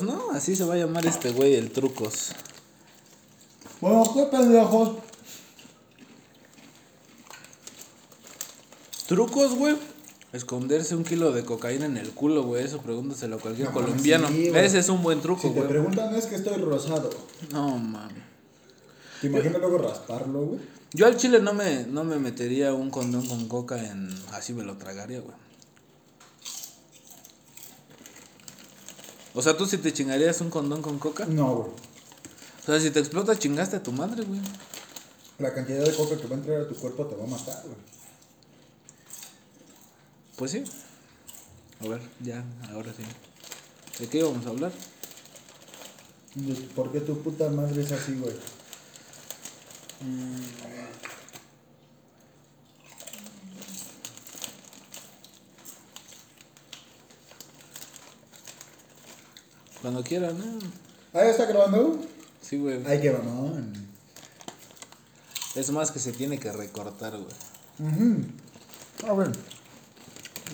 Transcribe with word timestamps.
No, 0.00 0.30
así 0.32 0.54
se 0.56 0.64
va 0.64 0.74
a 0.74 0.76
llamar 0.78 1.06
este 1.06 1.30
güey, 1.30 1.54
el 1.54 1.70
trucos. 1.70 2.30
Bueno, 3.80 4.04
qué 4.14 4.24
pendejos. 4.24 4.96
Trucos, 9.06 9.54
güey. 9.54 9.76
Esconderse 10.32 10.94
un 10.96 11.04
kilo 11.04 11.32
de 11.32 11.44
cocaína 11.44 11.86
en 11.86 11.96
el 11.96 12.10
culo, 12.10 12.42
güey. 12.42 12.64
Eso 12.64 12.80
pregúntaselo 12.82 13.36
a 13.36 13.38
cualquier 13.38 13.68
No, 13.68 13.74
colombiano. 13.74 14.28
sí, 14.28 14.50
güey. 14.50 14.64
Ese 14.66 14.80
es 14.80 14.88
un 14.88 15.02
buen 15.02 15.20
truco, 15.20 15.42
Si 15.42 15.48
te 15.48 15.54
güey. 15.54 15.68
preguntan 15.68 16.14
es 16.14 16.26
que 16.26 16.34
estoy 16.36 16.56
rosado. 16.60 17.10
No, 17.52 17.78
mami. 17.78 18.20
¿Te 19.20 19.28
imaginas 19.28 19.60
luego 19.60 19.78
rasparlo, 19.78 20.40
güey? 20.42 20.60
Yo 20.92 21.06
al 21.06 21.16
chile 21.16 21.40
no 21.40 21.54
me, 21.54 21.84
no 21.84 22.04
me 22.04 22.18
metería 22.18 22.72
un 22.74 22.90
condón 22.90 23.26
con 23.26 23.48
coca 23.48 23.82
en... 23.82 24.08
Así 24.32 24.52
me 24.52 24.62
lo 24.64 24.76
tragaría, 24.76 25.20
güey. 25.20 25.34
O 29.36 29.42
sea, 29.42 29.54
¿tú 29.54 29.66
si 29.66 29.76
te 29.76 29.92
chingarías 29.92 30.40
un 30.40 30.48
condón 30.48 30.80
con 30.80 30.98
coca? 30.98 31.26
No, 31.26 31.56
güey. 31.56 31.68
O 31.68 32.64
sea, 32.64 32.80
si 32.80 32.90
te 32.90 33.00
explota, 33.00 33.38
chingaste 33.38 33.76
a 33.76 33.82
tu 33.82 33.92
madre, 33.92 34.24
güey. 34.24 34.40
La 35.38 35.52
cantidad 35.52 35.84
de 35.84 35.94
coca 35.94 36.16
que 36.16 36.26
va 36.26 36.36
a 36.36 36.38
entrar 36.38 36.62
a 36.62 36.68
tu 36.68 36.74
cuerpo 36.74 37.04
te 37.04 37.16
va 37.16 37.24
a 37.24 37.26
matar, 37.26 37.62
güey. 37.64 37.76
Pues 40.36 40.52
sí. 40.52 40.64
A 41.80 41.86
ver, 41.86 42.00
ya, 42.20 42.42
ahora 42.72 42.94
sí. 42.96 43.02
¿De 44.00 44.08
qué 44.08 44.20
íbamos 44.20 44.46
a 44.46 44.48
hablar? 44.48 44.72
¿Por 46.74 46.90
qué 46.90 47.00
tu 47.00 47.20
puta 47.22 47.50
madre 47.50 47.82
es 47.82 47.92
así, 47.92 48.14
güey? 48.14 48.34
Cuando 59.82 60.02
quieran, 60.02 60.38
¿no? 60.38 60.58
Ah, 61.12 61.24
¿ya 61.24 61.30
está 61.30 61.46
grabando? 61.46 62.00
Sí, 62.40 62.58
güey. 62.58 62.80
Ay, 62.86 63.00
qué 63.00 63.10
mamón. 63.10 63.72
Es 65.54 65.70
más 65.70 65.90
que 65.90 65.98
se 65.98 66.12
tiene 66.12 66.38
que 66.38 66.52
recortar, 66.52 67.12
güey. 67.12 67.90
Ujú. 67.90 68.24
A 69.08 69.14
ver. 69.14 69.32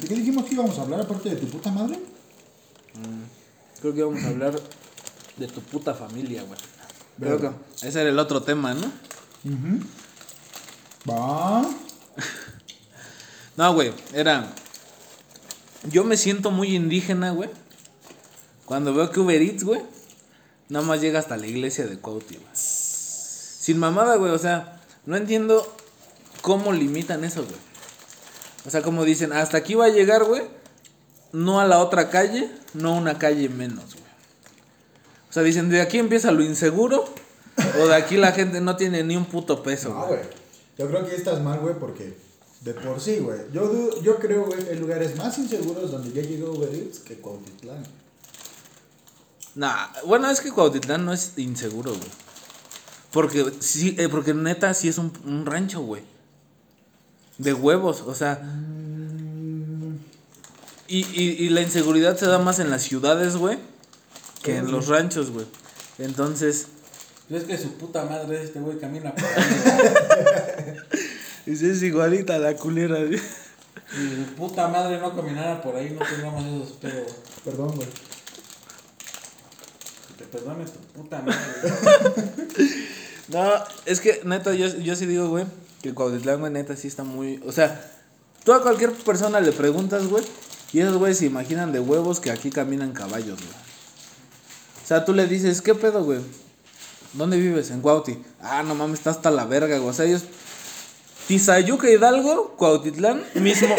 ¿De 0.01 0.09
qué 0.09 0.14
dijimos 0.14 0.45
que 0.47 0.55
íbamos 0.55 0.79
a 0.79 0.83
hablar 0.83 1.01
aparte 1.01 1.31
de 1.31 1.37
tu 1.37 1.48
puta 1.48 1.70
madre? 1.70 1.98
Creo 3.81 3.92
que 3.92 3.98
íbamos 3.98 4.23
a 4.23 4.29
hablar 4.29 4.61
de 5.36 5.47
tu 5.48 5.61
puta 5.61 5.95
familia, 5.95 6.42
güey. 6.45 6.59
Creo 7.19 7.41
que 7.41 7.51
ese 7.86 8.01
era 8.01 8.11
el 8.11 8.19
otro 8.19 8.42
tema, 8.42 8.75
¿no? 8.75 8.86
Ujú. 9.45 9.81
Va. 11.11 11.69
No, 13.55 13.75
güey, 13.75 13.92
era. 14.14 14.51
Yo 15.91 16.05
me 16.05 16.17
siento 16.17 16.51
muy 16.51 16.75
indígena, 16.75 17.33
güey. 17.33 17.51
Cuando 18.65 18.95
veo 18.95 19.11
que 19.11 19.21
Uber 19.21 19.41
Eats, 19.43 19.65
güey, 19.65 19.81
nada 20.69 20.85
más 20.85 21.01
llega 21.01 21.19
hasta 21.19 21.37
la 21.37 21.47
iglesia 21.47 21.87
de 21.87 21.99
Cuauhti, 21.99 22.37
güey. 22.37 22.49
Sin 22.55 23.79
mamada, 23.79 24.17
güey, 24.17 24.33
o 24.33 24.39
sea, 24.39 24.81
no 25.07 25.17
entiendo 25.17 25.67
cómo 26.41 26.73
limitan 26.73 27.25
eso, 27.25 27.43
güey. 27.45 27.57
O 28.67 28.71
sea, 28.71 28.83
como 28.83 29.05
dicen, 29.05 29.33
hasta 29.33 29.59
aquí 29.59 29.75
va 29.75 29.87
a 29.87 29.91
llegar, 29.91 30.25
güey, 30.25 30.43
no 31.33 31.61
a 31.61 31.67
la 31.67 31.79
otra 31.81 32.11
calle, 32.11 32.51
no 32.75 32.91
a 32.91 32.99
una 32.99 33.19
calle 33.19 33.49
menos, 33.49 33.95
güey. 33.95 34.03
O 35.29 35.33
sea, 35.33 35.43
dicen, 35.43 35.69
de 35.71 35.81
aquí 35.81 35.99
empieza 35.99 36.31
lo 36.31 36.43
inseguro, 36.43 37.05
o 37.81 37.87
de 37.89 37.95
aquí 37.95 38.17
la 38.17 38.33
gente 38.33 38.61
no 38.61 38.77
tiene 38.77 39.03
ni 39.03 39.17
un 39.17 39.25
puto 39.27 39.63
peso, 39.63 39.91
No, 39.91 40.07
güey. 40.07 40.19
güey. 40.21 40.31
Yo 40.79 40.89
creo 40.89 41.07
que 41.07 41.15
estás 41.15 41.43
mal, 41.43 41.61
güey, 41.61 41.75
porque 41.79 42.15
de 42.61 42.75
por 42.75 43.01
sí, 43.01 43.19
güey. 43.19 43.39
Yo, 43.53 44.01
yo 44.03 44.17
creo, 44.17 44.47
güey, 44.47 44.63
que 44.65 44.71
hay 44.71 44.79
lugares 44.79 45.17
más 45.17 45.37
inseguros 45.39 45.91
donde 45.91 46.13
ya 46.13 46.23
llegó 46.23 46.53
Uber 46.53 46.73
Eats 46.75 47.01
que 47.01 47.17
Cuautitlán. 47.17 47.83
Nah, 49.55 49.89
bueno, 50.06 50.31
es 50.31 50.41
que 50.41 50.50
Cuautitlán 50.50 51.05
no 51.05 51.12
es 51.12 51.33
inseguro, 51.36 51.91
güey. 51.91 52.11
Porque 53.12 53.53
sí, 53.61 53.95
eh, 53.98 54.08
porque 54.08 54.33
neta 54.33 54.72
sí 54.72 54.89
es 54.89 54.98
un, 54.98 55.12
un 55.27 55.45
rancho, 55.45 55.81
güey. 55.83 56.03
De 57.39 57.52
huevos, 57.52 58.02
o 58.07 58.14
sea. 58.14 58.41
Y, 60.89 60.98
y, 61.12 61.45
y 61.45 61.48
la 61.51 61.61
inseguridad 61.61 62.17
se 62.17 62.27
da 62.27 62.39
más 62.39 62.58
en 62.58 62.70
las 62.70 62.83
ciudades, 62.83 63.36
güey, 63.36 63.58
que 64.42 64.57
en 64.57 64.70
los 64.70 64.89
ranchos, 64.89 65.30
güey. 65.30 65.46
Entonces, 65.98 66.67
Es 67.30 67.45
que 67.45 67.57
su 67.57 67.74
puta 67.74 68.05
madre 68.05 68.42
este 68.42 68.61
güey 68.61 68.79
camina 68.79 69.14
por 69.14 69.24
ahí. 69.24 70.77
es 71.46 71.83
igualita 71.83 72.39
la 72.39 72.57
culera. 72.57 72.98
güey. 72.98 73.18
Si 73.18 74.17
su 74.17 74.35
puta 74.36 74.68
madre 74.68 74.98
no 74.98 75.14
caminara 75.14 75.61
por 75.62 75.77
ahí, 75.77 75.96
no 75.98 76.05
tendríamos 76.05 76.45
esos 76.45 76.77
pedos. 76.79 77.12
Perdón, 77.45 77.74
güey. 77.77 77.89
Te 80.23 80.39
perdone 80.39 80.65
tu 80.65 80.79
puta 81.01 81.21
madre. 81.21 81.37
No, 83.29 83.51
es 83.87 84.01
que 84.01 84.21
neta, 84.25 84.53
yo, 84.53 84.67
yo 84.79 84.95
sí 84.95 85.07
digo, 85.07 85.29
güey, 85.29 85.47
que 85.81 85.95
Cuautitlán, 85.95 86.41
güey, 86.41 86.53
neta, 86.53 86.77
sí 86.77 86.89
está 86.89 87.03
muy. 87.03 87.41
O 87.47 87.53
sea, 87.53 87.81
tú 88.45 88.53
a 88.53 88.61
cualquier 88.61 88.93
persona 88.93 89.41
le 89.41 89.53
preguntas, 89.53 90.07
güey, 90.07 90.25
y 90.73 90.81
esos 90.81 90.99
güeyes 90.99 91.19
se 91.19 91.27
imaginan 91.27 91.73
de 91.73 91.81
huevos 91.81 92.21
que 92.21 92.31
aquí 92.31 92.51
caminan 92.51 92.93
caballos, 92.93 93.39
güey. 93.39 93.55
O 94.85 94.87
sea, 94.87 95.05
tú 95.05 95.15
le 95.15 95.27
dices, 95.27 95.63
¿qué 95.63 95.75
pedo, 95.75 96.05
güey? 96.05 96.21
¿Dónde 97.15 97.39
vives? 97.39 97.71
En 97.71 97.81
Cuauti. 97.81 98.19
Ah, 98.41 98.63
no 98.63 98.75
mames, 98.75 98.99
está 98.99 99.11
hasta 99.11 99.31
la 99.31 99.47
verga, 99.47 99.79
güey. 99.79 99.89
O 99.89 99.95
sea, 99.95 100.05
ellos. 100.05 100.25
Tizayuca 101.29 101.89
Hidalgo, 101.89 102.57
Cuautitlán, 102.59 103.23
mismo. 103.35 103.75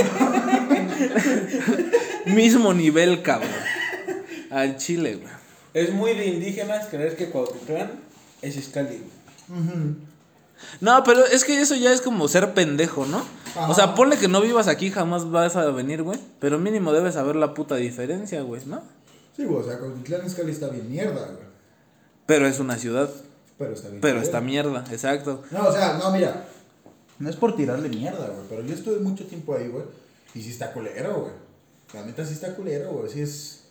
mismo 2.26 2.74
nivel, 2.74 3.22
cabrón. 3.22 3.52
Al 4.50 4.78
Chile, 4.78 5.16
güey. 5.16 5.43
Es 5.74 5.92
muy 5.92 6.14
de 6.14 6.28
indígenas 6.28 6.88
creer 6.88 7.16
que 7.16 7.30
Cuautitlán 7.30 7.92
es 8.42 8.56
Iscali, 8.56 9.02
güey. 9.48 9.96
No, 10.80 11.04
pero 11.04 11.26
es 11.26 11.44
que 11.44 11.60
eso 11.60 11.76
ya 11.76 11.92
es 11.92 12.02
como 12.02 12.28
ser 12.28 12.54
pendejo, 12.54 13.06
¿no? 13.06 13.26
Ajá. 13.56 13.70
O 13.70 13.74
sea, 13.74 13.96
ponle 13.96 14.18
que 14.18 14.28
no 14.28 14.42
vivas 14.42 14.68
aquí, 14.68 14.92
jamás 14.92 15.30
vas 15.30 15.56
a 15.56 15.66
venir, 15.72 16.04
güey. 16.04 16.20
Pero 16.40 16.60
mínimo 16.60 16.94
debes 16.94 17.16
saber 17.16 17.36
la 17.36 17.54
puta 17.54 17.76
diferencia, 17.76 18.42
güey, 18.42 18.62
¿no? 18.66 18.82
Sí, 19.36 19.46
güey, 19.46 19.62
o 19.62 19.64
sea, 19.64 19.80
Cuautitlán 19.80 20.26
Izcalli 20.26 20.52
está 20.52 20.70
bien 20.70 20.90
mierda, 20.90 21.26
güey. 21.26 21.48
Pero 22.26 22.48
es 22.48 22.60
una 22.60 22.78
ciudad. 22.78 23.10
Pero 23.58 23.74
está 23.74 23.90
bien. 23.90 24.02
Pero 24.02 24.22
está 24.22 24.42
mierda, 24.42 24.86
exacto. 24.92 25.44
No, 25.52 25.68
o 25.68 25.72
sea, 25.72 25.98
no, 25.98 26.12
mira. 26.12 26.46
No 27.20 27.30
es 27.30 27.36
por 27.36 27.56
tirarle 27.56 27.90
mierda, 27.90 28.28
güey. 28.28 28.48
Pero 28.50 28.64
yo 28.64 28.74
estuve 28.74 29.00
mucho 29.00 29.26
tiempo 29.26 29.56
ahí, 29.56 29.68
güey. 29.68 29.86
Y 30.36 30.42
sí 30.42 30.52
está 30.52 30.72
culero, 30.72 31.22
güey. 31.22 31.34
La 31.94 32.06
neta 32.06 32.26
sí 32.26 32.34
está 32.34 32.56
culero, 32.56 32.92
güey. 32.92 33.12
Sí 33.12 33.22
es. 33.22 33.63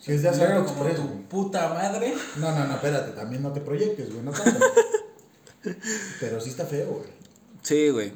Sí 0.00 0.12
es 0.12 0.22
de 0.22 0.28
algo 0.28 0.64
como 0.64 0.84
express, 0.84 0.96
tu 0.96 1.02
güey. 1.08 1.22
puta 1.28 1.68
madre. 1.74 2.14
No, 2.36 2.52
no, 2.52 2.64
no, 2.66 2.74
espérate. 2.74 3.12
También 3.12 3.42
no 3.42 3.52
te 3.52 3.60
proyectes, 3.60 4.10
güey. 4.12 4.24
No 4.24 4.30
tanto. 4.32 4.64
pero 6.20 6.40
sí 6.40 6.50
está 6.50 6.64
feo, 6.66 6.86
güey. 6.88 7.10
Sí, 7.62 7.90
güey. 7.90 8.12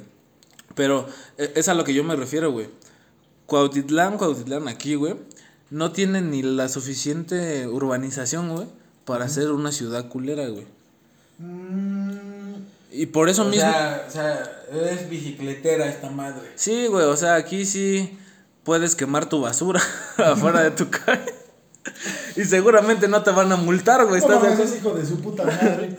Pero 0.75 1.07
eh, 1.39 1.53
es 1.57 1.69
a 1.69 1.75
lo 1.75 1.85
que 1.85 1.93
yo 1.95 2.05
me 2.05 2.17
refiero, 2.17 2.53
güey. 2.53 2.69
Cuautitlán, 3.47 4.17
Cuautitlán 4.17 4.69
aquí, 4.69 4.95
güey. 4.95 5.17
No 5.71 5.93
tiene 5.93 6.21
ni 6.23 6.43
la 6.43 6.69
suficiente 6.69 7.67
urbanización, 7.67 8.55
güey. 8.55 8.67
Para 9.05 9.29
ser 9.29 9.51
una 9.51 9.73
ciudad 9.73 10.09
culera, 10.09 10.47
güey. 10.49 10.67
Y 12.91 13.07
por 13.07 13.29
eso 13.29 13.43
O 13.43 13.47
mismo. 13.47 13.63
sea, 13.63 14.05
o 14.07 14.11
sea, 14.11 14.63
es 14.93 15.09
bicicletera 15.09 15.87
esta 15.87 16.11
madre. 16.11 16.53
Sí, 16.55 16.87
güey, 16.87 17.05
o 17.07 17.17
sea, 17.17 17.35
aquí 17.35 17.65
sí 17.65 18.17
puedes 18.65 18.95
quemar 18.95 19.29
tu 19.29 19.41
basura 19.41 19.81
afuera 20.19 20.63
de 20.63 20.71
tu 20.73 20.89
calle. 20.91 21.35
Y 22.37 22.45
seguramente 22.45 23.09
no 23.09 23.23
te 23.23 23.31
van 23.31 23.53
a 23.53 23.57
multar, 23.57 24.07
güey. 24.07 24.21
No 24.21 24.47
¿Estás 24.47 24.77
hijo 24.77 24.93
de 24.95 25.07
su 25.07 25.21
puta 25.21 25.45
madre. 25.45 25.97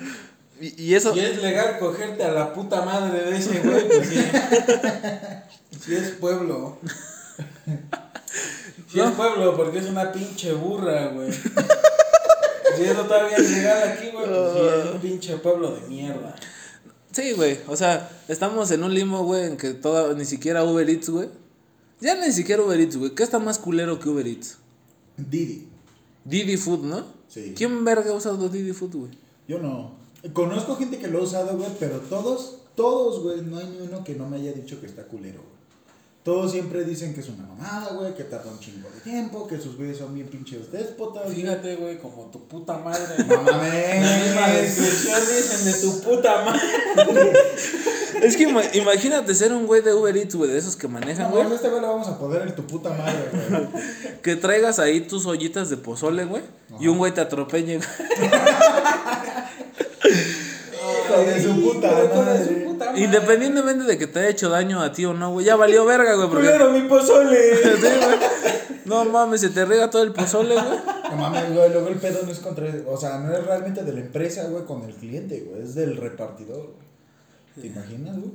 Y, 0.60 0.82
y 0.82 0.96
eso. 0.96 1.14
Si 1.14 1.20
es 1.20 1.42
legal 1.42 1.78
cogerte 1.80 2.24
a 2.24 2.32
la 2.32 2.54
puta 2.54 2.84
madre 2.84 3.24
de 3.24 3.38
ese 3.38 3.60
güey, 3.60 3.88
pues 3.88 4.08
sí. 4.08 4.24
Si 5.84 5.96
es 5.96 6.12
pueblo. 6.12 6.80
Si 8.92 9.00
es 9.00 9.12
pueblo, 9.12 9.58
porque 9.58 9.80
es 9.80 9.86
una 9.86 10.12
pinche 10.12 10.54
burra, 10.54 11.08
güey. 11.08 11.32
Si 11.32 12.84
eso 12.84 13.02
todavía 13.04 13.38
es 13.38 13.50
legal 13.50 13.90
aquí, 13.90 14.10
güey, 14.12 14.26
pues 14.26 14.54
sí, 14.54 14.60
es 14.60 14.96
un 14.96 15.02
pinche 15.02 15.38
pueblo 15.38 15.76
de 15.76 15.82
mierda. 15.88 16.36
Sí, 17.12 17.34
güey. 17.34 17.60
O 17.68 17.76
sea, 17.76 18.10
estamos 18.28 18.72
en 18.72 18.84
un 18.84 18.94
limbo, 18.94 19.24
güey, 19.24 19.46
en 19.46 19.58
que 19.58 19.74
toda, 19.74 20.14
ni 20.14 20.26
siquiera 20.26 20.64
Uber 20.64 20.90
Eats, 20.90 21.10
güey. 21.10 21.30
Ya 22.00 22.16
ni 22.16 22.32
siquiera 22.32 22.62
Uber 22.62 22.80
Eats, 22.80 22.98
güey. 22.98 23.12
¿Qué 23.12 23.24
está 23.24 23.40
más 23.40 23.60
culero 23.60 24.00
que 24.00 24.10
Uber 24.10 24.28
Eats? 24.28 24.58
Didi. 25.18 25.73
Didi 26.26 26.58
Food, 26.58 26.84
¿no? 26.84 27.04
Sí. 27.28 27.54
¿Quién 27.56 27.84
verga 27.84 28.12
ha 28.12 28.16
usado 28.16 28.50
Didi 28.50 28.74
Food, 28.74 28.96
güey? 28.96 29.12
Yo 29.48 29.60
no. 29.60 29.92
Conozco 30.34 30.76
gente 30.76 31.00
que 31.00 31.08
lo 31.08 31.20
ha 31.20 31.24
usado, 31.24 31.58
güey, 31.58 31.70
pero 31.80 32.00
todos, 32.00 32.60
todos, 32.76 33.22
güey, 33.22 33.42
no 33.42 33.58
hay 33.58 33.68
ni 33.68 33.88
uno 33.88 34.04
que 34.04 34.16
no 34.16 34.30
me 34.30 34.38
haya 34.38 34.54
dicho 34.54 34.80
que 34.80 34.88
está 34.88 35.04
culero, 35.04 35.42
güey. 35.42 35.53
Todos 36.24 36.54
siempre 36.54 36.86
dicen 36.86 37.14
que 37.14 37.20
es 37.20 37.28
una 37.28 37.46
mamada, 37.46 37.94
güey, 37.96 38.14
que 38.16 38.24
tarda 38.24 38.50
un 38.50 38.58
chingo 38.60 38.88
de 38.90 39.02
tiempo, 39.02 39.46
que 39.46 39.60
sus 39.60 39.76
güeyes 39.76 39.98
son 39.98 40.14
bien 40.16 40.28
pinches 40.28 40.72
déspotas. 40.72 41.24
Fíjate, 41.34 41.76
güey, 41.76 41.98
como 42.00 42.28
tu 42.32 42.48
puta 42.48 42.78
madre. 42.78 43.02
No 43.28 43.44
La 43.44 43.58
misma 43.58 44.42
mames. 44.42 44.78
descripción 44.78 45.20
dicen 45.20 45.66
de 45.66 45.74
tu 45.82 46.02
puta 46.02 46.46
madre. 46.46 47.34
Es 48.24 48.38
que 48.38 48.48
ima- 48.48 48.64
imagínate 48.74 49.36
ser 49.36 49.52
un 49.52 49.66
güey 49.68 49.82
de 49.82 49.94
Uber 49.94 50.16
Eats, 50.16 50.36
güey, 50.36 50.50
de 50.50 50.58
esos 50.58 50.78
que 50.78 50.88
manejan, 50.88 51.26
No, 51.30 51.32
güey. 51.36 51.52
a 51.52 51.56
este 51.56 51.68
güey 51.68 51.82
le 51.82 51.88
vamos 51.88 52.08
a 52.08 52.18
poder 52.18 52.48
en 52.48 52.56
tu 52.56 52.66
puta 52.66 52.90
madre, 52.92 53.28
güey. 53.50 53.68
Que 54.22 54.38
traigas 54.38 54.80
ahí 54.80 55.02
tus 55.02 55.26
ollitas 55.26 55.70
de 55.70 55.76
pozole, 55.76 56.24
güey. 56.24 56.42
Y 56.80 56.88
un 56.88 57.00
güey 57.00 57.12
te 57.14 57.20
atropelle, 57.20 57.80
güey. 57.80 57.90
Hijo 61.06 61.18
de 61.22 61.44
su 61.44 61.62
puta 61.62 61.92
madre. 61.92 62.63
Independientemente 62.96 63.86
de 63.86 63.98
que 63.98 64.08
te 64.08 64.20
haya 64.20 64.30
hecho 64.30 64.50
daño 64.50 64.82
a 64.82 64.92
ti 64.92 65.06
o 65.06 65.14
no, 65.14 65.32
güey. 65.32 65.46
Ya 65.46 65.56
valió 65.56 65.86
verga, 65.86 66.16
güey. 66.16 66.30
Porque... 66.30 66.46
Culero, 66.46 66.72
mi 66.72 66.82
pozole. 66.88 67.56
Sí, 67.64 67.88
güey. 68.00 68.20
No 68.86 69.06
mames, 69.06 69.42
se 69.42 69.50
te 69.50 69.64
riega 69.66 69.90
todo 69.90 70.04
el 70.04 70.12
pozole, 70.12 70.56
güey. 70.56 70.80
No 71.10 71.16
mames, 71.16 71.54
güey, 71.54 71.72
luego 71.72 71.88
el 71.88 71.96
pedo 71.96 72.22
no 72.24 72.32
es 72.32 72.40
contra, 72.40 72.68
o 72.88 72.98
sea, 72.98 73.20
no 73.20 73.34
es 73.34 73.46
realmente 73.46 73.84
de 73.84 73.94
la 73.94 74.02
empresa, 74.02 74.44
güey, 74.50 74.66
con 74.66 74.84
el 74.84 74.94
cliente, 74.94 75.40
güey, 75.40 75.64
es 75.64 75.74
del 75.76 75.96
repartidor, 75.96 76.74
güey. 76.74 77.62
¿Te 77.62 77.68
imaginas, 77.68 78.18
güey? 78.18 78.32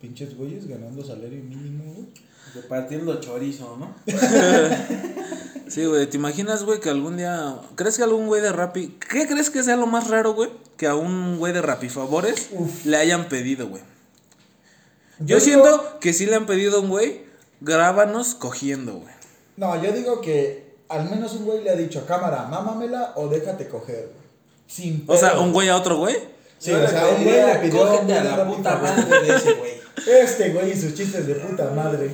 Pinches 0.00 0.36
güeyes 0.36 0.66
ganando 0.66 1.04
salario 1.04 1.42
mínimo, 1.42 1.92
güey. 1.92 2.06
Repartiendo 2.54 3.20
chorizo, 3.20 3.76
¿no? 3.78 3.94
Sí, 5.70 5.84
güey. 5.84 6.04
¿Te 6.08 6.16
imaginas, 6.16 6.64
güey, 6.64 6.80
que 6.80 6.90
algún 6.90 7.16
día. 7.16 7.56
¿Crees 7.76 7.96
que 7.96 8.02
algún 8.02 8.26
güey 8.26 8.42
de 8.42 8.50
Rappi. 8.50 8.96
¿Qué 9.08 9.28
crees 9.28 9.50
que 9.50 9.62
sea 9.62 9.76
lo 9.76 9.86
más 9.86 10.10
raro, 10.10 10.34
güey? 10.34 10.50
Que 10.76 10.88
a 10.88 10.96
un 10.96 11.38
güey 11.38 11.52
de 11.52 11.62
Rappi 11.62 11.88
Favores 11.88 12.48
Uf. 12.50 12.84
le 12.86 12.96
hayan 12.96 13.28
pedido, 13.28 13.68
güey. 13.68 13.80
Yo 15.20 15.38
Yo 15.38 15.44
digo- 15.44 15.64
siento 15.64 15.98
que 16.00 16.12
sí 16.12 16.26
le 16.26 16.36
han 16.36 16.46
pedido 16.46 16.78
a 16.78 16.80
un 16.80 16.88
güey. 16.88 17.22
Grábanos 17.60 18.34
cogiendo, 18.34 18.94
güey. 18.94 19.14
No, 19.56 19.80
yo 19.82 19.92
digo 19.92 20.20
que 20.20 20.70
al 20.88 21.08
menos 21.10 21.34
un 21.34 21.44
güey 21.44 21.62
le 21.62 21.70
ha 21.70 21.76
dicho, 21.76 22.04
cámara, 22.06 22.46
mámamela 22.46 23.12
o 23.16 23.28
déjate 23.28 23.68
coger, 23.68 24.06
güey. 24.14 24.26
Sin 24.66 25.04
O 25.06 25.16
sea, 25.16 25.38
un 25.40 25.52
güey 25.52 25.68
a 25.68 25.76
otro 25.76 25.98
güey. 25.98 26.16
Sí, 26.58 26.72
o 26.72 26.88
sea, 26.88 27.06
un 27.08 27.24
güey 27.24 27.36
le 27.46 27.54
pidió 27.56 27.84
a 27.84 27.90
un 27.90 27.90
cógete 27.90 28.04
güey 28.06 28.18
a 28.18 28.22
de 28.22 28.36
la 28.36 28.46
puta 28.48 28.76
madre 28.76 29.20
de 29.22 29.36
ese 29.36 29.52
güey. 29.54 29.72
Este 30.06 30.50
güey 30.50 30.72
y 30.72 30.76
sus 30.80 30.94
chistes 30.94 31.26
de 31.26 31.34
puta 31.34 31.70
madre. 31.70 32.10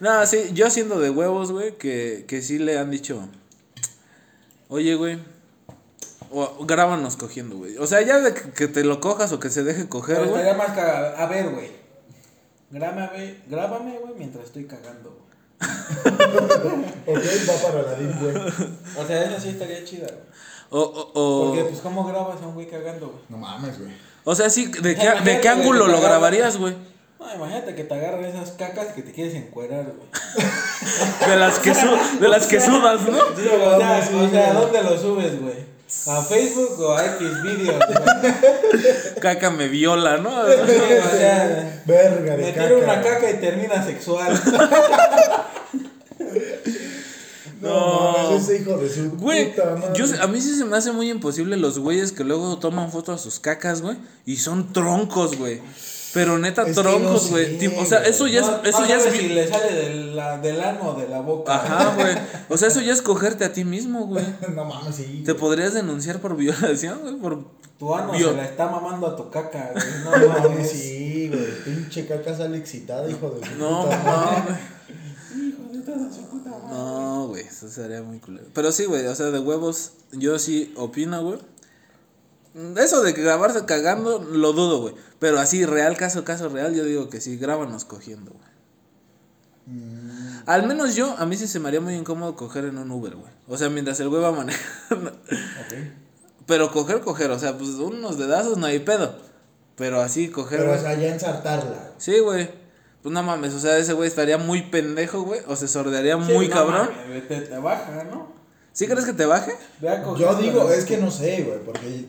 No, 0.00 0.26
sí, 0.26 0.50
yo 0.52 0.66
haciendo 0.66 0.98
de 1.00 1.10
huevos, 1.10 1.52
güey, 1.52 1.76
que, 1.78 2.24
que 2.28 2.42
sí 2.42 2.58
le 2.58 2.78
han 2.78 2.90
dicho. 2.90 3.26
Oye, 4.68 4.94
güey. 4.94 5.18
O 6.32 6.64
grábanos 6.64 7.16
cogiendo, 7.16 7.56
güey. 7.56 7.76
O 7.78 7.86
sea, 7.86 8.02
ya 8.02 8.20
de 8.20 8.32
que 8.34 8.50
que 8.52 8.68
te 8.68 8.84
lo 8.84 9.00
cojas 9.00 9.32
o 9.32 9.40
que 9.40 9.50
se 9.50 9.64
deje 9.64 9.88
coger, 9.88 10.16
Pero 10.18 10.30
güey. 10.30 10.42
estaría 10.42 10.58
más 10.58 10.76
cagado. 10.76 11.16
A 11.16 11.26
ver, 11.26 11.48
güey. 11.50 11.79
Grábame, 12.70 13.36
grábame, 13.48 13.98
güey, 13.98 14.14
mientras 14.16 14.46
estoy 14.46 14.64
cagando, 14.66 15.10
güey. 15.10 15.30
Ok, 17.06 17.18
va 17.48 17.54
para 17.70 17.82
la 17.82 17.94
DIM, 17.94 18.18
güey. 18.20 18.34
O 18.96 19.06
sea, 19.06 19.24
esa 19.24 19.40
sí 19.40 19.48
estaría 19.50 19.84
chida, 19.84 20.06
güey. 20.06 20.20
O, 20.70 20.80
o, 20.80 21.10
o, 21.14 21.46
Porque, 21.48 21.64
pues, 21.64 21.80
¿cómo 21.80 22.04
grabas 22.04 22.40
a 22.42 22.46
un 22.46 22.54
güey 22.54 22.68
cagando, 22.68 23.08
güey? 23.08 23.18
No 23.28 23.38
mames, 23.38 23.78
güey. 23.78 23.90
o 24.24 24.34
sea, 24.34 24.48
sí, 24.50 24.66
¿de 24.66 24.94
qué, 24.94 25.10
¿de 25.24 25.40
qué 25.40 25.48
ángulo 25.48 25.86
lo 25.88 26.00
grabarías, 26.00 26.56
güey? 26.58 26.76
No, 27.18 27.34
imagínate 27.34 27.74
que 27.74 27.84
te 27.84 27.94
agarran 27.94 28.24
esas 28.24 28.52
cacas 28.52 28.88
que 28.94 29.02
te 29.02 29.12
quieres 29.12 29.34
encuerar, 29.34 29.84
güey. 29.84 30.08
De 31.28 31.36
las 31.36 31.58
que, 31.58 31.74
su- 31.74 32.18
de 32.20 32.28
las 32.28 32.46
que 32.46 32.60
sudas, 32.60 33.02
¿no? 33.02 33.18
O 33.18 33.36
sea, 33.78 34.02
sí, 34.02 34.14
o 34.14 34.30
sea, 34.30 34.50
¿a 34.50 34.52
güey. 34.54 34.62
dónde 34.64 34.82
lo 34.82 34.98
subes, 34.98 35.40
güey? 35.40 35.59
¿A 36.06 36.22
Facebook 36.22 36.80
o 36.80 36.92
a 36.96 37.04
X 37.16 37.42
videos, 37.42 37.78
güey? 37.88 39.14
Caca 39.20 39.50
me 39.50 39.68
viola, 39.68 40.18
¿no? 40.18 40.30
Sí, 40.46 40.52
o 41.14 41.16
sea, 41.16 41.82
Verga 41.84 42.36
de 42.36 42.42
me 42.44 42.52
caca. 42.52 42.66
tiro 42.68 42.78
una 42.78 43.02
caca 43.02 43.30
y 43.30 43.34
termina 43.40 43.84
sexual. 43.84 44.40
No, 47.60 47.68
No. 47.68 48.12
mames, 48.30 48.42
ese 48.48 48.62
hijo 48.62 48.78
de 48.78 48.88
su 48.88 49.10
Güey, 49.10 49.50
puta 49.54 49.74
madre. 49.76 49.92
yo, 49.94 50.06
a 50.22 50.26
mí 50.28 50.40
sí 50.40 50.56
se 50.56 50.64
me 50.64 50.76
hace 50.78 50.92
muy 50.92 51.10
imposible 51.10 51.58
los 51.58 51.78
güeyes 51.78 52.10
que 52.12 52.24
luego 52.24 52.58
toman 52.58 52.90
fotos 52.90 53.20
a 53.20 53.22
sus 53.22 53.38
cacas, 53.38 53.82
güey, 53.82 53.98
y 54.24 54.36
son 54.36 54.72
troncos, 54.72 55.36
güey. 55.36 55.60
Pero 56.12 56.38
neta, 56.38 56.66
Es 56.66 56.74
troncos, 56.74 57.24
no 57.26 57.30
güey. 57.30 57.58
sé, 57.60 57.68
o 57.78 57.84
sea, 57.86 58.02
eso 58.02 58.26
ya 58.26 58.40
No- 58.40 58.56
es, 58.62 58.68
eso 58.70 58.80
no 58.80 58.86
ya 58.88 58.96
es 58.96 59.04
si 59.14 59.28
le 59.28 59.46
sale 59.48 59.72
del, 59.72 60.16
la- 60.16 60.38
del 60.38 60.60
ano 60.60 60.90
o 60.90 61.00
de 61.00 61.08
la 61.08 61.20
boca. 61.20 61.54
Ajá, 61.54 61.94
güey. 61.94 62.16
O 62.48 62.56
sea, 62.56 62.68
eso 62.68 62.80
ya 62.80 62.92
es 62.92 63.00
cogerte 63.02 63.44
a 63.44 63.52
ti 63.52 63.64
mismo, 63.64 64.06
güey. 64.06 64.24
No 64.54 64.64
mames, 64.64 64.96
sí. 64.96 65.22
Te 65.24 65.34
podrías 65.34 65.72
denunciar 65.74 66.20
por 66.20 66.36
violación, 66.36 66.98
güey, 67.02 67.14
por... 67.16 67.44
Tu 67.78 67.94
ano 67.94 68.12
se 68.12 68.32
la 68.34 68.44
está 68.44 68.68
mamando 68.68 69.06
a 69.06 69.16
tu 69.16 69.30
caca, 69.30 69.70
güey. 69.72 69.84
No 70.04 70.10
No 70.26 70.28
mames. 70.34 70.50
mames, 70.50 70.70
sí, 70.70 71.28
güey. 71.28 71.46
Pinche 71.64 72.06
caca 72.06 72.36
sale 72.36 72.58
excitada, 72.58 73.08
hijo 73.08 73.30
de 73.30 73.46
su 73.46 73.54
No, 73.56 73.84
puta 73.84 73.98
madre. 73.98 74.40
no, 74.40 74.46
güey. 74.46 74.60
No, 76.70 77.26
güey, 77.28 77.44
eso 77.46 77.68
sería 77.68 78.02
muy 78.02 78.18
culero. 78.18 78.46
Pero 78.54 78.72
sí, 78.72 78.84
güey, 78.84 79.06
o 79.06 79.14
sea, 79.14 79.26
de 79.26 79.38
huevos, 79.38 79.92
yo 80.12 80.38
sí 80.38 80.72
opino, 80.76 81.22
güey. 81.22 81.38
Eso 82.76 83.02
de 83.02 83.14
que 83.14 83.22
grabarse 83.22 83.64
cagando, 83.64 84.18
lo 84.18 84.52
dudo, 84.52 84.80
güey. 84.80 84.94
Pero 85.18 85.38
así, 85.38 85.64
real, 85.64 85.96
caso, 85.96 86.24
caso 86.24 86.48
real, 86.48 86.74
yo 86.74 86.84
digo 86.84 87.08
que 87.08 87.20
sí, 87.20 87.36
grábanos 87.36 87.84
cogiendo, 87.84 88.32
güey. 88.32 88.50
Mm, 89.66 90.42
Al 90.46 90.66
menos 90.66 90.96
yo, 90.96 91.14
a 91.18 91.26
mí 91.26 91.36
sí 91.36 91.46
se 91.46 91.60
me 91.60 91.68
haría 91.68 91.80
muy 91.80 91.94
incómodo 91.94 92.34
coger 92.36 92.64
en 92.64 92.78
un 92.78 92.90
Uber, 92.90 93.14
güey. 93.14 93.32
O 93.46 93.56
sea, 93.56 93.68
mientras 93.68 94.00
el 94.00 94.08
güey 94.08 94.22
va 94.22 94.32
manejando. 94.32 95.10
ok. 95.10 95.74
Pero 96.46 96.72
coger, 96.72 97.00
coger, 97.00 97.30
o 97.30 97.38
sea, 97.38 97.56
pues 97.56 97.70
unos 97.70 98.18
dedazos 98.18 98.58
no 98.58 98.66
hay 98.66 98.80
pedo. 98.80 99.14
Pero 99.76 100.00
así, 100.00 100.28
coger. 100.28 100.58
Pero, 100.60 100.70
o 100.72 100.74
güey. 100.74 100.84
sea, 100.84 100.94
ya 100.98 101.08
ensartarla. 101.14 101.92
Sí, 101.98 102.18
güey. 102.18 102.50
Pues 103.02 103.12
no 103.14 103.22
mames, 103.22 103.54
o 103.54 103.60
sea, 103.60 103.78
ese 103.78 103.92
güey 103.94 104.08
estaría 104.08 104.36
muy 104.36 104.62
pendejo, 104.62 105.22
güey. 105.22 105.40
O 105.46 105.56
se 105.56 105.68
sordearía 105.68 106.22
Sí, 106.22 106.32
muy 106.32 106.48
no 106.48 106.54
cabrón. 106.54 106.90
mames, 107.06 107.28
te, 107.28 107.40
te 107.42 107.58
baja, 107.58 108.04
¿no? 108.10 108.32
¿Sí 108.72 108.86
crees 108.86 109.04
que 109.06 109.12
te 109.12 109.24
baje? 109.26 109.52
Ve 109.80 109.88
a 109.88 110.02
coger 110.02 110.26
Yo 110.26 110.34
digo, 110.34 110.68
es 110.70 110.84
que 110.84 110.96
no 110.98 111.10
sé, 111.10 111.42
güey, 111.44 111.64
porque. 111.64 112.06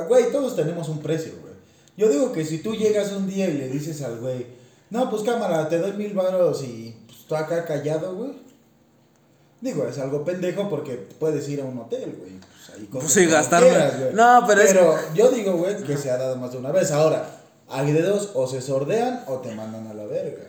Güey, 0.00 0.32
todos 0.32 0.56
tenemos 0.56 0.88
un 0.88 1.00
precio, 1.00 1.32
güey. 1.40 1.52
Yo 1.96 2.08
digo 2.08 2.32
que 2.32 2.44
si 2.44 2.58
tú 2.58 2.74
llegas 2.74 3.12
un 3.12 3.26
día 3.28 3.48
y 3.48 3.54
le 3.58 3.68
dices 3.68 4.00
al 4.02 4.18
güey, 4.18 4.46
no, 4.90 5.08
pues 5.10 5.22
cámara, 5.22 5.68
te 5.68 5.78
doy 5.78 5.92
mil 5.92 6.12
varos 6.14 6.62
y 6.64 6.96
pues, 7.06 7.26
tú 7.26 7.34
acá 7.36 7.64
callado, 7.64 8.14
güey. 8.14 8.32
Digo, 9.60 9.86
es 9.86 9.98
algo 9.98 10.24
pendejo 10.24 10.68
porque 10.68 10.94
puedes 11.20 11.48
ir 11.48 11.60
a 11.60 11.64
un 11.64 11.78
hotel, 11.78 12.16
güey. 12.18 12.32
Pues 12.40 12.70
ahí 12.76 12.88
Pues 12.90 13.12
sí, 13.12 13.26
güey. 14.00 14.14
No, 14.14 14.44
pero 14.46 14.60
es- 14.60 14.72
Pero 14.72 14.96
yo 15.14 15.30
digo, 15.30 15.52
güey, 15.56 15.76
que 15.84 15.96
se 15.96 16.10
ha 16.10 16.16
dado 16.16 16.36
más 16.36 16.52
de 16.52 16.58
una 16.58 16.72
vez. 16.72 16.90
Ahora, 16.90 17.28
hay 17.68 17.92
de 17.92 18.02
dos, 18.02 18.30
o 18.34 18.46
se 18.48 18.60
sordean 18.60 19.22
o 19.28 19.36
te 19.38 19.54
mandan 19.54 19.86
a 19.86 19.94
la 19.94 20.04
verga. 20.04 20.42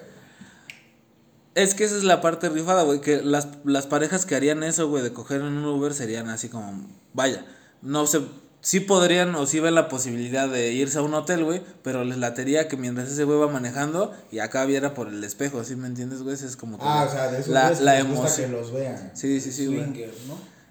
Es 1.55 1.75
que 1.75 1.83
esa 1.83 1.95
es 1.95 2.03
la 2.03 2.19
parte 2.21 2.49
rifada, 2.49 2.83
güey. 2.83 3.01
Que 3.01 3.21
las, 3.21 3.47
las 3.63 3.85
parejas 3.85 4.25
que 4.25 4.35
harían 4.35 4.63
eso, 4.63 4.89
güey, 4.89 5.03
de 5.03 5.13
coger 5.13 5.41
en 5.41 5.47
un 5.47 5.65
Uber 5.65 5.93
serían 5.93 6.29
así 6.29 6.49
como, 6.49 6.87
vaya, 7.13 7.45
no 7.83 8.07
sé, 8.07 8.21
sí 8.63 8.79
podrían 8.79 9.35
o 9.35 9.45
sí 9.45 9.59
ven 9.59 9.75
la 9.75 9.87
posibilidad 9.89 10.47
de 10.49 10.71
irse 10.71 10.97
a 10.97 11.01
un 11.03 11.13
hotel, 11.13 11.43
güey, 11.43 11.61
pero 11.83 12.03
les 12.03 12.17
latería 12.17 12.67
que 12.67 12.77
mientras 12.77 13.09
ese 13.11 13.25
güey 13.25 13.37
va 13.37 13.47
manejando 13.47 14.11
y 14.31 14.39
acá 14.39 14.65
viera 14.65 14.93
por 14.95 15.09
el 15.09 15.23
espejo, 15.23 15.63
¿sí 15.63 15.75
me 15.75 15.85
entiendes, 15.87 16.23
güey? 16.23 16.33
Es 16.33 16.55
como 16.55 16.77
que 16.79 16.85
Ah, 16.87 17.05
o 17.07 17.11
sea, 17.11 17.29
de 17.29 17.45
la, 17.51 17.69
la 17.71 17.99
emoción. 17.99 18.49
que 18.49 18.57
los 18.57 18.71
vean. 18.73 19.11
Sí, 19.13 19.39
sí, 19.41 19.51
sí, 19.51 19.67
güey. 19.67 19.83
Swinger, 19.83 20.11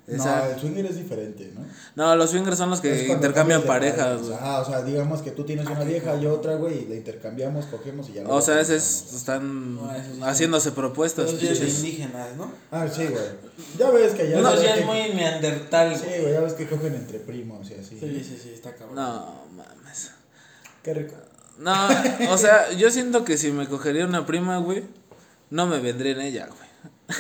¿no? 0.07 0.17
No, 0.17 0.23
Esa- 0.23 0.53
el 0.53 0.61
swinger 0.61 0.85
es 0.87 0.97
diferente, 0.97 1.53
¿no? 1.55 1.65
No, 1.95 2.17
los 2.17 2.31
swingers 2.31 2.59
son 2.59 2.71
los 2.71 2.81
que 2.81 3.07
intercambian 3.07 3.63
parejas, 3.63 4.23
güey. 4.23 4.37
Ah, 4.41 4.61
o 4.61 4.65
sea, 4.69 4.83
digamos 4.83 5.23
que 5.23 5.31
tú 5.31 5.45
tienes 5.45 5.65
una 5.67 5.85
vieja 5.85 6.17
y 6.17 6.27
otra, 6.27 6.57
güey, 6.57 6.83
y 6.83 6.87
la 6.89 6.97
intercambiamos, 6.97 7.67
cogemos 7.67 8.09
y 8.11 8.15
ya 8.15 8.25
O 8.27 8.43
sea, 8.43 8.61
ese 8.61 8.75
ese 8.77 8.85
es, 9.07 9.15
están 9.15 9.77
No, 9.77 9.93
esos 9.95 10.15
sí 10.17 10.21
haciéndose 10.23 10.73
propuestas. 10.73 11.33
Los 11.33 11.43
indígenas, 11.43 12.37
¿no? 12.37 12.51
Ah, 12.73 12.87
sí, 12.89 13.07
güey. 13.07 13.23
Ya 13.79 13.91
ves 13.91 14.13
que 14.15 14.29
ya. 14.29 14.39
Uno 14.39 14.49
sabes 14.51 14.65
ya 14.65 14.75
que- 14.75 14.81
es 14.81 14.87
muy 14.87 14.99
neandertal, 15.15 15.97
Sí, 15.97 16.05
güey. 16.07 16.21
güey, 16.23 16.33
ya 16.33 16.41
ves 16.41 16.53
que 16.55 16.67
cogen 16.69 16.95
entre 16.95 17.21
primos 17.21 17.71
y 17.71 17.75
así. 17.75 17.97
Sí, 18.01 18.25
sí, 18.29 18.39
sí, 18.43 18.51
está 18.55 18.75
cabrón. 18.75 18.97
No, 18.97 19.45
mames. 19.53 20.11
Qué 20.83 20.95
rico. 20.95 21.15
No, 21.59 21.73
o 22.31 22.39
sea, 22.39 22.73
yo 22.73 22.91
siento 22.91 23.25
que 23.25 23.39
si 23.39 23.53
me 23.53 23.69
cogería 23.69 24.05
una 24.05 24.27
prima, 24.27 24.59
güey, 24.59 24.83
no 25.51 25.67
me 25.69 25.79
vendría 25.79 26.13
en 26.13 26.23
ella, 26.23 26.49
güey. 26.49 27.19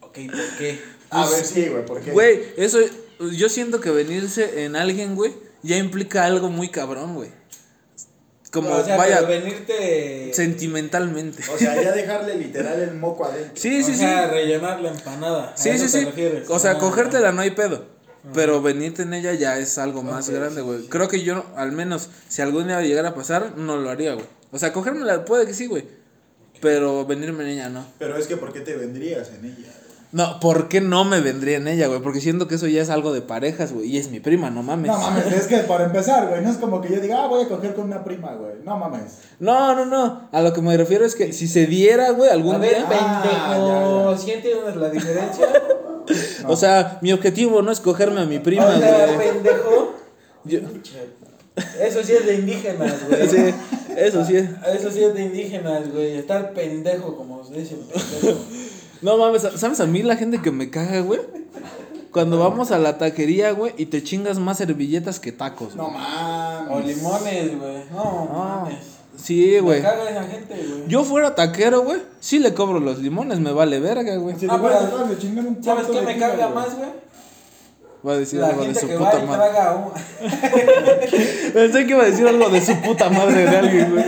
Ok, 0.00 0.30
¿por 0.32 0.58
qué? 0.58 0.80
A 1.10 1.28
ver, 1.28 1.44
sí, 1.44 1.68
güey, 1.68 1.84
¿por 1.86 2.00
qué? 2.00 2.10
Güey, 2.12 2.40
eso, 2.56 2.78
yo 3.32 3.48
siento 3.48 3.80
que 3.80 3.90
venirse 3.90 4.64
en 4.64 4.76
alguien, 4.76 5.14
güey, 5.14 5.32
ya 5.62 5.76
implica 5.76 6.24
algo 6.24 6.48
muy 6.50 6.68
cabrón, 6.68 7.14
güey. 7.14 7.30
Como, 8.50 8.70
o 8.70 8.82
sea, 8.84 8.96
vaya, 8.96 9.20
venirte. 9.22 10.30
sentimentalmente. 10.32 11.42
O 11.52 11.58
sea, 11.58 11.80
ya 11.82 11.92
dejarle 11.96 12.34
literal 12.34 12.80
el 12.80 12.94
moco 12.94 13.26
adentro. 13.26 13.52
Sí, 13.54 13.80
o 13.82 13.84
sí, 13.84 13.92
sí. 13.92 13.98
sea, 13.98 14.28
rellenar 14.28 14.80
la 14.80 14.90
empanada. 14.90 15.52
¿a 15.52 15.56
Sí, 15.56 15.76
sí, 15.76 15.88
sí. 15.88 16.04
refieres? 16.06 16.48
O 16.48 16.58
sea, 16.58 16.72
Ah, 16.72 16.78
cogértela 16.78 17.32
no 17.32 17.42
hay 17.42 17.50
pedo. 17.50 17.86
Pero 18.34 18.60
venirte 18.62 19.02
en 19.02 19.14
ella 19.14 19.32
ya 19.34 19.58
es 19.58 19.78
algo 19.78 20.02
más 20.02 20.28
grande, 20.30 20.60
sí, 20.60 20.66
güey. 20.66 20.80
sí. 20.82 20.88
Creo 20.88 21.08
que 21.08 21.22
yo, 21.22 21.44
al 21.56 21.72
menos, 21.72 22.08
si 22.28 22.42
algún 22.42 22.66
día 22.66 22.80
llegara 22.82 23.10
a 23.10 23.14
pasar, 23.14 23.56
no 23.56 23.76
lo 23.76 23.90
haría, 23.90 24.14
güey. 24.14 24.26
O 24.50 24.58
sea, 24.58 24.72
cogérmela 24.72 25.24
puede 25.24 25.46
que 25.46 25.54
sí, 25.54 25.66
güey. 25.66 25.84
Pero 26.60 27.06
venirme 27.06 27.44
en 27.44 27.50
ella 27.50 27.68
no. 27.68 27.86
Pero 27.98 28.16
es 28.16 28.26
que, 28.26 28.36
¿por 28.36 28.52
qué 28.52 28.60
te 28.60 28.74
vendrías 28.76 29.28
en 29.30 29.44
ella? 29.44 29.72
No, 30.10 30.40
¿por 30.40 30.68
qué 30.68 30.80
no 30.80 31.04
me 31.04 31.20
vendría 31.20 31.58
en 31.58 31.68
ella, 31.68 31.86
güey? 31.86 32.00
Porque 32.00 32.20
siento 32.22 32.48
que 32.48 32.54
eso 32.54 32.66
ya 32.66 32.80
es 32.80 32.88
algo 32.88 33.12
de 33.12 33.20
parejas, 33.20 33.72
güey. 33.74 33.88
Y 33.90 33.98
es 33.98 34.10
mi 34.10 34.20
prima, 34.20 34.48
no 34.48 34.62
mames. 34.62 34.90
No 34.90 34.98
mames, 34.98 35.26
es 35.32 35.46
que 35.46 35.58
para 35.58 35.84
empezar, 35.84 36.28
güey, 36.28 36.42
no 36.42 36.50
es 36.50 36.56
como 36.56 36.80
que 36.80 36.94
yo 36.94 37.00
diga, 37.00 37.24
ah, 37.24 37.26
voy 37.26 37.44
a 37.44 37.48
coger 37.48 37.74
con 37.74 37.84
una 37.84 38.02
prima, 38.02 38.32
güey. 38.32 38.54
No 38.64 38.78
mames. 38.78 39.18
No, 39.38 39.74
no, 39.74 39.84
no. 39.84 40.28
A 40.32 40.40
lo 40.40 40.54
que 40.54 40.62
me 40.62 40.74
refiero 40.78 41.04
es 41.04 41.14
que 41.14 41.32
si 41.34 41.46
se 41.46 41.66
diera, 41.66 42.10
güey, 42.12 42.30
algún 42.30 42.54
A 42.54 42.58
ver, 42.58 42.76
día. 42.76 42.88
pendejo. 42.88 44.16
¿sí 44.16 44.30
entiendes 44.32 44.76
la 44.76 44.88
diferencia? 44.90 45.46
O 46.46 46.56
sea, 46.56 46.98
mi 47.02 47.12
objetivo 47.12 47.60
no 47.60 47.70
es 47.70 47.80
cogerme 47.80 48.22
a 48.22 48.24
mi 48.24 48.38
prima, 48.38 48.64
o 48.64 48.78
sea, 48.78 49.12
güey. 49.12 49.28
pendejo. 49.28 49.94
Yo- 50.44 50.60
Eso 51.82 52.02
sí 52.02 52.12
es 52.12 52.24
de 52.24 52.34
indígenas, 52.36 52.94
güey. 53.06 53.28
Sí, 53.28 53.54
eso 53.94 54.24
sí. 54.24 54.36
Eso 54.36 54.90
sí 54.90 55.04
es 55.04 55.12
de 55.12 55.22
indígenas, 55.24 55.92
güey. 55.92 56.16
Estar 56.16 56.54
pendejo, 56.54 57.14
como 57.14 57.44
se 57.44 57.56
dice, 57.60 57.76
pendejo. 57.76 58.40
No 59.02 59.16
mames, 59.16 59.42
¿sabes 59.56 59.80
a 59.80 59.86
mí 59.86 60.02
la 60.02 60.16
gente 60.16 60.40
que 60.42 60.50
me 60.50 60.70
caga, 60.70 61.00
güey? 61.00 61.20
Cuando 62.10 62.38
vamos 62.38 62.72
a 62.72 62.78
la 62.78 62.98
taquería, 62.98 63.52
güey, 63.52 63.74
y 63.76 63.86
te 63.86 64.02
chingas 64.02 64.38
más 64.38 64.58
servilletas 64.58 65.20
que 65.20 65.30
tacos. 65.30 65.76
No 65.76 65.84
güey. 65.84 65.96
mames. 65.98 66.70
O 66.70 66.80
limones, 66.80 67.58
güey. 67.58 67.84
No, 67.92 68.28
Ah, 68.32 68.60
mames. 68.64 68.78
sí, 69.16 69.50
Me 69.56 69.60
güey. 69.60 69.82
caga 69.82 70.10
esa 70.10 70.24
gente, 70.24 70.54
güey. 70.56 70.88
Yo 70.88 71.04
fuera 71.04 71.34
taquero, 71.34 71.82
güey, 71.82 72.00
sí 72.18 72.38
le 72.38 72.54
cobro 72.54 72.80
los 72.80 72.98
limones, 72.98 73.38
me 73.40 73.52
vale 73.52 73.78
verga, 73.78 74.16
güey. 74.16 74.36
Si 74.38 74.46
Ah, 74.48 74.56
le 74.56 74.62
pero- 74.68 74.78
tratar 74.88 75.08
de 75.08 75.18
chingar 75.18 75.46
un 75.46 75.62
¿Sabes 75.62 75.86
qué 75.86 76.00
me 76.00 76.18
caga 76.18 76.46
güey. 76.46 76.54
más, 76.54 76.76
güey? 76.76 76.88
Va 78.06 78.12
a 78.12 78.16
decir 78.16 78.40
La 78.40 78.46
algo 78.48 78.60
de 78.60 78.66
gente 78.66 78.80
su 78.80 78.86
que 78.86 78.96
va 78.96 79.10
puta 79.10 79.22
y 79.22 79.26
madre. 79.26 79.50
traga 79.52 79.74
un... 79.74 79.92
Pensé 81.52 81.84
que 81.84 81.90
iba 81.90 82.02
a 82.02 82.06
decir 82.06 82.26
algo 82.26 82.48
de 82.48 82.60
su 82.64 82.74
puta 82.80 83.10
madre 83.10 83.42
de 83.44 83.56
alguien, 83.56 83.90
güey. 83.92 84.04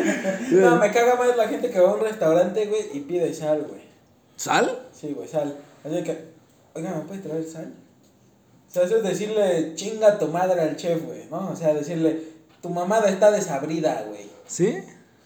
No, 0.62 0.76
me 0.76 0.90
caga 0.90 1.16
más 1.16 1.36
la 1.36 1.48
gente 1.48 1.70
que 1.70 1.80
va 1.80 1.90
a 1.90 1.94
un 1.94 2.00
restaurante, 2.00 2.66
güey, 2.66 2.82
y 2.94 3.00
pide 3.00 3.34
sal, 3.34 3.66
güey. 3.68 3.89
¿Sal? 4.40 4.78
Sí, 4.98 5.12
güey, 5.14 5.28
sal. 5.28 5.54
Así 5.84 6.02
que, 6.02 6.24
oiga, 6.74 6.92
¿me 6.94 7.02
puedes 7.02 7.22
traer 7.22 7.44
sal? 7.44 7.74
O 8.68 8.72
sea, 8.72 8.84
eso 8.84 8.96
es 8.96 9.02
decirle 9.02 9.74
chinga 9.74 10.18
tu 10.18 10.28
madre 10.28 10.58
al 10.62 10.76
chef, 10.76 11.04
güey, 11.04 11.26
¿no? 11.30 11.50
O 11.50 11.56
sea, 11.56 11.74
decirle, 11.74 12.22
tu 12.62 12.70
mamada 12.70 13.10
está 13.10 13.30
desabrida, 13.30 14.02
güey. 14.08 14.30
¿Sí? 14.46 14.78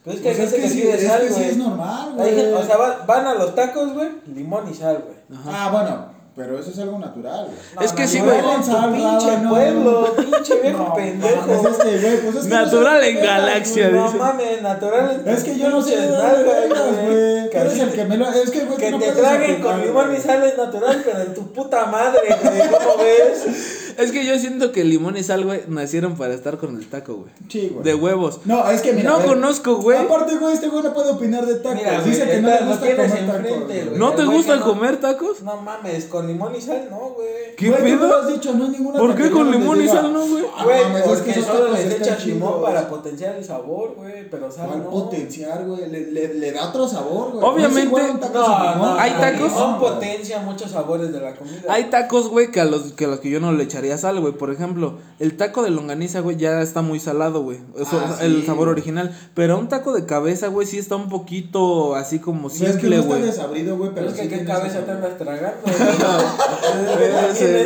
Pues 0.02 0.16
es 0.16 0.22
que 0.22 0.28
hay 0.30 0.34
Pues 0.36 0.46
es 0.46 0.52
gente 0.52 0.56
que 0.56 0.62
que 0.62 0.68
sí, 0.68 0.80
pide 0.80 0.94
es 0.96 1.06
sal, 1.06 1.20
que 1.20 1.28
sí 1.28 1.34
güey. 1.34 1.48
es 1.50 1.56
normal, 1.58 2.14
güey. 2.16 2.52
o 2.54 2.62
sea, 2.64 2.76
va- 2.76 3.04
van 3.06 3.26
a 3.28 3.34
los 3.34 3.54
tacos, 3.54 3.92
güey, 3.92 4.08
limón 4.34 4.68
y 4.68 4.74
sal, 4.74 5.04
güey. 5.06 5.16
Ah, 5.46 5.68
bueno, 5.70 6.13
pero 6.36 6.58
eso 6.58 6.70
es 6.70 6.78
algo 6.80 6.98
natural. 6.98 7.48
No, 7.76 7.80
Es 7.82 7.92
que 7.92 8.02
no, 8.02 8.08
sí, 8.08 8.18
no, 8.18 8.24
güey. 8.24 8.38
en 8.38 8.62
tu 8.62 8.92
pinche 8.92 9.48
pueblo, 9.48 10.14
pinche 10.16 10.60
viejo 10.60 10.78
No, 10.88 10.94
pendejo. 10.94 11.46
mames, 11.46 11.64
es 11.70 11.76
que, 11.78 11.98
güey, 11.98 12.16
pues 12.22 12.36
es 12.36 12.42
que 12.44 12.48
no 12.48 12.64
Natural 12.64 13.04
en 13.04 13.16
galaxia, 13.20 13.88
güey. 13.88 14.00
No 14.00 14.06
dice. 14.06 14.18
mames, 14.18 14.62
natural. 14.62 15.22
en 15.24 15.28
Es 15.34 15.44
que 15.44 15.58
yo 15.58 15.68
no 15.70 15.82
sé 15.82 15.96
de 15.96 16.08
güey. 16.08 17.48
Eres 17.52 17.78
el 17.78 17.92
que 17.92 18.04
me 18.04 18.16
lo. 18.16 18.28
Es 18.28 18.50
que, 18.50 18.64
güey, 18.64 18.78
Que 18.78 18.90
no 18.90 18.98
te 18.98 19.12
traguen 19.12 19.62
con 19.62 19.80
limón 19.80 20.14
y 20.14 20.20
sal 20.20 20.42
es 20.44 20.56
natural, 20.56 21.02
pero 21.04 21.20
en 21.20 21.34
tu 21.34 21.52
puta 21.52 21.86
madre, 21.86 22.20
güey, 22.42 22.68
¿cómo 22.68 22.96
ves? 22.98 23.80
Es 23.98 24.12
que 24.12 24.24
yo 24.26 24.38
siento 24.38 24.72
que 24.72 24.80
el 24.82 24.90
limón 24.90 25.16
y 25.16 25.22
sal, 25.22 25.44
güey, 25.44 25.62
nacieron 25.68 26.16
para 26.16 26.34
estar 26.34 26.58
con 26.58 26.76
el 26.76 26.86
taco, 26.88 27.14
güey. 27.14 27.30
Sí, 27.48 27.70
güey. 27.72 27.84
De 27.84 27.94
huevos. 27.94 28.40
No, 28.44 28.68
es 28.70 28.80
que 28.82 28.92
mira. 28.92 29.10
No 29.10 29.24
conozco, 29.24 29.76
güey. 29.76 29.98
Aparte, 29.98 30.36
güey, 30.36 30.54
este 30.54 30.68
güey 30.68 30.82
no 30.82 30.92
puede 30.94 31.10
opinar 31.10 31.46
de 31.46 31.54
tacos. 31.56 31.76
Mira, 31.78 32.00
Dice 32.02 32.24
güey, 32.24 32.36
que 32.36 32.42
no 32.42 32.48
le 32.48 32.64
gusta 32.66 32.80
tienes 32.82 33.10
comer 33.10 33.26
tacos. 33.26 33.36
enfrente, 33.40 33.74
güey. 33.74 33.84
güey. 33.86 33.98
¿No 33.98 34.10
te 34.12 34.24
güey 34.24 34.36
gusta 34.36 34.56
no- 34.56 34.64
comer 34.64 34.96
tacos? 35.00 35.42
No 35.42 35.56
mames, 35.60 36.04
con 36.06 36.26
limón 36.26 36.54
y 36.56 36.60
sal 36.60 36.88
no, 36.90 36.98
güey. 37.14 37.54
¿Qué 37.56 37.70
Güey, 37.70 37.82
pedo? 37.82 38.16
has 38.20 38.26
dicho, 38.28 38.52
no 38.54 38.68
ninguna 38.68 38.98
¿Por 38.98 39.14
qué 39.14 39.30
con 39.30 39.50
limón 39.50 39.80
y 39.82 39.86
sal 39.88 40.12
no, 40.12 40.26
güey? 40.26 40.44
"Ah, 40.56 40.64
Güey, 40.64 40.82
mames, 40.84 40.96
es 40.96 41.02
que 41.04 41.08
porque 41.14 41.30
esos 41.30 41.46
solo 41.46 41.72
les 41.72 41.92
echas 42.00 42.26
limón 42.26 42.54
chidos". 42.54 42.64
para 42.64 42.88
potenciar 42.88 43.36
el 43.36 43.44
sabor, 43.44 43.94
güey, 43.96 44.28
pero 44.28 44.50
sal 44.50 44.66
¿Cuál 44.68 44.82
no. 44.84 44.90
potenciar, 44.90 45.64
güey? 45.64 45.88
Le, 45.88 46.10
le, 46.10 46.34
le 46.34 46.52
da 46.52 46.68
otro 46.70 46.88
sabor, 46.88 47.30
güey. 47.32 47.44
Obviamente- 47.44 47.74
No 47.74 47.78
es 47.98 48.04
igual 48.04 48.10
un 48.10 48.20
taco 48.20 48.38
No, 48.38 48.94
hay 48.98 49.12
tacos- 49.12 49.52
No, 49.54 49.78
potencia 49.78 50.40
muchos 50.40 50.70
sabores 50.72 51.12
de 51.12 51.20
la 51.20 51.34
comida. 51.36 51.60
Hay 51.68 51.84
tacos, 51.84 52.28
güey, 52.28 52.50
que 52.50 52.60
a 52.60 52.64
los 52.64 52.92
que, 52.94 53.04
a 53.04 53.08
los 53.08 53.20
que 53.20 53.30
yo 53.30 53.38
no 53.40 53.52
le 53.52 53.68
echaría 53.84 53.98
sal, 53.98 54.20
güey. 54.20 54.32
Por 54.34 54.50
ejemplo, 54.50 54.98
el 55.18 55.36
taco 55.36 55.62
de 55.62 55.70
longaniza, 55.70 56.20
güey, 56.20 56.36
ya 56.36 56.62
está 56.62 56.82
muy 56.82 56.98
salado, 57.00 57.42
güey. 57.42 57.58
Eso, 57.78 58.00
Ah, 58.04 58.18
el 58.22 58.40
sí, 58.40 58.46
sabor 58.46 58.66
güey. 58.68 58.72
original. 58.72 59.16
Pero 59.34 59.58
un 59.58 59.68
taco 59.68 59.92
de 59.92 60.06
cabeza, 60.06 60.48
güey, 60.48 60.66
sí 60.66 60.78
está 60.78 60.96
un 60.96 61.08
poquito 61.08 61.94
así 61.94 62.18
como 62.18 62.46
O 62.46 62.50
sea, 62.50 62.68
es 62.70 62.76
que 62.76 62.80
simple, 62.82 62.96
no 62.96 63.02
está 63.02 63.14
güey. 63.16 63.26
desabrido, 63.26 63.76
güey, 63.76 63.90
pero 63.94 64.06
pero 64.06 64.16
es 64.16 64.20
que 64.20 64.22
sí 64.22 64.28
qué 64.40 64.44
cabeza 64.44 64.84
te 64.84 64.90
andas 64.90 65.18
tragando. 65.18 65.56
güey. 65.64 67.10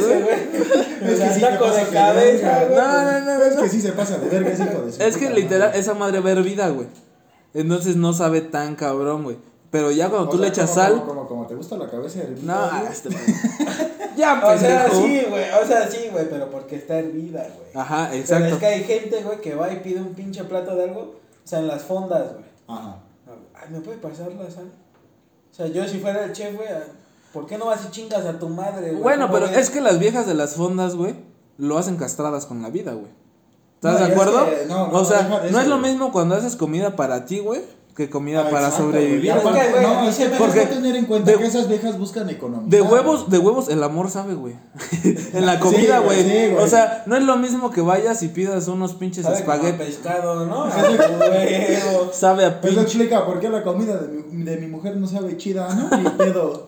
Güey. 0.03 0.23
güey. 0.23 1.13
Es 1.13 1.21
que 1.21 1.31
sí 1.35 1.41
taco 1.41 1.71
de 1.71 1.83
cabeza, 1.85 2.65
güey. 2.65 2.77
No, 2.79 3.03
no, 3.03 3.21
no, 3.39 3.45
Es 3.45 3.57
que 3.57 3.69
sí 3.69 3.81
se 3.81 3.93
pasa 3.93 4.19
de 4.19 4.29
verga, 4.29 4.51
ese 4.51 4.65
hijo 4.65 4.83
de 4.83 5.07
Es 5.09 5.17
que 5.17 5.31
literal, 5.31 5.73
esa 5.75 5.95
madre 5.95 6.21
va 6.21 6.31
hervida, 6.33 6.69
güey. 6.71 6.87
Entonces 7.55 7.97
no 7.97 8.13
sabe 8.13 8.41
tan 8.41 8.75
cabrón, 8.77 9.25
güey. 9.25 9.37
Pero 9.71 9.91
ya 9.91 10.09
cuando 10.09 10.29
O 10.29 10.31
tú 10.31 10.39
sea, 10.39 10.47
le 10.47 10.49
echas 10.49 10.71
como- 10.71 10.81
sal. 10.81 11.05
Como, 11.07 11.27
como, 11.29 11.47
te 11.47 11.55
gusta 11.55 11.77
la 11.77 11.89
cabeza 11.91 12.21
hervida. 12.23 12.71
No, 12.83 12.89
este. 12.91 13.11
ya, 14.17 14.43
O 14.47 14.59
sea, 14.59 14.89
sí, 14.91 15.23
güey, 15.29 15.45
o 15.63 15.67
sea, 15.67 15.91
sí, 15.91 16.09
güey, 16.11 16.29
pero 16.31 16.51
porque 16.51 16.77
está 16.77 16.99
hervida, 16.99 17.41
güey. 17.43 17.69
Ajá, 17.75 18.07
Pero 18.11 18.21
exacto. 18.23 18.47
es 18.55 18.57
que 18.57 18.67
hay 18.67 18.85
gente, 18.85 19.23
güey, 19.23 19.41
que 19.41 19.55
va 19.55 19.73
y 19.73 19.81
pide 19.81 20.01
un 20.01 20.15
pinche 20.15 20.45
plato 20.45 20.75
de 20.75 20.85
algo, 20.85 21.01
o 21.01 21.15
sea, 21.49 21.59
en 21.59 21.69
las 21.69 21.83
fondas, 21.83 22.33
güey. 22.33 22.45
Ajá. 22.69 22.97
Ay, 23.55 23.69
¿me 23.71 23.81
puede 23.81 23.99
pasar 23.99 24.33
la 24.33 24.51
sal? 24.51 24.71
O 25.51 25.55
sea, 25.55 25.67
yo 25.67 25.87
si 25.87 25.99
fuera 25.99 26.25
el 26.25 26.33
chef, 26.33 26.55
güey, 26.57 26.69
¿por 27.33 27.47
qué 27.47 27.59
no 27.59 27.67
vas 27.67 27.85
y 27.87 27.91
chingas 27.91 28.25
a 28.25 28.39
tu 28.39 28.49
madre, 28.49 28.91
güey? 28.91 29.03
Bueno, 29.03 29.27
¿Cómo 29.27 29.39
pero 29.39 29.51
ves? 29.51 29.59
es 29.59 29.71
que 29.71 29.81
las 29.81 29.99
viejas 29.99 30.27
de 30.27 30.35
las 30.35 30.55
fondas, 30.55 30.95
güey, 30.95 31.15
lo 31.59 31.77
hacen 31.77 31.97
castradas 31.97 32.47
con 32.47 32.63
la 32.63 32.71
vida, 32.71 32.93
güey. 32.93 33.11
¿Estás 33.75 33.95
No, 33.95 33.99
de 33.99 34.05
y 34.05 34.07
es 34.09 34.13
acuerdo? 34.15 34.47
que- 34.47 34.67
no, 34.67 34.91
o 34.91 35.05
sea, 35.05 35.23
no 35.51 35.61
es 35.61 35.67
lo 35.69 35.79
mismo 35.79 36.11
cuando 36.13 36.37
haces 36.37 36.57
comida 36.57 36.97
para 36.97 37.25
ti, 37.27 37.39
güey, 37.41 37.63
que 37.99 38.09
comida 38.09 38.45
Ah, 38.47 38.51
para 38.51 38.69
exacto, 38.69 38.85
sobrevivir. 38.85 39.33
aparte, 39.33 39.59
Es 39.61 39.67
que, 39.75 39.83
no, 39.83 40.09
es 40.09 40.17
que 40.55 40.61
que 40.61 40.67
tener 40.67 40.95
en 40.97 41.05
cuenta 41.07 41.33
de- 41.33 41.37
que 41.39 41.47
esas 41.47 41.69
viejas 41.69 41.99
buscan 41.99 42.31
economía. 42.31 42.69
De 42.71 42.81
huevos, 42.81 43.29
de 43.29 43.39
huevos 43.39 43.69
el 43.69 43.83
amor 43.83 44.09
sabe, 44.09 44.35
güey. 44.35 44.55
en 45.35 45.45
la 45.45 45.55
Sí, 45.55 45.59
comida, 45.61 45.99
güey, 45.99 46.23
sí, 46.23 46.29
güey. 46.53 46.65
o 46.65 46.69
sea, 46.69 47.03
no 47.07 47.17
es 47.17 47.25
lo 47.25 47.37
mismo 47.37 47.73
que 47.73 47.81
vayas 47.81 48.23
y 48.23 48.29
pidas 48.29 48.69
unos 48.69 48.95
pinches 48.95 49.25
Sabe 49.25 49.41
como 49.41 49.51
a 49.51 49.57
espaguetis. 49.57 49.97
pescado, 49.97 50.47
¿no? 50.47 50.71
Sabe 52.13 52.45
a 52.45 52.49
Eso 52.49 52.61
pinche. 52.63 52.81
explica 52.83 53.27
por 53.27 53.41
qué 53.41 53.49
la 53.49 53.63
comida 53.63 53.97
de 53.97 54.09
mi, 54.09 54.45
de 54.45 54.57
mi 54.59 54.67
mujer 54.69 54.97
no 54.97 55.07
sabe 55.07 55.37
chida, 55.37 55.69
¿no? 55.75 55.97
Ni 55.97 56.09
pedo. 56.19 56.67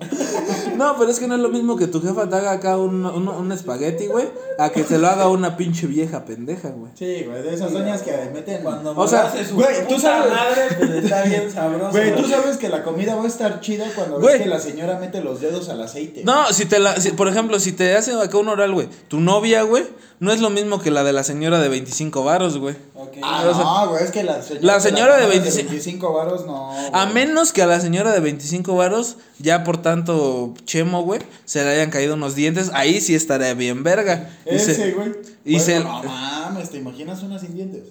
No, 0.77 0.97
pero 0.99 1.11
es 1.11 1.19
que 1.21 1.27
no 1.29 1.35
es 1.37 1.41
lo 1.41 1.49
mismo 1.51 1.77
que 1.77 1.87
tu 1.87 2.01
jefa 2.03 2.29
te 2.29 2.37
haga 2.37 2.53
acá 2.53 2.77
un, 2.77 3.05
un, 3.07 3.29
un 3.29 3.53
espagueti, 3.53 4.07
güey, 4.07 4.27
a 4.59 4.71
que 4.71 4.83
te 4.83 4.99
lo 4.99 5.09
haga 5.09 5.29
una 5.29 5.57
pinche 5.57 5.87
vieja 5.87 6.25
pendeja, 6.25 6.71
güey. 6.71 6.91
Sí, 6.95 7.25
güey, 7.29 7.43
de 7.43 7.55
esas 7.55 7.73
doñas 7.73 8.03
que 8.03 8.13
meten. 8.33 8.63
Cuando 8.63 8.93
O 8.97 9.07
sea, 9.07 9.27
hace 9.27 9.45
su 9.45 9.55
güey, 9.55 9.87
tú 9.89 9.99
sabes- 9.99 10.31
madre, 10.33 10.63
pues 10.79 10.91
está 11.25 11.39
bien 11.39 11.53
sabroso. 11.53 11.91
Güey, 11.93 12.15
tú 12.17 12.29
sabes 12.29 12.57
que 12.57 12.69
la 12.69 12.83
comida 12.83 13.15
va 13.15 13.25
a 13.25 13.29
estar 13.29 13.61
chida 13.61 13.87
cuando 13.95 14.21
Güey. 14.21 14.35
ves 14.35 14.43
que 14.43 14.49
la 14.49 14.59
señora 14.61 14.99
mete 14.99 15.21
los 15.23 15.41
dedos 15.41 15.69
al 15.69 15.81
aceite. 15.83 16.23
No, 16.25 16.53
si 16.53 16.67
te 16.67 16.79
la, 16.79 16.97
si- 17.01 17.13
por 17.13 17.29
ejemplo, 17.29 17.59
si 17.61 17.73
te 17.73 17.95
hacen 17.97 18.17
acá 18.19 18.37
un 18.39 18.49
oral, 18.49 18.73
güey, 18.73 18.89
tu 19.09 19.21
novia, 19.21 19.63
güey, 19.63 19.85
no 20.19 20.33
es 20.33 20.41
lo 20.41 20.51
mismo 20.51 20.81
que 20.81 20.91
la 20.91 21.03
de 21.05 21.13
la 21.13 21.25
señora 21.25 21.61
de 21.61 21.69
25 21.69 22.25
varos, 22.25 22.59
güey. 22.59 22.77
Ah, 23.23 23.45
o 23.49 23.55
sea, 23.55 23.65
no, 23.65 23.89
güey, 23.91 24.05
es 24.05 24.11
que 24.11 24.23
la 24.23 24.43
señora, 24.43 24.67
la 24.67 24.81
señora 24.81 25.15
de 25.17 25.23
cama 25.23 25.33
25 25.33 25.69
25 25.71 26.13
varos 26.13 26.47
no. 26.47 26.71
A 26.93 27.07
menos 27.07 27.53
que 27.53 27.63
a 27.63 27.67
la 27.67 27.81
señora 27.81 28.13
de 28.13 28.21
25 28.21 28.77
varos, 28.77 29.17
ya 29.39 29.65
por 29.65 29.79
tanto 29.83 30.53
chemo, 30.65 31.03
güey, 31.03 31.21
se 31.47 31.65
le 31.65 31.71
hayan 31.71 31.91
caído 31.91 32.15
unos 32.15 32.35
dientes, 32.35 32.71
ahí 32.75 33.01
sí 33.01 33.15
estaría 33.15 33.55
bien 33.55 33.83
verga. 33.83 34.31
Y 34.47 34.59
se- 34.59 34.73
Ese, 34.73 34.93
güey. 34.93 35.13
y 35.45 35.53
Bueno, 35.59 35.65
se- 35.65 35.81
No 35.81 36.03
mames, 36.05 36.71
¿te 36.71 36.77
imaginas 36.79 37.23
una 37.23 37.39
sin 37.39 37.55
dientes? 37.55 37.83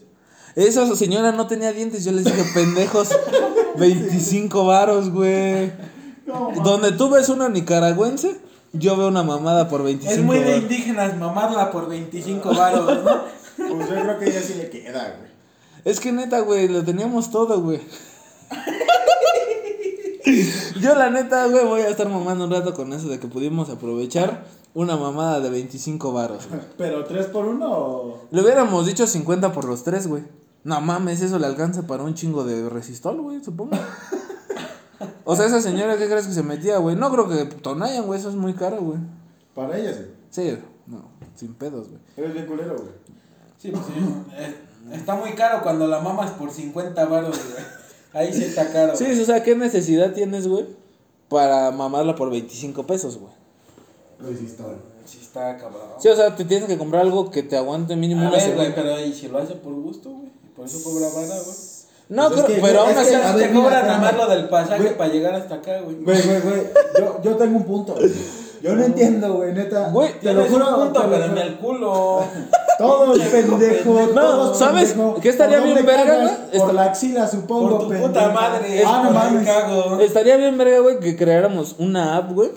Esa 0.59 0.93
señora 0.95 1.31
no 1.31 1.47
tenía 1.47 1.71
dientes, 1.71 2.03
yo 2.03 2.11
les 2.11 2.25
dije, 2.25 2.43
pendejos, 2.53 3.09
25 3.77 4.65
varos, 4.65 5.09
güey. 5.09 5.71
No, 6.25 6.51
Donde 6.63 6.91
tú 6.91 7.09
ves 7.09 7.29
una 7.29 7.47
nicaragüense, 7.47 8.37
yo 8.73 8.97
veo 8.97 9.07
una 9.07 9.23
mamada 9.23 9.69
por 9.69 9.83
25 9.83 10.13
Es 10.13 10.21
muy 10.21 10.37
de 10.39 10.43
varos. 10.45 10.61
indígenas 10.63 11.17
mamarla 11.17 11.71
por 11.71 11.87
25 11.87 12.53
varos, 12.53 13.03
¿no? 13.03 13.21
Pues 13.57 13.89
yo 13.89 13.95
creo 13.95 14.19
que 14.19 14.31
ya 14.31 14.41
sí 14.41 14.55
le 14.55 14.69
queda, 14.69 15.15
güey. 15.17 15.31
Es 15.85 16.01
que 16.01 16.11
neta, 16.11 16.41
güey, 16.41 16.67
lo 16.67 16.83
teníamos 16.83 17.31
todo, 17.31 17.61
güey. 17.61 17.79
Yo 20.81 20.93
la 20.95 21.09
neta, 21.09 21.45
güey, 21.47 21.65
voy 21.65 21.81
a 21.81 21.89
estar 21.89 22.09
mamando 22.09 22.45
un 22.45 22.51
rato 22.51 22.73
con 22.73 22.91
eso 22.93 23.07
de 23.07 23.19
que 23.19 23.27
pudimos 23.27 23.69
aprovechar 23.69 24.45
una 24.73 24.97
mamada 24.97 25.39
de 25.39 25.49
25 25.49 26.11
varos, 26.11 26.47
güey. 26.49 26.61
Pero 26.77 27.05
tres 27.05 27.27
por 27.27 27.45
uno 27.45 27.71
o. 27.71 28.27
Le 28.31 28.41
hubiéramos 28.41 28.85
dicho 28.85 29.07
50 29.07 29.53
por 29.53 29.65
los 29.65 29.83
tres, 29.83 30.07
güey. 30.07 30.23
No 30.63 30.81
mames, 30.81 31.21
eso 31.21 31.39
le 31.39 31.45
alcanza 31.47 31.87
para 31.87 32.03
un 32.03 32.15
chingo 32.15 32.43
de 32.43 32.69
resistol, 32.69 33.21
güey, 33.21 33.43
supongo. 33.43 33.77
O 35.23 35.35
sea, 35.35 35.45
esa 35.45 35.61
señora, 35.61 35.97
¿qué 35.97 36.07
crees 36.07 36.27
que 36.27 36.33
se 36.33 36.43
metía, 36.43 36.77
güey? 36.77 36.95
No 36.95 37.11
creo 37.11 37.29
que 37.29 37.45
Tonayan, 37.45 38.05
güey, 38.05 38.19
eso 38.19 38.29
es 38.29 38.35
muy 38.35 38.53
caro, 38.53 38.81
güey. 38.81 38.97
Para 39.53 39.77
ella 39.77 39.93
sí. 39.93 40.05
Sí, 40.29 40.57
no, 40.87 41.03
sin 41.35 41.53
pedos, 41.53 41.87
güey. 41.87 42.01
Eres 42.17 42.33
bien 42.33 42.45
culero, 42.47 42.75
güey. 42.75 42.89
Sí, 43.57 43.71
pues 43.71 43.85
sí. 43.85 43.93
Eh, 44.37 44.55
Está 44.93 45.15
muy 45.15 45.31
caro 45.33 45.61
cuando 45.61 45.87
la 45.87 45.99
mamas 45.99 46.31
por 46.31 46.51
50 46.51 47.05
varos, 47.05 47.37
güey. 47.37 47.63
Ahí 48.13 48.33
sí 48.33 48.43
está 48.43 48.71
caro. 48.71 48.95
Sí, 48.95 49.05
o 49.05 49.25
sea, 49.25 49.43
¿qué 49.43 49.55
necesidad 49.55 50.13
tienes, 50.13 50.47
güey? 50.47 50.65
Para 51.27 51.71
mamarla 51.71 52.15
por 52.15 52.31
25 52.31 52.87
pesos, 52.87 53.17
güey. 53.17 53.33
Resistol. 54.19 54.77
Sí 55.05 55.19
está 55.21 55.57
cabrón. 55.57 55.81
Sí, 55.99 56.07
o 56.07 56.15
sea, 56.15 56.35
te 56.35 56.45
tienes 56.45 56.67
que 56.67 56.77
comprar 56.77 57.03
algo 57.03 57.29
que 57.29 57.43
te 57.43 57.55
aguante 57.55 57.95
mínimo 57.95 58.25
A 58.25 58.29
una 58.29 58.37
ver, 58.37 58.55
güey, 58.55 58.75
pero 58.75 58.95
ahí 58.95 59.13
si 59.13 59.27
lo 59.27 59.37
hace 59.37 59.55
por 59.55 59.73
gusto, 59.73 60.09
güey. 60.09 60.31
Por 60.59 60.67
eso 60.67 60.83
cobra 60.83 61.07
vara, 61.07 61.41
güey. 61.41 61.57
No, 62.09 62.27
Pues 62.27 62.39
es 62.39 62.45
creo- 62.45 62.55
que, 62.57 62.61
pero 62.63 62.81
aún 62.81 62.97
así. 62.97 63.13
te 63.37 63.51
cobran 63.53 63.87
nada 63.87 63.97
más 63.99 64.17
lo 64.17 64.27
del 64.27 64.49
pasaje 64.49 64.81
Güey. 64.81 64.97
para 64.97 65.13
llegar 65.13 65.35
hasta 65.35 65.55
acá, 65.55 65.79
güey. 65.81 65.95
Güey, 66.03 66.21
güey, 66.23 66.41
güey. 66.41 66.61
Yo, 66.99 67.21
yo 67.23 67.35
tengo 67.37 67.57
un 67.57 67.63
punto. 67.63 67.93
güey. 67.93 68.11
Yo 68.61 68.75
no 68.75 68.83
entiendo, 68.83 69.35
güey, 69.35 69.53
neta. 69.53 69.87
Güey, 69.89 70.19
te 70.19 70.33
lo 70.33 70.41
tienes 70.43 70.51
un 70.51 70.61
juro. 70.65 70.79
punto, 70.83 71.01
te 71.01 71.07
lo 71.07 71.11
pero 71.13 71.23
en 71.25 71.29
juro. 71.31 71.41
el 71.43 71.55
culo. 71.59 72.23
Todos 72.77 73.19
pendejos. 73.19 74.13
No, 74.15 74.53
¿sabes 74.55 74.95
qué 75.21 75.29
estaría 75.29 75.59
¿Por 75.59 75.67
bien 75.73 75.85
verga, 75.85 76.17
güey? 76.51 76.59
Por 76.59 76.73
la 76.73 76.83
axila, 76.83 77.27
supongo. 77.27 77.69
Por 77.69 77.79
tu 77.83 77.87
pendejo. 77.89 78.07
puta 78.07 78.29
madre. 78.31 78.83
Ah, 78.85 79.01
no 79.05 79.11
mames. 79.11 79.45
cago. 79.47 79.99
Estaría 79.99 80.35
bien 80.37 80.57
verga, 80.57 80.79
güey, 80.79 80.99
que 80.99 81.15
creáramos 81.15 81.75
una 81.79 82.17
app, 82.17 82.31
güey, 82.33 82.49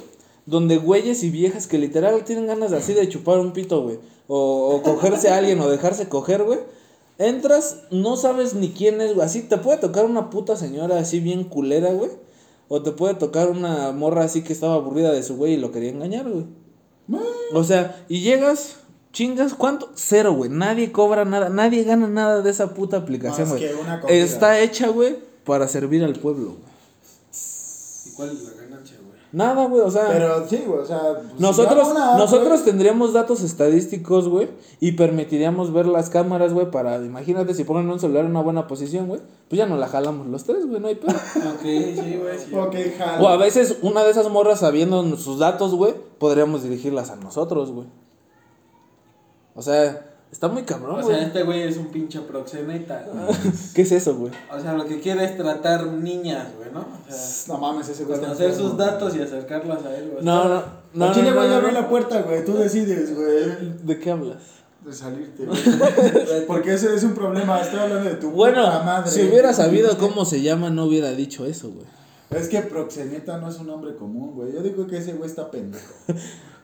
donde 0.47 0.77
güeyes 0.79 1.23
y 1.25 1.31
viejas 1.31 1.67
que 1.69 1.79
literal 1.79 2.25
tienen 2.25 2.47
ganas 2.47 2.71
de 2.71 2.79
así 2.79 2.95
de 2.95 3.09
chupar 3.09 3.39
un 3.39 3.53
pito, 3.53 3.83
güey, 3.83 3.99
o, 4.29 4.77
o 4.77 4.83
cogerse 4.83 5.29
a 5.29 5.37
alguien 5.37 5.61
o 5.61 5.69
dejarse 5.69 6.09
coger, 6.09 6.43
güey. 6.45 6.59
Entras, 7.19 7.83
no 7.91 8.17
sabes 8.17 8.55
ni 8.55 8.71
quién 8.71 9.01
es, 9.01 9.15
güey. 9.15 9.25
Así 9.27 9.43
te 9.43 9.59
puede 9.59 9.79
tocar 9.79 10.05
una 10.05 10.31
puta 10.31 10.57
señora 10.57 10.99
así 10.99 11.21
bien 11.21 11.45
culera, 11.45 11.93
güey. 11.93 12.11
O 12.69 12.83
te 12.83 12.91
puede 12.93 13.15
tocar 13.15 13.51
una 13.51 13.93
morra 13.93 14.25
así 14.25 14.43
que 14.43 14.53
estaba 14.53 14.75
aburrida 14.75 15.13
de 15.13 15.23
su 15.23 15.37
güey 15.37 15.55
y 15.55 15.57
lo 15.59 15.73
quería 15.73 15.91
engañar, 15.91 16.29
güey. 16.29 16.47
O 17.53 17.65
sea, 17.65 18.05
y 18.09 18.21
llegas, 18.23 18.77
chingas, 19.13 19.53
¿cuánto? 19.55 19.91
Cero, 19.95 20.33
güey. 20.33 20.49
Nadie 20.51 20.91
cobra 20.91 21.25
nada, 21.27 21.51
nadie 21.51 21.85
gana 21.85 22.09
nada 22.09 22.41
de 22.41 22.51
esa 22.51 22.73
puta 22.73 22.97
aplicación, 22.97 23.49
Más 23.49 23.59
güey. 23.59 23.69
que 23.69 23.75
una 23.75 24.01
comida. 24.01 24.17
Está 24.19 24.61
hecha, 24.61 24.89
güey, 24.89 25.17
para 25.45 25.69
servir 25.69 26.03
al 26.03 26.15
pueblo, 26.15 26.47
güey. 26.57 26.73
¿Y 28.07 28.11
cuál 28.15 28.31
es 28.31 28.43
la 28.43 28.63
ganancia? 28.63 28.97
Nada, 29.33 29.67
güey, 29.67 29.81
o 29.81 29.91
sea. 29.91 30.09
Pero 30.09 30.47
sí, 30.47 30.63
güey, 30.67 30.81
o 30.81 30.85
sea. 30.85 31.01
pues, 31.15 31.41
nosotros 31.41 31.89
si 31.89 32.19
nosotros 32.19 32.65
tendríamos 32.65 33.15
datos 33.15 33.43
estadísticos, 33.43 34.29
güey, 34.29 34.51
y 34.79 34.93
permitiríamos 34.93 35.73
ver 35.73 35.87
las 35.87 36.11
cámaras, 36.11 36.53
güey, 36.53 36.71
para, 36.71 36.97
imagínate, 36.99 37.55
si 37.55 37.65
ponen 37.65 37.89
un 37.89 37.99
celular 37.99 38.27
en 38.27 38.33
una 38.33 38.43
buena 38.43 38.67
posición, 38.67 39.09
güey, 39.09 39.23
pues 39.49 39.59
ya 39.59 39.67
no 39.67 39.79
la 39.79 39.89
jalamos 39.89 40.27
los 40.27 40.45
tres, 40.45 40.67
güey, 40.69 40.81
no 40.81 40.89
hay 40.89 40.97
pedo. 40.97 41.13
Ok, 41.53 41.63
sí, 41.63 42.19
güey. 42.21 42.39
Sí. 42.39 42.55
Ok, 42.55 42.75
jalo. 42.99 43.25
o 43.25 43.29
a 43.29 43.37
veces 43.37 43.79
una 43.83 44.05
de 44.05 44.11
esas 44.11 44.29
morras 44.29 44.61
sabiendo 44.61 45.17
sus 45.17 45.39
datos, 45.39 45.75
güey, 45.75 45.95
podríamos 46.19 46.63
dirigirlas 46.63 47.11
a 47.11 47.17
nosotros, 47.17 47.73
güey. 47.73 47.87
O 49.55 49.63
sea, 49.63 50.12
está 50.33 50.49
muy 50.49 50.63
cabrón, 50.63 50.99
O 51.01 51.03
güey. 51.05 51.15
sea, 51.17 51.27
este 51.27 51.43
güey 51.45 51.63
es 51.63 51.77
un 51.77 51.87
pinche 51.93 52.19
proxeneta. 52.21 53.05
güey. 53.13 53.37
¿Qué 53.75 53.83
es 53.83 53.93
eso, 53.93 54.17
güey? 54.17 54.33
O 54.53 54.61
sea, 54.61 54.73
lo 54.73 54.87
que 54.87 54.99
quiere 55.01 55.25
es 55.25 55.37
tratar 55.37 55.87
niñas, 55.87 56.49
güey, 56.59 56.73
¿no? 56.73 56.81
O 56.81 57.13
sea, 57.13 57.55
No 57.55 57.61
mames, 57.61 57.89
ese 57.89 58.03
güey 58.05 58.15
está 58.17 58.27
conocer 58.29 58.47
enfermo, 58.51 58.69
sus 58.69 58.77
güey. 58.77 58.89
datos 58.91 59.15
y 59.17 59.21
acercarlas 59.21 59.85
a 59.85 59.97
él, 59.97 60.09
güey. 60.13 60.25
No, 60.25 60.49
no, 60.49 60.63
No, 60.95 61.07
no. 61.07 61.13
Chile, 61.15 61.31
no, 61.31 61.37
güey, 61.37 61.49
no, 61.49 61.61
no. 61.63 61.71
la 61.71 61.89
puerta, 61.89 62.23
güey. 62.23 62.45
Tú 62.45 62.55
decides, 62.55 63.15
güey. 63.15 63.77
¿De 63.85 63.99
qué 64.01 64.11
hablas? 64.11 64.39
De 64.85 64.93
salirte, 64.93 65.45
güey. 65.47 65.59
Porque 66.49 66.75
ese 66.75 66.95
es 66.95 67.05
un 67.05 67.13
problema. 67.15 67.61
Estoy 67.61 67.79
hablando 67.79 68.09
de 68.11 68.17
tu 68.17 68.31
Bueno, 68.31 68.65
puta 68.65 68.83
madre. 68.83 69.11
si 69.11 69.23
hubiera 69.29 69.53
sabido 69.53 69.97
cómo 69.99 70.25
se 70.25 70.43
llama, 70.43 70.71
no 70.71 70.87
hubiera 70.87 71.11
dicho 71.13 71.47
eso, 71.47 71.71
güey. 71.71 71.87
Es 72.31 72.49
que 72.49 72.63
proxeneta 72.63 73.37
no 73.37 73.51
es 73.51 73.59
un 73.59 73.67
nombre 73.67 73.95
común, 73.95 74.33
güey. 74.35 74.53
Yo 74.55 74.63
digo 74.63 74.87
que 74.87 74.97
ese 74.97 75.13
güey 75.13 75.29
está 75.29 75.51
pendejo. 75.51 75.85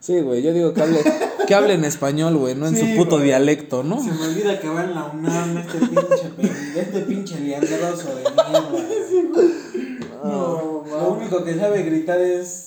Sí, 0.01 0.21
güey, 0.21 0.43
yo 0.43 0.53
digo 0.55 0.73
que 0.73 0.81
hable, 0.81 1.01
que 1.49 1.55
hable 1.55 1.73
en 1.75 1.85
español, 1.85 2.37
güey, 2.37 2.55
no 2.55 2.67
en 2.69 2.77
Sí, 2.77 2.81
su 2.93 2.97
puto 2.97 3.17
güey. 3.17 3.25
dialecto, 3.29 3.83
¿no? 3.83 4.01
Se 4.03 4.13
me 4.13 4.27
olvida 4.27 4.61
que 4.61 4.69
va 4.69 4.85
en 4.85 4.95
la 4.95 5.05
UNAM 5.07 5.59
este 5.59 5.79
pinche, 5.79 6.81
este 6.81 7.01
pinche 7.01 7.41
liandroso 7.41 8.09
de 8.15 8.23
mierda. 8.23 8.53
No, 10.25 10.85
Lo 10.87 11.13
único 11.13 11.43
que 11.45 11.57
sabe 11.57 11.83
gritar 11.83 12.21
es 12.21 12.65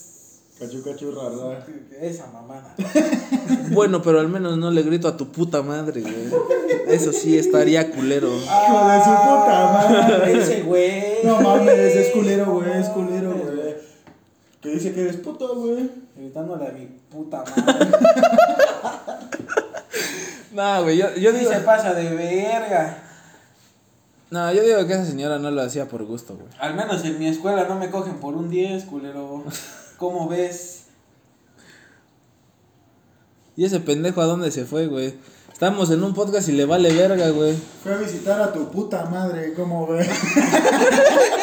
Cachu, 0.59 0.83
cachu, 0.83 1.11
rara. 1.11 1.65
esa 2.01 2.27
mamada. 2.27 2.75
Bueno, 3.71 4.01
pero 4.03 4.19
al 4.19 4.27
menos 4.29 4.57
no 4.57 4.69
le 4.69 4.83
grito 4.83 5.07
a 5.07 5.17
tu 5.17 5.31
puta 5.31 5.63
madre, 5.63 6.01
güey. 6.01 6.13
Eso 6.87 7.11
sí 7.13 7.35
estaría 7.37 7.89
culero. 7.91 8.27
Hijo 8.27 8.87
de 8.89 8.97
su 8.99 9.09
puta 9.09 9.71
madre. 9.73 10.37
Ese 10.39 10.61
güey. 10.61 11.23
No 11.23 11.41
mames, 11.41 11.95
es 11.95 12.09
culero, 12.11 12.45
güey. 12.53 12.79
Es 12.79 12.89
culero, 12.89 13.31
güey. 13.33 13.75
Que 14.61 14.69
dice 14.69 14.93
que 14.93 15.01
eres 15.01 15.15
puto, 15.17 15.55
güey. 15.55 15.89
Gritándole 16.15 16.67
a 16.67 16.71
mi 16.73 16.85
puta 17.09 17.43
madre. 17.55 17.87
No, 20.51 20.83
güey, 20.83 20.97
yo, 20.97 21.13
yo 21.15 21.31
Sí 21.31 21.37
digo. 21.39 21.51
se 21.51 21.59
pasa 21.61 21.93
de 21.93 22.13
verga. 22.13 22.97
No, 24.29 24.51
yo 24.53 24.63
digo 24.63 24.85
que 24.87 24.93
esa 24.93 25.05
señora 25.05 25.39
no 25.39 25.51
lo 25.51 25.61
hacía 25.61 25.87
por 25.87 26.03
gusto, 26.05 26.35
güey. 26.35 26.47
Al 26.59 26.75
menos 26.75 27.03
en 27.03 27.19
mi 27.19 27.27
escuela 27.27 27.65
no 27.67 27.75
me 27.75 27.89
cogen 27.89 28.15
por 28.15 28.35
un 28.35 28.49
10, 28.49 28.85
culero. 28.85 29.43
¿Cómo 29.97 30.27
ves? 30.29 30.85
¿Y 33.57 33.65
ese 33.65 33.79
pendejo 33.79 34.21
a 34.21 34.25
dónde 34.25 34.51
se 34.51 34.65
fue, 34.65 34.87
güey? 34.87 35.13
Estamos 35.51 35.91
en 35.91 36.03
un 36.03 36.13
podcast 36.13 36.47
y 36.49 36.53
le 36.53 36.65
vale 36.65 36.91
verga, 36.93 37.29
güey. 37.29 37.55
Fue 37.83 37.93
a 37.93 37.97
visitar 37.97 38.41
a 38.41 38.51
tu 38.51 38.71
puta 38.71 39.05
madre, 39.05 39.53
¿cómo 39.53 39.85
ves? 39.87 40.07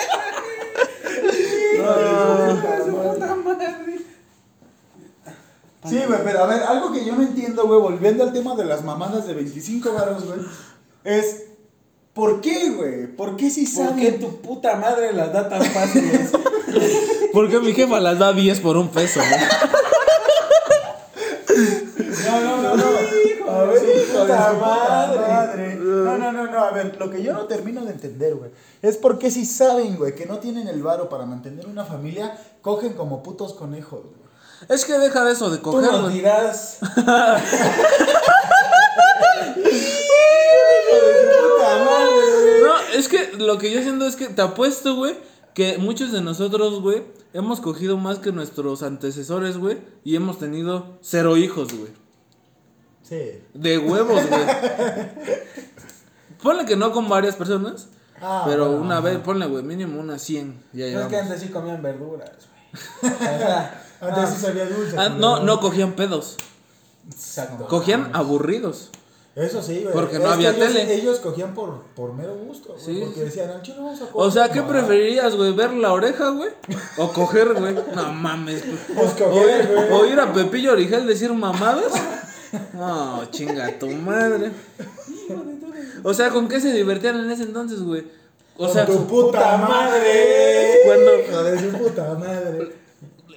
Sí, 5.88 6.00
güey, 6.07 6.21
pero 6.25 6.45
a 6.45 6.47
ver, 6.47 6.62
algo 6.62 6.92
que 6.92 7.04
yo 7.04 7.14
no 7.16 7.23
entiendo, 7.23 7.66
güey, 7.66 7.80
volviendo 7.80 8.25
al 8.25 8.33
tema 8.33 8.54
de 8.54 8.64
las 8.64 8.85
mamadas 8.85 9.26
de 9.26 9.35
25 9.35 9.92
varos, 9.92 10.25
güey, 10.26 10.40
es 11.04 11.45
¿por 12.12 12.40
qué, 12.40 12.70
güey? 12.70 13.07
¿Por 13.16 13.37
qué 13.37 13.51
si 13.51 13.64
¿Por 13.66 13.87
saben? 13.87 13.96
qué 14.01 14.12
tu 14.12 14.40
puta 14.40 14.77
madre 14.77 15.12
las 15.12 15.33
da 15.33 15.48
tan 15.48 15.62
fáciles? 15.62 16.31
Porque 17.33 17.59
mi 17.61 17.72
jefa 17.72 18.01
las 18.01 18.18
da 18.18 18.33
10 18.33 18.61
por 18.61 18.77
un 18.77 18.88
peso, 18.88 19.20
güey. 19.20 19.40
No, 22.27 22.40
no, 22.40 22.62
no, 22.62 22.77
no. 22.77 22.85
Hijo 23.24 23.51
A 23.51 23.64
ver, 23.64 23.81
de 23.81 24.05
su 24.07 24.12
puta 24.12 24.22
puta 24.24 24.53
madre. 24.61 25.18
madre. 25.20 25.74
No, 25.77 26.18
no, 26.18 26.33
no, 26.33 26.46
no. 26.46 26.59
A 26.59 26.70
ver, 26.72 26.96
lo 26.98 27.11
que 27.11 27.22
yo 27.22 27.33
no 27.33 27.44
termino 27.46 27.85
de 27.85 27.92
entender, 27.92 28.35
güey, 28.35 28.51
es 28.83 28.96
por 28.96 29.18
qué 29.18 29.31
si 29.31 29.44
saben, 29.46 29.96
güey, 29.96 30.14
que 30.14 30.27
no 30.27 30.38
tienen 30.38 30.68
el 30.68 30.83
varo 30.83 31.09
para 31.09 31.27
mantener 31.27 31.66
una 31.66 31.85
familia, 31.85 32.38
cogen 32.62 32.92
como 32.94 33.22
putos 33.22 33.55
conejos, 33.55 34.03
güey. 34.03 34.27
Es 34.68 34.85
que 34.85 34.99
deja 34.99 35.25
de 35.25 35.33
eso 35.33 35.51
de 35.51 35.59
Tú 35.59 35.62
coger, 35.64 35.90
nos 35.92 36.03
güey. 36.03 36.14
dirás. 36.14 36.79
No, 42.62 42.79
es 42.94 43.09
que 43.09 43.33
lo 43.38 43.59
que 43.59 43.71
yo 43.73 43.83
siento 43.83 44.07
es 44.07 44.16
que 44.16 44.29
te 44.29 44.42
apuesto, 44.42 44.97
güey, 44.97 45.16
que 45.55 45.79
muchos 45.79 46.12
de 46.12 46.21
nosotros, 46.21 46.81
güey, 46.81 47.05
hemos 47.33 47.61
cogido 47.61 47.97
más 47.97 48.18
que 48.18 48.33
nuestros 48.33 48.83
antecesores, 48.83 49.57
güey, 49.59 49.79
y 50.05 50.16
hemos 50.16 50.38
tenido 50.38 50.99
cero 51.01 51.37
hijos, 51.37 51.73
güey. 51.73 51.92
Sí. 53.03 53.40
De 53.55 53.79
huevos, 53.79 54.27
güey. 54.29 54.40
Ponle 56.42 56.66
que 56.66 56.77
no 56.77 56.92
con 56.92 57.09
varias 57.09 57.37
personas, 57.37 57.88
Ah, 58.21 58.42
pero 58.49 58.66
bueno, 58.66 58.83
una 58.83 58.99
ajá. 58.99 59.05
vez, 59.07 59.18
ponle, 59.18 59.47
güey, 59.47 59.62
mínimo 59.62 60.01
unas 60.01 60.21
100. 60.23 60.61
Ya 60.73 60.90
No 60.90 61.01
es 61.03 61.07
que 61.07 61.16
antes 61.18 61.40
sí 61.40 61.49
comían 61.49 61.81
verduras, 61.83 62.31
güey. 62.33 63.12
O 63.14 63.18
sea, 63.18 63.85
Antes 64.00 64.30
sí 64.30 64.40
sabía 64.40 64.66
dulce. 64.66 64.96
Ah, 64.98 65.08
no, 65.08 65.40
no 65.42 65.61
cogían 65.61 65.92
pedos. 65.92 66.37
Exacto. 67.11 67.66
Cogían 67.66 68.11
aburridos. 68.12 68.90
Eso 69.34 69.62
sí, 69.62 69.80
güey. 69.82 69.92
Porque 69.94 70.18
no 70.18 70.26
Es 70.26 70.32
había 70.32 70.50
ellos, 70.50 70.66
tele. 70.72 70.94
Ellos 70.94 71.20
cogían 71.20 71.54
por, 71.54 71.82
por 71.94 72.12
mero 72.12 72.34
gusto, 72.34 72.72
güey. 72.74 72.84
Sí, 72.84 73.02
porque 73.04 73.20
decían, 73.24 73.50
al 73.50 73.62
chino 73.62 73.84
vamos 73.84 74.00
a 74.00 74.04
O 74.04 74.08
coger". 74.11 74.32
sea, 74.32 74.48
¿qué 74.50 74.61
No, 74.61 74.68
preferirías, 74.68 75.37
güey? 75.37 75.52
¿Ver 75.52 75.72
la 75.74 75.92
oreja, 75.92 76.30
güey? 76.30 76.50
¿O 76.96 77.12
coger, 77.12 77.54
güey? 77.54 77.74
No 77.94 78.12
mames. 78.12 78.62
Pues 78.94 79.14
¿O 79.92 80.04
ir, 80.06 80.18
o 80.18 80.22
a 80.22 80.32
Pepillo 80.32 80.72
Origel 80.72 81.06
decir 81.06 81.32
mamadas? 81.32 81.92
No, 82.74 83.24
chinga 83.30 83.78
tu 83.78 83.87
madre. 83.88 84.50
O 86.02 86.12
sea, 86.14 86.30
¿con 86.30 86.48
qué 86.48 86.61
se 86.61 86.72
divertían 86.72 87.20
en 87.20 87.30
ese 87.30 87.44
entonces, 87.44 87.80
güey? 87.82 88.06
O 88.56 88.64
Con 88.64 88.72
sea, 88.72 88.87
tu 88.87 89.06
puta 89.06 89.56
madre. 89.56 90.80
Cuando- 90.84 91.18
Hijo 91.20 91.42
de 91.44 91.61
su 91.61 91.78
puta 91.78 92.14
madre. 92.14 92.74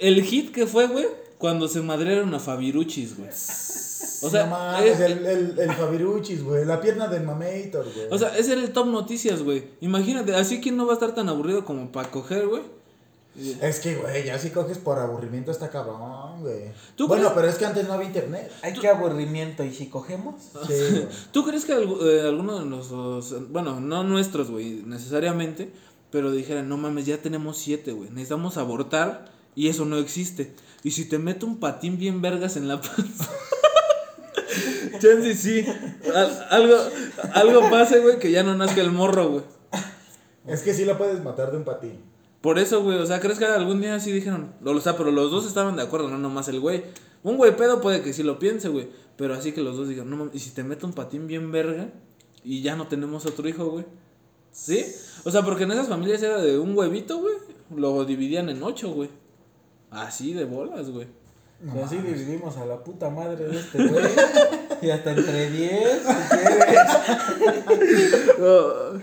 El 0.02 0.24
hit 0.24 0.52
que 0.52 0.68
fue, 0.68 0.88
güey, 0.88 1.06
cuando 1.38 1.68
se 1.68 1.82
madrearon 1.82 2.34
a 2.34 2.40
Fabiruchis, 2.40 3.18
güey. 3.18 3.30
O 4.24 4.30
sea, 4.30 4.46
no 4.46 4.78
es- 4.86 5.00
el, 5.00 5.26
el, 5.26 5.60
el 5.60 5.72
Fabiruchis, 5.74 6.44
güey. 6.44 6.64
La 6.64 6.80
pierna 6.80 7.08
del 7.08 7.24
Mamator, 7.24 7.84
güey. 7.92 8.06
o 8.12 8.18
sea, 8.20 8.38
ese 8.38 8.52
era 8.54 8.62
el 8.62 8.72
top 8.72 8.86
noticias, 8.86 9.42
güey. 9.42 9.64
Imagínate, 9.82 10.36
así 10.36 10.62
que 10.62 10.72
no 10.72 10.86
va 10.86 10.92
a 10.92 10.94
estar 10.94 11.16
tan 11.16 11.28
aburrido 11.28 11.66
como 11.66 11.92
para 11.92 12.12
coger, 12.12 12.46
güey. 12.48 12.62
es 13.62 13.80
que, 13.80 13.96
güey, 13.96 14.26
ya 14.26 14.38
si 14.38 14.52
coges 14.52 14.78
por 14.78 15.00
aburrimiento 15.00 15.50
está 15.50 15.70
cabrón, 15.72 16.42
güey. 16.42 16.66
¿Tú 16.96 17.08
Bueno, 17.08 17.24
crees? 17.30 17.36
pero 17.36 17.48
es 17.48 17.56
que 17.56 17.66
antes 17.66 17.88
no 17.88 17.94
había 17.94 18.08
internet. 18.08 18.52
Ay, 18.62 18.74
qué 18.80 18.90
aburrimiento. 18.90 19.64
¿Y 19.64 19.74
si 19.74 19.88
cogemos? 19.88 20.36
Sí. 20.68 21.08
¿Tú 21.32 21.44
crees 21.44 21.66
que 21.66 21.74
eh, 21.74 22.22
alguno 22.28 22.60
de 22.60 22.66
nuestros, 22.66 23.50
bueno, 23.52 23.80
no 23.80 24.04
nuestros, 24.04 24.52
güey, 24.52 24.84
necesariamente, 24.86 25.72
pero 26.12 26.32
dijeran, 26.32 26.70
no 26.70 26.78
mames, 26.78 27.08
ya 27.08 27.18
tenemos 27.18 27.58
siete, 27.58 27.92
güey, 27.92 28.10
necesitamos 28.12 28.58
abortar 28.58 29.32
y 29.56 29.68
eso 29.68 29.86
no 29.86 29.98
existe. 29.98 30.54
Y 30.84 30.92
si 30.92 31.06
te 31.08 31.20
meto 31.20 31.46
un 31.46 31.60
patín 31.60 31.98
bien 31.98 32.22
vergas 32.22 32.58
en 32.58 32.68
la 32.68 32.82
panza. 32.82 33.30
Chance 35.00 35.36
sí. 35.36 35.66
Al- 36.14 36.48
algo, 36.50 36.76
algo 37.34 37.70
pase, 37.70 38.00
güey, 38.00 38.20
que 38.20 38.32
ya 38.32 38.44
no 38.44 38.56
nazca 38.56 38.82
el 38.82 38.92
morro, 38.92 39.30
güey. 39.30 39.44
Es 40.48 40.62
que 40.62 40.74
sí 40.74 40.86
lo 40.86 40.98
puedes 40.98 41.24
matar 41.24 41.52
de 41.52 41.58
un 41.58 41.64
patín. 41.64 42.00
Por 42.42 42.58
eso, 42.58 42.82
güey, 42.84 42.98
o 42.98 43.06
sea, 43.06 43.20
¿crees 43.20 43.38
que 43.38 43.46
algún 43.46 43.82
día 43.82 44.00
sí 44.00 44.12
dijeron? 44.12 44.54
O 44.66 44.80
sea, 44.80 44.98
pero 44.98 45.12
los 45.12 45.30
dos 45.32 45.46
estaban 45.46 45.76
de 45.76 45.84
acuerdo, 45.84 46.08
no 46.10 46.18
nomás 46.18 46.48
el 46.48 46.60
güey. 46.60 46.84
Un 47.24 47.38
güey 47.38 47.56
pedo 47.56 47.82
puede 47.82 48.02
que 48.02 48.14
sí 48.14 48.24
lo 48.24 48.40
piense, 48.40 48.68
güey. 48.68 48.90
Pero 49.16 49.36
así 49.36 49.52
que 49.52 49.62
los 49.62 49.78
dos 49.78 49.88
digan, 49.88 50.10
no 50.10 50.18
mames, 50.18 50.34
¿y 50.36 50.40
si 50.40 50.50
te 50.50 50.64
meto 50.64 50.88
un 50.88 50.94
patín 50.94 51.28
bien 51.28 51.52
verga? 51.52 51.90
Y 52.44 52.64
ya 52.64 52.76
no 52.76 52.88
tenemos 52.88 53.28
otro 53.28 53.48
hijo, 53.48 53.66
güey. 53.70 53.86
¿Sí? 54.52 54.84
O 55.24 55.30
sea, 55.32 55.44
porque 55.44 55.64
en 55.64 55.72
esas 55.72 55.88
familias 55.88 56.24
era 56.24 56.42
de 56.42 56.58
un 56.58 56.76
huevito, 56.76 57.20
güey. 57.20 57.36
Lo 57.76 58.04
dividían 58.04 58.50
en 58.50 58.64
ocho, 58.64 58.90
güey. 58.92 59.10
Así 59.91 60.34
de 60.34 60.45
bolas, 60.45 60.89
güey. 60.89 61.08
No 61.62 61.86
así 61.86 61.95
mames. 61.97 62.17
dividimos 62.17 62.58
a 62.58 62.65
la 62.65 62.84
puta 62.84 63.10
madre 63.10 63.45
de 63.47 63.60
este 63.60 63.88
güey. 63.88 64.06
y 64.82 64.89
hasta 64.89 65.12
entre 65.12 65.49
10, 65.51 66.01
si 66.01 66.38
quieres. 66.38 66.80
Oh. 68.39 68.93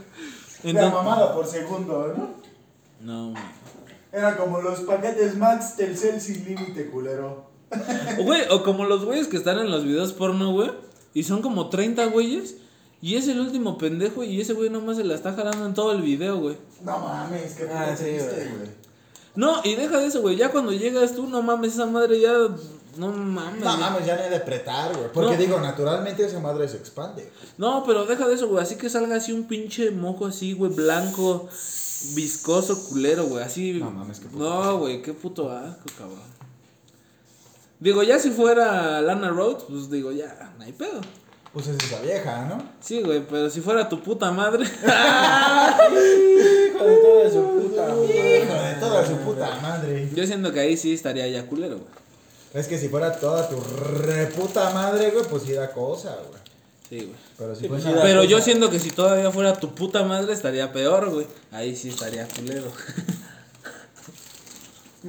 La 0.64 0.90
mamada 0.90 1.34
por 1.34 1.46
segundo, 1.46 2.14
¿no? 2.16 2.30
No. 3.00 3.34
Era 4.12 4.36
como 4.36 4.60
los 4.60 4.80
paquetes 4.80 5.36
Max 5.36 5.76
Telcel 5.76 6.20
sin 6.20 6.44
límite, 6.44 6.90
culero. 6.90 7.46
Güey, 8.24 8.42
o 8.50 8.62
como 8.64 8.84
los 8.84 9.04
güeyes 9.04 9.28
que 9.28 9.36
están 9.36 9.58
en 9.58 9.70
los 9.70 9.84
videos 9.84 10.12
porno, 10.12 10.50
güey. 10.52 10.72
Y 11.14 11.22
son 11.24 11.42
como 11.42 11.68
30 11.68 12.06
güeyes. 12.06 12.56
Y 13.00 13.14
es 13.14 13.28
el 13.28 13.38
último 13.38 13.78
pendejo. 13.78 14.24
Y 14.24 14.40
ese 14.40 14.54
güey 14.54 14.70
nomás 14.70 14.96
se 14.96 15.04
la 15.04 15.14
está 15.14 15.32
jalando 15.34 15.64
en 15.66 15.74
todo 15.74 15.92
el 15.92 16.02
video, 16.02 16.38
güey. 16.40 16.56
No 16.82 16.98
mames, 16.98 17.54
qué 17.54 17.68
Ah, 17.72 17.84
puto 17.90 17.96
sí, 17.98 18.04
triste, 18.04 18.50
güey. 18.56 18.77
No, 19.38 19.60
y 19.62 19.76
deja 19.76 19.98
de 19.98 20.06
eso, 20.08 20.20
güey. 20.20 20.34
Ya 20.34 20.50
cuando 20.50 20.72
llegas 20.72 21.14
tú, 21.14 21.28
no 21.28 21.42
mames, 21.42 21.74
esa 21.74 21.86
madre 21.86 22.20
ya. 22.20 22.32
No 22.96 23.12
mames. 23.12 23.62
No 23.62 23.76
mames, 23.76 24.04
ya 24.04 24.16
no 24.16 24.22
hay 24.24 24.30
de 24.30 24.36
apretar, 24.36 24.92
güey. 24.96 25.12
Porque 25.14 25.34
No. 25.34 25.38
digo, 25.38 25.60
naturalmente 25.60 26.26
esa 26.26 26.40
madre 26.40 26.68
se 26.68 26.76
expande. 26.76 27.30
No, 27.56 27.84
pero 27.86 28.04
deja 28.04 28.26
de 28.26 28.34
eso, 28.34 28.48
güey. 28.48 28.64
Así 28.64 28.74
que 28.74 28.90
salga 28.90 29.14
así 29.14 29.30
un 29.30 29.44
pinche 29.46 29.92
moco 29.92 30.26
así, 30.26 30.54
güey, 30.54 30.72
blanco, 30.72 31.48
viscoso, 32.14 32.82
culero, 32.88 33.26
güey. 33.26 33.44
Así. 33.44 33.74
No 33.74 33.92
mames, 33.92 34.18
qué 34.18 34.26
puto 34.26 34.42
No, 34.44 34.78
güey, 34.78 35.02
qué 35.02 35.12
puto 35.14 35.50
asco, 35.52 35.84
cabrón. 35.96 36.18
Digo, 37.78 38.02
ya 38.02 38.18
si 38.18 38.30
fuera 38.30 39.00
Lana 39.02 39.30
Rhodes, 39.30 39.62
pues 39.68 39.88
digo, 39.88 40.10
ya, 40.10 40.52
no 40.58 40.64
hay 40.64 40.72
pedo. 40.72 41.00
Pues 41.52 41.66
es 41.66 41.76
esa 41.82 42.00
vieja, 42.02 42.44
¿no? 42.48 42.62
Sí, 42.80 43.02
güey, 43.02 43.22
pero 43.28 43.48
si 43.50 43.60
fuera 43.60 43.88
tu 43.88 44.00
puta 44.02 44.30
madre. 44.30 44.64
Hijo 46.68 46.84
de 46.84 46.96
toda 46.98 47.30
su 47.30 47.42
puta 47.42 47.86
madre. 47.88 48.42
Hijo 48.42 48.54
de 48.54 48.74
toda 48.80 49.06
su 49.06 49.16
puta 49.16 49.58
madre. 49.62 50.08
Yo 50.14 50.26
siento 50.26 50.52
que 50.52 50.60
ahí 50.60 50.76
sí 50.76 50.92
estaría 50.94 51.26
ya 51.28 51.46
culero, 51.46 51.76
güey. 51.76 51.88
Es 52.54 52.66
que 52.68 52.78
si 52.78 52.88
fuera 52.88 53.12
toda 53.18 53.48
tu 53.48 53.60
reputa 53.60 54.70
madre, 54.70 55.10
güey, 55.10 55.24
pues 55.26 55.42
sí 55.44 55.52
da 55.52 55.70
cosa, 55.72 56.16
güey. 56.28 56.38
Sí, 56.88 56.96
güey. 57.06 57.16
Pero 57.36 57.54
si 57.54 57.62
Sí, 57.62 57.68
pues 57.68 57.82
fuera- 57.82 57.96
sí 57.96 57.98
da 57.98 58.02
Pero 58.04 58.24
yo 58.24 58.40
siento 58.40 58.70
que 58.70 58.78
si 58.78 58.90
todavía 58.90 59.30
fuera 59.30 59.54
tu 59.58 59.74
puta 59.74 60.02
madre 60.04 60.32
estaría 60.32 60.72
peor, 60.72 61.10
güey. 61.10 61.26
Ahí 61.52 61.74
sí 61.76 61.88
estaría 61.90 62.26
culero. 62.28 62.70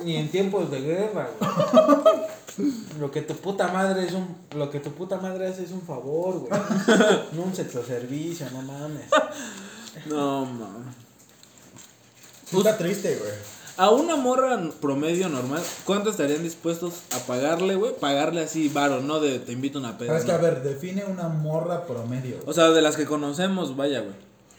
Ni 0.03 0.15
en 0.15 0.29
tiempos 0.29 0.71
de 0.71 0.81
guerra, 0.81 1.29
güey. 1.39 2.69
Lo 2.99 3.11
que 3.11 3.21
tu 3.21 3.35
puta 3.35 3.69
madre 3.69 4.05
es 4.05 4.13
un. 4.13 4.35
Lo 4.55 4.69
que 4.69 4.79
tu 4.79 4.91
puta 4.91 5.17
madre 5.17 5.47
hace 5.47 5.63
es 5.63 5.71
un 5.71 5.81
favor, 5.81 6.39
güey. 6.39 6.61
No 7.31 7.43
un 7.43 7.55
sexo 7.55 7.83
servicio, 7.83 8.47
no 8.51 8.61
mames. 8.61 9.05
No, 10.07 10.45
mames. 10.45 10.95
Está 12.51 12.77
triste, 12.77 13.15
güey. 13.15 13.31
A 13.77 13.91
una 13.91 14.17
morra 14.17 14.59
promedio 14.81 15.29
normal, 15.29 15.61
¿cuánto 15.85 16.09
estarían 16.09 16.43
dispuestos 16.43 16.95
a 17.15 17.19
pagarle, 17.19 17.75
güey? 17.75 17.93
Pagarle 17.97 18.41
así, 18.41 18.67
varo, 18.67 18.99
no 18.99 19.21
de 19.21 19.39
te 19.39 19.53
invito 19.53 19.77
a 19.77 19.81
una 19.81 19.97
peda. 19.97 20.09
Pero 20.09 20.19
es 20.19 20.25
que, 20.25 20.31
no. 20.33 20.37
a 20.37 20.41
ver, 20.41 20.61
define 20.63 21.05
una 21.05 21.29
morra 21.29 21.85
promedio. 21.85 22.39
O 22.45 22.51
sea, 22.51 22.71
de 22.71 22.81
las 22.81 22.97
que 22.97 23.05
conocemos, 23.05 23.77
vaya, 23.77 24.01
güey. 24.01 24.15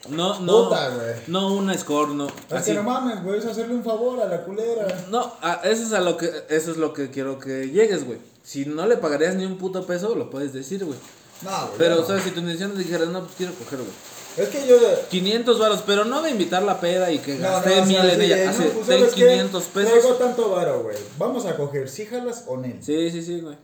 No, 0.09 0.39
no. 0.39 0.63
Puta. 0.65 0.91
No 1.27 1.53
una 1.53 1.77
score, 1.77 2.09
no. 2.09 2.27
Es 2.27 2.33
así. 2.53 2.71
que 2.71 2.77
no 2.77 2.83
mames, 2.83 3.23
güey, 3.23 3.39
es 3.39 3.45
hacerle 3.45 3.75
un 3.75 3.83
favor 3.83 4.19
a 4.19 4.25
la 4.27 4.43
culera. 4.43 5.05
No, 5.09 5.33
a- 5.41 5.61
eso 5.63 5.83
es 5.83 5.93
a 5.93 5.99
lo 6.01 6.17
que 6.17 6.29
eso 6.49 6.71
es 6.71 6.77
lo 6.77 6.91
que 6.93 7.09
quiero 7.11 7.37
que 7.39 7.69
llegues, 7.69 8.05
güey. 8.05 8.17
Si 8.43 8.65
no 8.65 8.87
le 8.87 8.97
pagarías 8.97 9.35
ni 9.35 9.45
un 9.45 9.57
puto 9.57 9.85
peso, 9.85 10.15
lo 10.15 10.29
puedes 10.31 10.53
decir, 10.53 10.83
güey. 10.83 10.97
No, 11.43 11.49
güey. 11.67 11.77
Pero, 11.77 11.95
no. 11.97 12.01
o 12.01 12.05
sea, 12.05 12.19
si 12.19 12.31
tu 12.31 12.39
intención 12.39 12.71
es 12.71 12.79
dijeras, 12.79 13.09
no, 13.09 13.21
pues 13.21 13.33
quiero 13.37 13.53
coger, 13.53 13.79
güey. 13.79 13.91
Es 14.37 14.47
que 14.49 14.65
yo. 14.65 14.77
500 15.09 15.59
varos, 15.59 15.83
pero 15.85 16.05
no 16.05 16.21
de 16.21 16.31
invitar 16.31 16.63
la 16.63 16.79
peda 16.79 17.11
y 17.11 17.19
que 17.19 17.35
No, 17.35 17.41
gasté 17.49 17.81
no, 17.81 17.85
mil 17.85 17.97
en 17.97 18.21
ella. 18.21 18.45
no, 18.45 18.49
Así, 18.51 18.63
pues, 18.73 18.87
ten 18.87 18.99
¿sabes 18.99 19.13
qué? 19.13 19.27
500 19.27 19.63
pesos. 19.65 19.91
Traigo 19.91 20.13
tanto 20.15 20.49
varo, 20.51 20.83
güey. 20.83 20.95
Vamos 21.19 21.45
a 21.45 21.55
coger, 21.57 21.89
si 21.89 22.05
jalas 22.05 22.45
o 22.47 22.57
Nel. 22.57 22.81
Sí, 22.81 23.11
sí, 23.11 23.21
sí, 23.21 23.41
güey. 23.41 23.57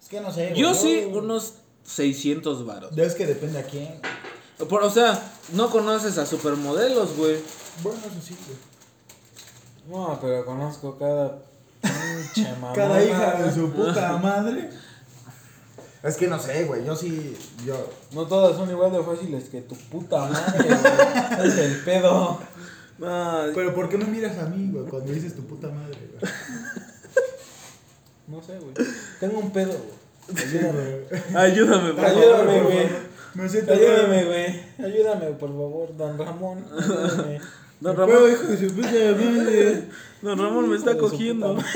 Es 0.00 0.08
que 0.08 0.20
no 0.20 0.32
sé, 0.32 0.50
güey. 0.50 0.60
Yo 0.60 0.72
sí, 0.72 1.10
unos 1.12 1.54
600 1.84 2.64
varos. 2.64 2.96
Es 2.96 3.14
que 3.16 3.26
depende 3.26 3.58
a 3.58 3.64
quién. 3.64 4.00
Por, 4.64 4.82
o 4.82 4.90
sea, 4.90 5.22
no 5.52 5.70
conoces 5.70 6.16
a 6.18 6.26
supermodelos, 6.26 7.16
güey. 7.16 7.36
Bueno, 7.82 7.98
eso 8.00 8.20
sí, 8.26 8.36
güey. 8.46 8.58
No, 9.88 10.18
pero 10.20 10.44
conozco 10.44 10.96
cada 10.98 11.38
pinche 11.82 12.50
mamá. 12.52 12.72
Cada 12.74 13.04
hija 13.04 13.42
de 13.42 13.52
su 13.52 13.70
puta 13.70 14.16
madre. 14.16 14.70
Es 16.02 16.16
que 16.16 16.26
no 16.26 16.38
sé, 16.38 16.64
güey. 16.64 16.84
Yo 16.84 16.96
sí. 16.96 17.36
Yo. 17.64 17.90
No 18.12 18.26
todas 18.26 18.56
son 18.56 18.70
igual 18.70 18.92
de 18.92 19.02
fáciles 19.02 19.48
que 19.48 19.60
tu 19.60 19.76
puta 19.76 20.26
madre, 20.26 20.68
güey. 20.68 21.46
Es 21.48 21.58
el 21.58 21.84
pedo. 21.84 22.40
No, 22.98 23.42
Pero 23.54 23.74
¿por 23.74 23.88
qué 23.88 23.98
no 23.98 24.06
miras 24.06 24.38
a 24.38 24.46
mí, 24.46 24.70
güey? 24.72 24.86
Cuando 24.86 25.12
dices 25.12 25.36
tu 25.36 25.42
puta 25.42 25.68
madre, 25.68 25.98
güey. 26.18 26.32
No 28.26 28.42
sé, 28.42 28.58
güey. 28.58 28.74
Tengo 29.20 29.38
un 29.38 29.50
pedo, 29.50 29.72
güey. 29.72 30.42
Ayúdame. 30.42 31.38
ayúdame, 31.38 31.92
por 31.92 32.04
favor. 32.04 32.22
Ayúdame, 32.22 32.62
güey. 32.62 32.88
Favor. 33.36 33.42
Me 33.42 33.48
siento 33.48 33.72
Ayúdame, 33.72 34.24
güey. 34.24 34.64
Ayúdame, 34.78 35.26
por 35.32 35.48
favor, 35.50 35.96
don 35.96 36.18
Ramón. 36.18 36.64
Ayúdame. 36.78 37.40
Don 37.78 37.94
Ramón, 37.94 38.14
Ramón, 38.16 38.30
hijo 38.32 38.42
de 38.44 38.56
su 38.68 38.74
puta 38.74 38.88
madre. 38.88 39.84
don 40.22 40.38
Ramón 40.38 40.70
me 40.70 40.76
está 40.76 40.96
cogiendo. 40.96 41.58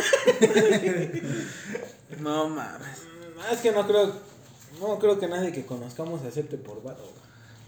No 2.20 2.49
mames. 2.49 2.88
Es 3.53 3.59
que 3.61 3.73
no 3.73 3.87
creo. 3.87 4.12
No 4.81 4.99
creo 4.99 5.18
que 5.18 5.29
nadie 5.29 5.53
que 5.53 5.64
conozcamos 5.66 6.25
acepte 6.25 6.57
por 6.57 6.83
varo. 6.83 6.99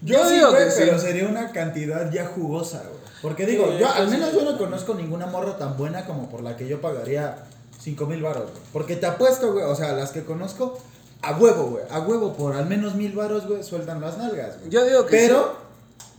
Yo, 0.01 0.15
Yo 0.17 0.27
sí, 0.27 0.33
digo 0.35 0.49
güey, 0.51 0.65
que 0.65 0.71
sí. 0.71 0.81
pero 0.83 0.99
sería 0.99 1.27
una 1.27 1.51
cantidad 1.51 2.11
ya 2.11 2.25
jugosa, 2.25 2.79
güey. 2.89 2.99
Porque 3.21 3.45
digo, 3.45 3.67
Sí, 3.71 3.77
yo 3.79 3.87
al 3.89 3.97
pues 4.07 4.09
menos 4.09 4.31
sí. 4.31 4.37
yo 4.37 4.51
no 4.51 4.57
conozco 4.57 4.95
ninguna 4.95 5.27
morra 5.27 5.57
tan 5.57 5.77
buena 5.77 6.05
como 6.05 6.29
por 6.29 6.41
la 6.41 6.57
que 6.57 6.67
yo 6.67 6.81
pagaría 6.81 7.45
5 7.79 8.05
mil 8.07 8.21
baros, 8.21 8.49
güey. 8.51 8.63
Porque 8.73 8.95
te 8.95 9.05
apuesto, 9.05 9.53
güey, 9.53 9.63
o 9.65 9.75
sea, 9.75 9.93
las 9.93 10.11
que 10.11 10.23
conozco, 10.23 10.77
a 11.23 11.37
huevo, 11.37 11.63
güey. 11.71 11.83
A 11.89 12.01
huevo, 12.01 12.33
por 12.33 12.53
al 12.55 12.67
menos 12.67 12.95
mil 12.95 13.13
baros, 13.13 13.47
güey, 13.47 13.63
sueltan 13.63 14.01
las 14.01 14.17
nalgas, 14.17 14.59
güey. 14.59 14.69
Yo 14.69 14.85
digo 14.85 15.05
que 15.05 15.11
Pero, 15.17 15.55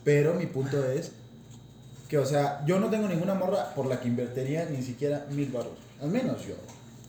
pero 0.02 0.34
mi 0.34 0.46
punto 0.46 0.82
es 0.84 1.12
que, 2.08 2.18
o 2.18 2.26
sea, 2.26 2.64
yo 2.66 2.80
no 2.80 2.88
tengo 2.88 3.06
ninguna 3.06 3.34
morra 3.34 3.74
por 3.74 3.86
la 3.86 4.00
que 4.00 4.08
invertiría 4.08 4.64
ni 4.66 4.82
siquiera 4.82 5.26
mil 5.30 5.50
baros. 5.50 5.72
Al 6.00 6.08
menos 6.08 6.44
yo. 6.46 6.54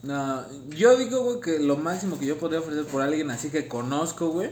No, 0.03 0.43
yo 0.69 0.97
digo, 0.97 1.23
güey, 1.23 1.39
que 1.39 1.60
lo 1.60 1.77
máximo 1.77 2.19
que 2.19 2.25
yo 2.25 2.38
podría 2.38 2.60
ofrecer 2.60 2.86
por 2.86 3.01
alguien 3.01 3.31
así 3.31 3.49
que 3.49 3.67
conozco, 3.67 4.27
güey, 4.29 4.51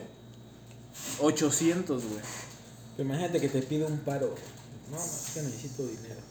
800, 1.19 2.03
güey. 2.03 2.21
Imagínate 2.97 3.41
que 3.41 3.49
te 3.49 3.61
pide 3.61 3.85
un 3.85 3.99
paro. 3.99 4.29
güey. 4.29 4.41
No, 4.89 4.97
no, 4.97 5.03
es 5.03 5.31
que 5.33 5.41
necesito 5.41 5.85
dinero. 5.85 6.21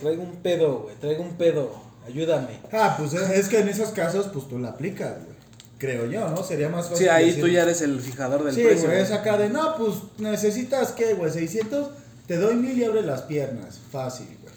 Traigo 0.00 0.22
un 0.22 0.36
pedo, 0.36 0.78
güey. 0.82 0.94
Traigo 0.96 1.22
un 1.22 1.36
pedo. 1.36 1.72
Ayúdame. 2.06 2.60
Ah, 2.72 2.94
pues 2.98 3.14
es 3.14 3.30
es 3.30 3.48
que 3.48 3.58
en 3.60 3.68
esos 3.68 3.90
casos, 3.90 4.28
pues 4.32 4.48
tú 4.48 4.58
la 4.58 4.70
aplicas, 4.70 5.16
güey. 5.24 5.31
Creo 5.82 6.06
yo, 6.06 6.28
¿no? 6.28 6.44
Sería 6.44 6.68
más 6.68 6.84
fácil. 6.88 6.98
Sí, 7.06 7.08
ahí 7.08 7.26
decir- 7.30 7.40
tú 7.42 7.48
ya 7.48 7.62
eres 7.62 7.80
el 7.82 8.00
fijador 8.00 8.44
del 8.44 8.54
Sí, 8.54 8.62
precio. 8.62 8.82
güey, 8.86 8.98
güey. 8.98 9.02
es 9.02 9.10
acá 9.10 9.36
de, 9.36 9.48
no, 9.48 9.76
pues 9.76 9.94
necesitas, 10.18 10.92
¿qué, 10.92 11.14
güey? 11.14 11.32
600, 11.32 11.88
te 12.28 12.36
doy 12.36 12.54
mil 12.54 12.78
y 12.78 12.84
abre 12.84 13.02
las 13.02 13.22
piernas. 13.22 13.80
Fácil, 13.90 14.28
güey. 14.42 14.54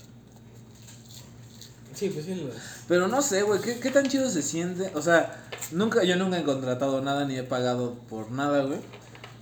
Sí, 1.96 2.10
pues 2.10 2.26
sí. 2.26 2.36
Lo... 2.36 2.50
Pero 2.88 3.08
no 3.08 3.24
sé, 3.24 3.42
güey, 3.42 3.60
¿qué, 3.60 3.80
¿qué 3.80 3.90
tan 3.90 4.06
chido 4.08 4.30
se 4.30 4.44
siente? 4.44 4.92
O 4.94 5.02
sea, 5.02 5.44
nunca, 5.72 6.04
yo 6.04 6.16
nunca 6.16 6.38
he 6.38 6.44
contratado 6.44 7.02
nada 7.02 7.26
ni 7.26 7.38
he 7.38 7.44
pagado 7.44 7.96
por 8.08 8.30
nada, 8.32 8.64
güey. 8.64 8.80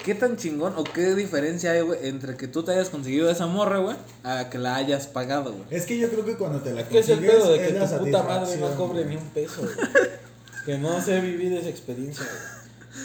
¿Qué 0.05 0.15
tan 0.15 0.37
chingón 0.37 0.73
o 0.77 0.85
qué 0.85 1.15
diferencia 1.15 1.71
hay, 1.71 1.81
güey, 1.81 2.07
entre 2.07 2.37
que 2.37 2.47
tú 2.47 2.63
te 2.63 2.71
hayas 2.71 2.89
conseguido 2.89 3.29
esa 3.29 3.47
morra, 3.47 3.79
güey, 3.79 3.97
a 4.23 4.49
que 4.49 4.57
la 4.57 4.75
hayas 4.75 5.07
pagado, 5.07 5.51
güey? 5.51 5.63
Es 5.69 5.85
que 5.85 5.97
yo 5.97 6.09
creo 6.09 6.23
que 6.23 6.35
cuando 6.35 6.59
te 6.61 6.73
la 6.73 6.87
¿Qué 6.87 6.99
es 6.99 7.09
el 7.09 7.15
consigues, 7.19 7.41
pedo 7.43 7.51
de 7.53 7.57
que 7.59 7.67
es 7.67 7.73
la 7.91 7.97
tu 7.97 8.05
puta 8.05 8.23
madre 8.23 8.39
no 8.39 8.45
satisfacción, 8.45 8.77
cobre 8.77 9.03
güey. 9.03 9.15
ni 9.15 9.21
un 9.21 9.29
peso, 9.31 9.61
güey? 9.61 9.73
Que 10.65 10.77
no 10.77 11.01
sé 11.01 11.19
vivir 11.19 11.53
esa 11.53 11.69
experiencia, 11.69 12.25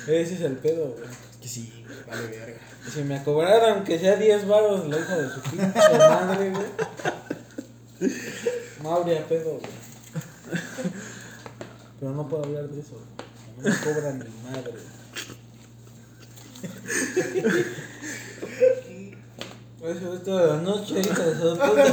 güey. 0.06 0.20
Ese 0.20 0.34
es 0.34 0.40
el 0.42 0.56
pedo, 0.56 0.94
güey. 0.96 1.08
Que 1.40 1.48
sí, 1.48 1.84
güey, 1.86 1.98
vale 2.06 2.28
verga. 2.28 2.60
Si 2.92 3.02
me 3.02 3.22
cobraran, 3.22 3.76
aunque 3.76 3.98
sea 3.98 4.16
10 4.16 4.46
baros, 4.46 4.88
la 4.88 4.98
hija 4.98 5.16
de 5.16 5.28
su 5.30 5.40
pinche 5.40 5.98
madre, 5.98 6.50
güey. 6.50 6.66
No 8.82 8.94
habría 8.94 9.26
pedo, 9.26 9.58
güey. 9.58 9.72
Pero 11.98 12.12
no 12.12 12.28
puedo 12.28 12.44
hablar 12.44 12.68
de 12.68 12.80
eso, 12.80 12.94
güey. 12.94 13.06
No 13.56 13.64
me 13.70 13.76
cobran 13.80 14.18
ni 14.18 14.26
madre. 14.50 14.74
Eso 19.80 20.14
es 20.14 20.24
toda 20.24 20.56
la 20.56 20.62
noche, 20.62 21.00
hija 21.00 21.24
de 21.24 21.34
su 21.34 21.56
puta. 21.56 21.84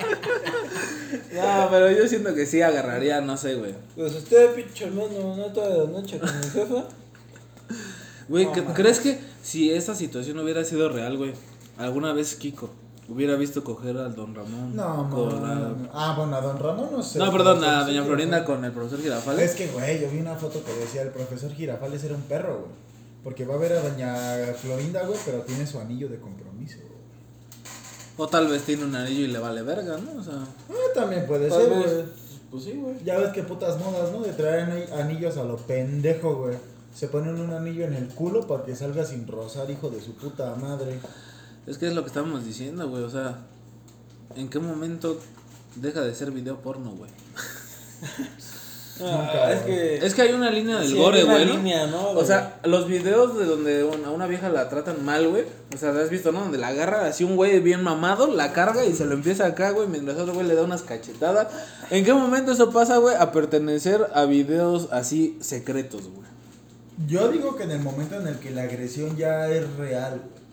No, 1.34 1.68
pero 1.70 1.90
yo 1.90 2.06
siento 2.08 2.34
que 2.34 2.46
sí 2.46 2.62
agarraría, 2.62 3.20
no 3.20 3.36
sé, 3.36 3.54
güey. 3.56 3.74
Pues 3.96 4.14
usted, 4.14 4.54
pinche 4.54 4.84
hermano, 4.86 5.36
no 5.36 5.46
toda 5.46 5.84
la 5.84 5.90
noche 5.90 6.18
con 6.18 6.28
mi 6.38 6.44
jefa. 6.46 6.84
Güey, 8.28 8.46
No, 8.46 8.52
¿qué- 8.52 8.62
mames. 8.62 8.76
¿crees 8.76 9.00
que 9.00 9.18
si 9.42 9.70
esa 9.70 9.94
situación 9.94 10.38
hubiera 10.38 10.64
sido 10.64 10.88
real, 10.88 11.16
güey? 11.16 11.32
Alguna 11.76 12.12
vez 12.12 12.34
Kiko 12.36 12.70
hubiera 13.08 13.34
visto 13.36 13.62
coger 13.64 13.96
al 13.98 14.14
don 14.14 14.34
Ramón. 14.34 14.74
No, 14.74 15.10
con 15.10 15.40
no, 15.42 15.46
la-. 15.46 15.74
Ah, 15.92 16.14
bueno, 16.16 16.36
a 16.36 16.40
don 16.40 16.58
Ramón 16.58 16.88
no 16.92 17.02
sé. 17.02 17.18
No, 17.18 17.30
perdón, 17.32 17.62
a 17.64 17.80
sí, 17.82 17.88
doña 17.90 18.02
sí, 18.02 18.06
Florinda 18.06 18.44
con 18.44 18.64
el 18.64 18.72
profesor 18.72 19.00
Girafales. 19.02 19.50
Es 19.50 19.56
que, 19.56 19.66
güey, 19.68 20.00
yo 20.00 20.08
vi 20.10 20.18
una 20.18 20.36
foto 20.36 20.62
que 20.64 20.72
decía 20.72 21.02
el 21.02 21.10
profesor 21.10 21.52
Girafales 21.52 22.02
era 22.04 22.14
un 22.14 22.22
perro, 22.22 22.60
güey. 22.60 22.72
Porque 23.22 23.44
va 23.44 23.54
a 23.54 23.58
ver 23.58 23.72
a 23.72 23.80
doña 23.80 24.14
Florinda, 24.60 25.02
güey, 25.06 25.18
pero 25.24 25.40
tiene 25.40 25.66
su 25.66 25.78
anillo 25.80 26.08
de 26.08 26.18
compromiso, 26.18 26.78
güey. 26.80 26.93
O 28.16 28.28
tal 28.28 28.46
vez 28.48 28.62
tiene 28.62 28.84
un 28.84 28.94
anillo 28.94 29.22
y 29.24 29.26
le 29.28 29.38
vale 29.38 29.62
verga, 29.62 29.98
¿no? 29.98 30.20
O 30.20 30.22
sea. 30.22 30.34
Ah, 30.70 30.74
también 30.94 31.26
puede 31.26 31.50
ser, 31.50 31.68
güey. 31.68 32.04
Pues 32.50 32.64
sí, 32.64 32.72
güey. 32.72 32.94
Ya 33.04 33.18
ves 33.18 33.32
que 33.32 33.42
putas 33.42 33.78
modas, 33.80 34.12
¿no? 34.12 34.20
De 34.20 34.32
traer 34.32 34.60
ani- 34.70 34.92
anillos 35.02 35.36
a 35.36 35.44
lo 35.44 35.56
pendejo, 35.56 36.36
güey. 36.36 36.56
Se 36.94 37.08
ponen 37.08 37.40
un 37.40 37.52
anillo 37.52 37.84
en 37.84 37.94
el 37.94 38.06
culo 38.08 38.46
para 38.46 38.64
que 38.64 38.76
salga 38.76 39.04
sin 39.04 39.26
rozar, 39.26 39.68
hijo 39.68 39.90
de 39.90 40.00
su 40.00 40.14
puta 40.14 40.54
madre. 40.54 41.00
Es 41.66 41.76
que 41.78 41.88
es 41.88 41.94
lo 41.94 42.02
que 42.02 42.08
estábamos 42.08 42.44
diciendo, 42.44 42.88
güey. 42.88 43.02
O 43.02 43.10
sea, 43.10 43.38
¿en 44.36 44.48
qué 44.48 44.60
momento 44.60 45.18
deja 45.74 46.02
de 46.02 46.14
ser 46.14 46.30
video 46.30 46.58
porno, 46.60 46.92
güey? 46.92 47.10
Ah, 49.00 49.50
es 49.52 49.62
que. 49.62 49.96
Es 50.06 50.14
que 50.14 50.22
hay 50.22 50.32
una 50.32 50.50
línea 50.50 50.78
del 50.78 50.88
Sí, 50.88 50.96
gore, 50.96 51.18
hay 51.18 51.24
una 51.24 51.34
güey. 51.34 51.46
¿no? 51.46 51.52
línea, 51.54 51.86
¿no, 51.88 52.10
O 52.10 52.24
sea, 52.24 52.60
los 52.62 52.86
videos 52.86 53.36
de 53.36 53.44
donde 53.44 53.80
a 54.04 54.10
una 54.10 54.26
vieja 54.26 54.48
la 54.50 54.68
tratan 54.68 55.04
mal, 55.04 55.26
güey. 55.28 55.44
O 55.74 55.78
sea, 55.78 55.90
¿has 55.90 56.10
visto, 56.10 56.30
no? 56.30 56.40
Donde 56.40 56.58
la 56.58 56.68
agarra 56.68 57.06
así 57.06 57.24
un 57.24 57.34
güey 57.34 57.58
bien 57.58 57.82
mamado, 57.82 58.28
la 58.28 58.52
carga 58.52 58.84
y 58.84 58.92
se 58.92 59.04
lo 59.04 59.14
empieza 59.14 59.46
acá, 59.46 59.70
güey, 59.70 59.88
mientras 59.88 60.16
otro 60.18 60.34
güey 60.34 60.46
le 60.46 60.54
da 60.54 60.62
unas 60.62 60.82
cachetadas. 60.82 61.48
¿En 61.90 62.04
qué 62.04 62.14
momento 62.14 62.52
eso 62.52 62.70
pasa, 62.70 62.98
güey? 62.98 63.16
A 63.18 63.32
pertenecer 63.32 64.06
a 64.14 64.26
videos 64.26 64.88
así 64.92 65.36
secretos, 65.40 66.02
güey. 66.02 66.28
Yo 67.08 67.28
digo 67.32 67.56
que 67.56 67.64
en 67.64 67.72
el 67.72 67.80
momento 67.80 68.14
en 68.20 68.28
el 68.28 68.38
que 68.38 68.52
la 68.52 68.62
agresión 68.62 69.16
ya 69.16 69.48
es 69.48 69.68
real, 69.76 70.20
güey. 70.20 70.44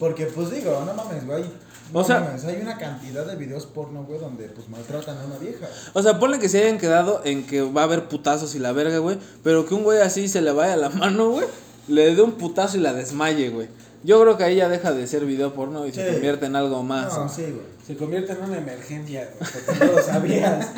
Porque, 0.00 0.26
pues 0.26 0.50
digo, 0.50 0.82
no 0.84 0.94
mames, 0.94 1.24
güey. 1.26 1.44
No 1.92 2.00
O 2.00 2.04
sea- 2.04 2.20
mames, 2.20 2.44
hay 2.44 2.60
una 2.60 2.76
cantidad 2.76 3.24
de 3.24 3.36
videos 3.36 3.64
porno, 3.66 4.04
güey, 4.04 4.18
donde 4.18 4.44
pues 4.48 4.68
maltratan 4.68 5.16
a 5.18 5.24
una 5.24 5.38
vieja. 5.38 5.66
O 5.94 6.02
sea, 6.02 6.18
ponle 6.18 6.38
que 6.38 6.48
se 6.48 6.62
hayan 6.62 6.78
quedado 6.78 7.22
en 7.24 7.46
que 7.46 7.62
va 7.62 7.80
a 7.82 7.84
haber 7.84 8.08
putazos 8.08 8.54
y 8.54 8.58
la 8.58 8.72
verga, 8.72 8.98
güey. 8.98 9.18
Pero 9.42 9.64
que 9.66 9.74
un 9.74 9.84
güey 9.84 10.00
así 10.00 10.28
se 10.28 10.42
le 10.42 10.52
vaya 10.52 10.76
la 10.76 10.90
mano, 10.90 11.30
güey. 11.30 11.46
Le 11.88 12.14
dé 12.14 12.20
un 12.22 12.32
putazo 12.32 12.76
y 12.76 12.80
la 12.80 12.92
desmaye, 12.92 13.48
güey. 13.48 13.68
Yo 14.04 14.20
creo 14.20 14.36
que 14.36 14.44
ahí 14.44 14.56
ya 14.56 14.68
deja 14.68 14.92
de 14.92 15.06
ser 15.06 15.24
video 15.24 15.54
porno 15.54 15.86
y 15.86 15.92
se 15.92 16.06
Sí. 16.06 16.12
convierte 16.12 16.46
en 16.46 16.56
algo 16.56 16.82
más. 16.82 17.16
No, 17.16 17.28
sí, 17.28 17.42
güey. 17.42 17.66
Se 17.86 17.96
convierte 17.96 18.32
en 18.32 18.42
una 18.44 18.58
emergencia, 18.58 19.30
güey. 19.38 19.50
Porque 19.66 19.84
no 19.86 19.92
lo 19.92 20.02
sabías. 20.02 20.66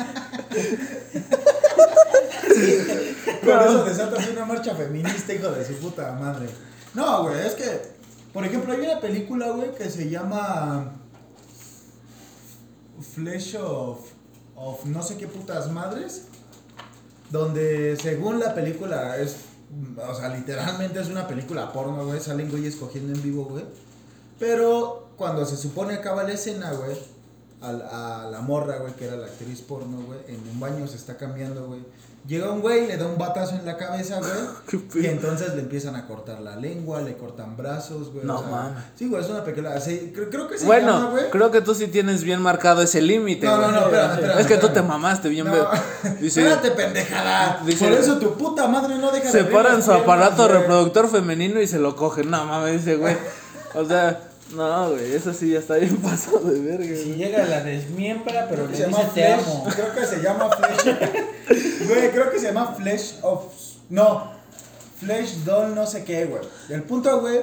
Por 3.43 3.61
eso 3.63 3.83
desatas 3.85 4.27
una 4.29 4.45
marcha 4.45 4.75
feminista, 4.75 5.33
hijo 5.33 5.49
de 5.51 5.65
su 5.65 5.73
puta 5.75 6.11
madre. 6.13 6.47
No, 6.93 7.23
güey, 7.23 7.45
es 7.45 7.53
que, 7.53 7.81
por 8.33 8.45
ejemplo, 8.45 8.73
hay 8.73 8.79
una 8.81 8.99
película, 8.99 9.49
güey, 9.51 9.71
que 9.73 9.89
se 9.89 10.09
llama 10.09 10.93
Flesh 13.01 13.55
of, 13.55 13.99
of 14.55 14.85
no 14.85 15.03
sé 15.03 15.17
qué 15.17 15.27
putas 15.27 15.71
madres, 15.71 16.23
donde 17.29 17.97
según 17.97 18.39
la 18.39 18.53
película 18.53 19.17
es, 19.17 19.37
o 19.97 20.13
sea, 20.13 20.29
literalmente 20.29 20.99
es 20.99 21.07
una 21.07 21.27
película 21.27 21.71
porno, 21.71 22.05
güey, 22.05 22.19
salen 22.19 22.49
güeyes 22.49 22.75
cogiendo 22.75 23.13
en 23.13 23.21
vivo, 23.21 23.45
güey. 23.45 23.65
Pero 24.39 25.09
cuando 25.17 25.45
se 25.45 25.57
supone 25.57 25.93
acaba 25.93 26.23
la 26.23 26.33
escena, 26.33 26.71
güey, 26.73 26.97
a, 27.61 28.23
a 28.25 28.29
la 28.29 28.41
morra, 28.41 28.79
güey, 28.79 28.93
que 28.95 29.05
era 29.05 29.15
la 29.15 29.27
actriz 29.27 29.61
porno, 29.61 30.01
güey, 30.01 30.19
en 30.27 30.47
un 30.49 30.59
baño 30.59 30.87
se 30.87 30.97
está 30.97 31.17
cambiando, 31.17 31.67
güey. 31.67 31.81
Llega 32.27 32.51
un 32.51 32.61
güey, 32.61 32.85
le 32.85 32.97
da 32.97 33.07
un 33.07 33.17
batazo 33.17 33.55
en 33.55 33.65
la 33.65 33.77
cabeza, 33.77 34.19
güey. 34.19 34.81
y 35.03 35.07
entonces 35.07 35.55
le 35.55 35.61
empiezan 35.61 35.95
a 35.95 36.05
cortar 36.05 36.39
la 36.39 36.55
lengua, 36.55 37.01
le 37.01 37.17
cortan 37.17 37.57
brazos, 37.57 38.13
güey. 38.13 38.23
No 38.25 38.37
o 38.37 38.41
sea, 38.41 38.49
mames. 38.51 38.83
Sí, 38.95 39.07
güey, 39.09 39.23
es 39.23 39.29
una 39.29 39.43
película. 39.43 39.81
sí, 39.81 40.11
creo, 40.13 40.29
creo 40.29 40.47
que 40.47 40.57
se 40.59 40.65
Bueno, 40.65 40.91
llama, 40.93 41.09
güey. 41.09 41.29
creo 41.31 41.49
que 41.49 41.61
tú 41.61 41.73
sí 41.73 41.87
tienes 41.87 42.23
bien 42.23 42.39
marcado 42.39 42.83
ese 42.83 43.01
límite, 43.01 43.47
No, 43.47 43.57
no, 43.57 43.71
no, 43.71 43.79
espérame, 43.85 44.11
espérame. 44.13 44.39
Es 44.39 44.45
que 44.47 44.57
tú 44.57 44.69
te 44.69 44.81
mamaste 44.83 45.29
bien, 45.29 45.47
No, 45.47 45.53
Dice, 46.21 46.41
espérate, 46.41 46.71
pendejada. 46.71 47.61
Dice- 47.65 47.85
Por 47.85 47.93
eso 47.97 48.17
tu 48.19 48.33
puta 48.35 48.67
madre 48.67 48.95
no 48.99 49.11
deja 49.11 49.29
separan 49.31 49.81
su 49.81 49.91
aparato 49.91 50.47
güey. 50.47 50.59
reproductor 50.59 51.09
femenino 51.09 51.59
y 51.59 51.65
se 51.67 51.79
lo 51.79 51.95
cogen. 51.95 52.29
No 52.29 52.45
mames, 52.45 52.81
ese 52.81 52.97
güey. 52.97 53.17
O 53.73 53.83
sea, 53.83 54.19
no, 54.55 54.91
güey, 54.91 55.13
eso 55.13 55.33
sí 55.33 55.51
ya 55.53 55.59
está 55.59 55.75
bien 55.75 55.97
pasado 56.03 56.39
de 56.41 56.59
verga. 56.59 56.83
Si 56.95 57.03
güey. 57.05 57.15
llega 57.15 57.43
la 57.45 57.63
desmiembra, 57.63 58.45
pero 58.47 58.67
le 58.67 58.77
Se 58.77 58.85
dice 58.85 58.99
llama 58.99 59.13
te 59.13 59.33
amo. 59.33 59.67
Creo 59.73 59.93
que 59.95 60.05
se 60.05 60.21
llama 60.21 60.49
Flesh. 60.49 61.70
Güey, 61.87 62.11
creo 62.11 62.31
que 62.31 62.39
se 62.39 62.47
llama 62.47 62.73
Flesh 62.75 63.15
of. 63.21 63.43
No. 63.89 64.31
Flesh 64.99 65.43
Doll, 65.43 65.73
no 65.75 65.85
sé 65.87 66.03
qué, 66.03 66.25
güey. 66.25 66.41
El 66.69 66.83
punto, 66.83 67.19
güey, 67.21 67.41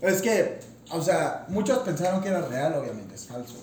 es 0.00 0.22
que. 0.22 0.60
O 0.90 1.02
sea, 1.02 1.46
muchos 1.48 1.78
pensaron 1.78 2.20
que 2.20 2.28
era 2.28 2.42
real, 2.42 2.74
obviamente, 2.74 3.14
es 3.14 3.26
falso. 3.26 3.54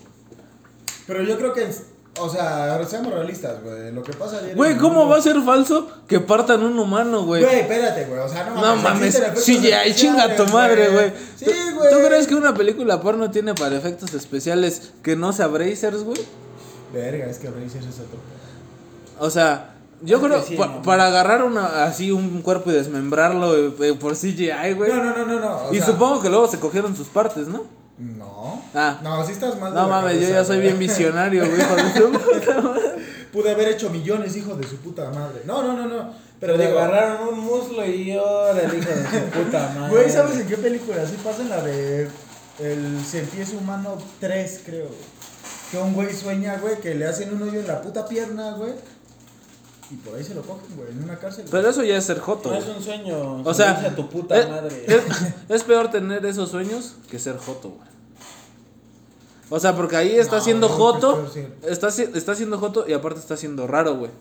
Pero 1.07 1.23
yo 1.23 1.37
creo 1.37 1.53
que. 1.53 1.63
es- 1.69 1.83
O 2.19 2.27
sea, 2.27 2.83
seamos 2.85 3.13
realistas, 3.13 3.63
güey. 3.63 3.93
Lo 3.93 4.03
que 4.03 4.11
pasa 4.13 4.39
ayer. 4.39 4.53
Güey, 4.55 4.77
¿cómo 4.77 5.07
va 5.07 5.17
a 5.17 5.21
ser 5.21 5.39
falso 5.41 5.87
que 6.05 6.19
partan 6.19 6.61
un 6.63 6.77
humano, 6.77 7.23
güey? 7.23 7.43
Güey, 7.43 7.61
espérate, 7.61 8.05
güey. 8.05 8.19
O 8.19 8.27
sea, 8.27 8.43
no 8.49 8.55
No 8.55 8.75
mames, 8.75 9.03
existen 9.15 9.23
efectos 9.23 9.43
sí, 9.45 9.61
ya, 9.61 9.87
y 9.87 9.93
chinga 9.95 10.35
tu 10.35 10.45
madre, 10.47 10.89
güey. 10.89 11.13
Sí, 11.37 11.45
¿Tú- 11.45 11.75
güey. 11.77 11.91
¿Tú 11.91 11.97
crees 12.07 12.27
que 12.27 12.35
una 12.35 12.53
película 12.53 12.99
porno 12.99 13.31
tiene 13.31 13.53
para 13.55 13.77
efectos 13.77 14.13
especiales 14.13 14.91
que 15.01 15.15
no 15.15 15.31
sea 15.31 15.47
Brazers, 15.47 16.03
güey? 16.03 16.19
Verga, 16.93 17.27
es 17.27 17.37
que 17.37 17.47
Razer 17.47 17.83
es 17.83 17.99
otro. 17.99 18.19
O 19.19 19.29
sea, 19.29 19.75
yo 20.01 20.21
creo 20.21 20.41
sí, 20.43 20.55
pa- 20.55 20.67
no. 20.67 20.81
para 20.81 21.07
agarrar 21.07 21.43
una 21.43 21.83
así 21.83 22.11
un 22.11 22.41
cuerpo 22.41 22.69
y 22.71 22.73
desmembrarlo 22.73 23.55
eh, 23.57 23.73
eh, 23.81 23.93
por 23.99 24.15
CGI, 24.15 24.73
güey. 24.75 24.91
No, 24.91 25.03
no, 25.03 25.15
no, 25.17 25.25
no. 25.25 25.39
no. 25.39 25.55
o 25.69 25.73
y 25.73 25.77
sea, 25.77 25.87
supongo 25.87 26.21
que 26.21 26.29
luego 26.29 26.47
se 26.47 26.59
cogieron 26.59 26.95
sus 26.95 27.07
partes, 27.07 27.47
¿no? 27.47 27.63
No. 27.97 28.61
Ah. 28.73 28.97
No, 29.03 29.25
sí 29.25 29.33
estás 29.33 29.59
mal. 29.59 29.73
No 29.73 29.89
mames, 29.89 30.21
yo 30.21 30.29
ya 30.29 30.43
soy 30.45 30.57
güey. 30.57 30.67
bien 30.67 30.79
visionario, 30.79 31.45
güey. 31.45 31.59
hijo 31.59 31.75
de 31.75 31.93
su 31.93 32.11
puta 32.11 32.61
madre. 32.61 32.81
Pude 33.33 33.51
haber 33.51 33.67
hecho 33.69 33.89
millones, 33.89 34.35
hijo 34.37 34.55
de 34.55 34.65
su 34.65 34.77
puta 34.77 35.09
madre. 35.11 35.41
No, 35.45 35.61
no, 35.63 35.73
no, 35.73 35.85
no. 35.85 36.13
Pero 36.39 36.55
Le 36.55 36.67
digo, 36.67 36.79
agarraron 36.79 37.27
un 37.33 37.39
muslo 37.41 37.85
y 37.85 38.11
ahora 38.13 38.61
el 38.61 38.77
hijo 38.79 38.89
de 38.89 39.03
su 39.03 39.25
puta 39.25 39.73
madre. 39.77 39.89
güey, 39.93 40.09
¿sabes 40.09 40.37
en 40.39 40.47
qué 40.47 40.55
película? 40.57 41.05
Sí 41.05 41.17
pasa 41.21 41.41
en 41.41 41.49
la 41.49 41.61
de 41.61 42.07
El 42.59 43.03
Cien 43.05 43.27
Humano 43.57 43.97
3, 44.21 44.61
creo. 44.65 44.87
Que 45.69 45.77
un 45.77 45.93
güey 45.93 46.13
sueña, 46.13 46.57
güey, 46.59 46.79
que 46.79 46.95
le 46.95 47.05
hacen 47.05 47.33
un 47.35 47.43
hoyo 47.43 47.59
en 47.59 47.67
la 47.67 47.81
puta 47.81 48.07
pierna, 48.07 48.53
güey. 48.53 48.71
Y 49.91 49.95
por 49.95 50.15
ahí 50.15 50.23
se 50.23 50.35
lo 50.35 50.41
cogen, 50.43 50.75
güey, 50.77 50.89
en 50.91 51.03
una 51.03 51.17
cárcel. 51.17 51.45
Pero 51.49 51.67
eso 51.69 51.83
ya 51.83 51.97
es 51.97 52.03
ser 52.05 52.19
joto. 52.19 52.49
No 52.51 52.55
es 52.57 52.65
un 52.67 52.81
sueño. 52.83 53.41
O 53.43 53.53
sea, 53.53 53.71
a 53.71 53.95
tu 53.95 54.07
puta 54.07 54.37
es, 54.39 54.47
madre. 54.49 54.85
es- 54.87 55.03
es 55.49 55.63
peor 55.63 55.89
tener 55.89 56.23
esos 56.25 56.49
sueños 56.51 56.95
que 57.09 57.17
ser 57.17 57.37
joto, 57.37 57.69
güey. 57.69 57.89
O 59.49 59.59
sea, 59.59 59.75
porque 59.75 59.95
ahí 59.95 60.15
está 60.15 60.37
No, 60.37 60.43
siendo 60.43 60.69
no, 60.69 60.75
joto, 60.75 61.23
es 61.25 61.31
peor, 61.31 61.47
sí. 61.47 61.53
está, 61.67 61.89
si- 61.91 62.09
está 62.13 62.35
siendo 62.35 62.59
joto 62.59 62.85
y 62.87 62.93
aparte 62.93 63.19
está 63.19 63.35
siendo 63.35 63.65
raro, 63.65 63.95
güey. 63.97 64.11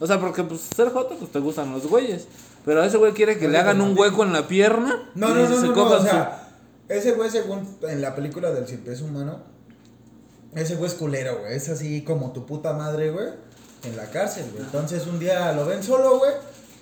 O 0.00 0.06
sea, 0.08 0.18
porque 0.18 0.42
pues 0.42 0.60
ser 0.74 0.90
joto, 0.90 1.14
pues 1.16 1.30
te 1.30 1.38
gustan 1.38 1.70
los 1.70 1.86
güeyes. 1.86 2.26
Pero 2.64 2.82
ese 2.82 2.96
güey 2.96 3.12
quiere 3.12 3.38
que 3.38 3.46
le 3.48 3.58
hagan 3.58 3.80
un 3.80 3.96
hueco 3.96 4.24
en 4.24 4.32
la 4.32 4.48
pierna. 4.48 5.08
No, 5.14 5.30
y 5.30 5.34
no, 5.34 5.48
no, 5.48 5.60
se 5.60 5.68
no, 5.68 5.84
o 5.86 5.98
su- 5.98 6.02
sea, 6.04 6.48
ese 6.88 7.12
güey 7.12 7.30
según 7.30 7.76
en 7.82 8.02
la 8.02 8.16
película 8.16 8.50
del 8.50 8.66
cien 8.66 8.80
pies 8.80 9.02
humano, 9.02 9.38
ese 10.56 10.74
güey 10.74 10.90
es 10.90 10.96
culero, 10.96 11.38
güey, 11.40 11.54
es 11.54 11.68
así 11.68 12.02
como 12.02 12.32
tu 12.32 12.44
puta 12.44 12.72
madre, 12.72 13.10
güey, 13.12 13.28
en 13.84 13.96
la 13.96 14.10
cárcel, 14.10 14.46
güey. 14.52 14.64
Entonces 14.64 15.06
un 15.06 15.18
día 15.18 15.52
lo 15.52 15.66
ven 15.66 15.82
solo, 15.82 16.18
güey, 16.18 16.32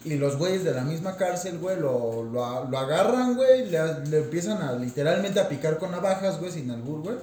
y 0.04 0.14
los 0.16 0.36
güeyes 0.36 0.64
de 0.64 0.72
la 0.72 0.82
misma 0.82 1.16
cárcel, 1.16 1.58
güey, 1.58 1.78
lo, 1.78 2.22
lo, 2.24 2.64
lo 2.68 2.78
agarran, 2.78 3.34
güey, 3.36 3.68
le, 3.70 4.06
le 4.06 4.18
empiezan 4.18 4.62
a 4.62 4.72
literalmente 4.72 5.40
a 5.40 5.48
picar 5.48 5.78
con 5.78 5.90
navajas, 5.90 6.38
güey, 6.40 6.50
sin 6.52 6.70
albur, 6.70 7.02
güey, 7.02 7.16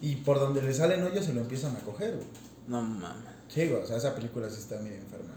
y 0.00 0.16
por 0.16 0.38
donde 0.40 0.62
le 0.62 0.72
salen 0.74 1.02
hoyos 1.04 1.24
se 1.24 1.32
lo 1.32 1.40
empiezan 1.40 1.74
a 1.76 1.80
coger, 1.80 2.14
güey. 2.16 2.26
No 2.68 2.82
mames. 2.82 3.34
Sí, 3.48 3.68
güey, 3.68 3.82
o 3.82 3.86
sea, 3.86 3.96
esa 3.96 4.14
película 4.14 4.48
sí 4.50 4.56
está 4.58 4.76
medio 4.78 4.96
enferma. 4.98 5.34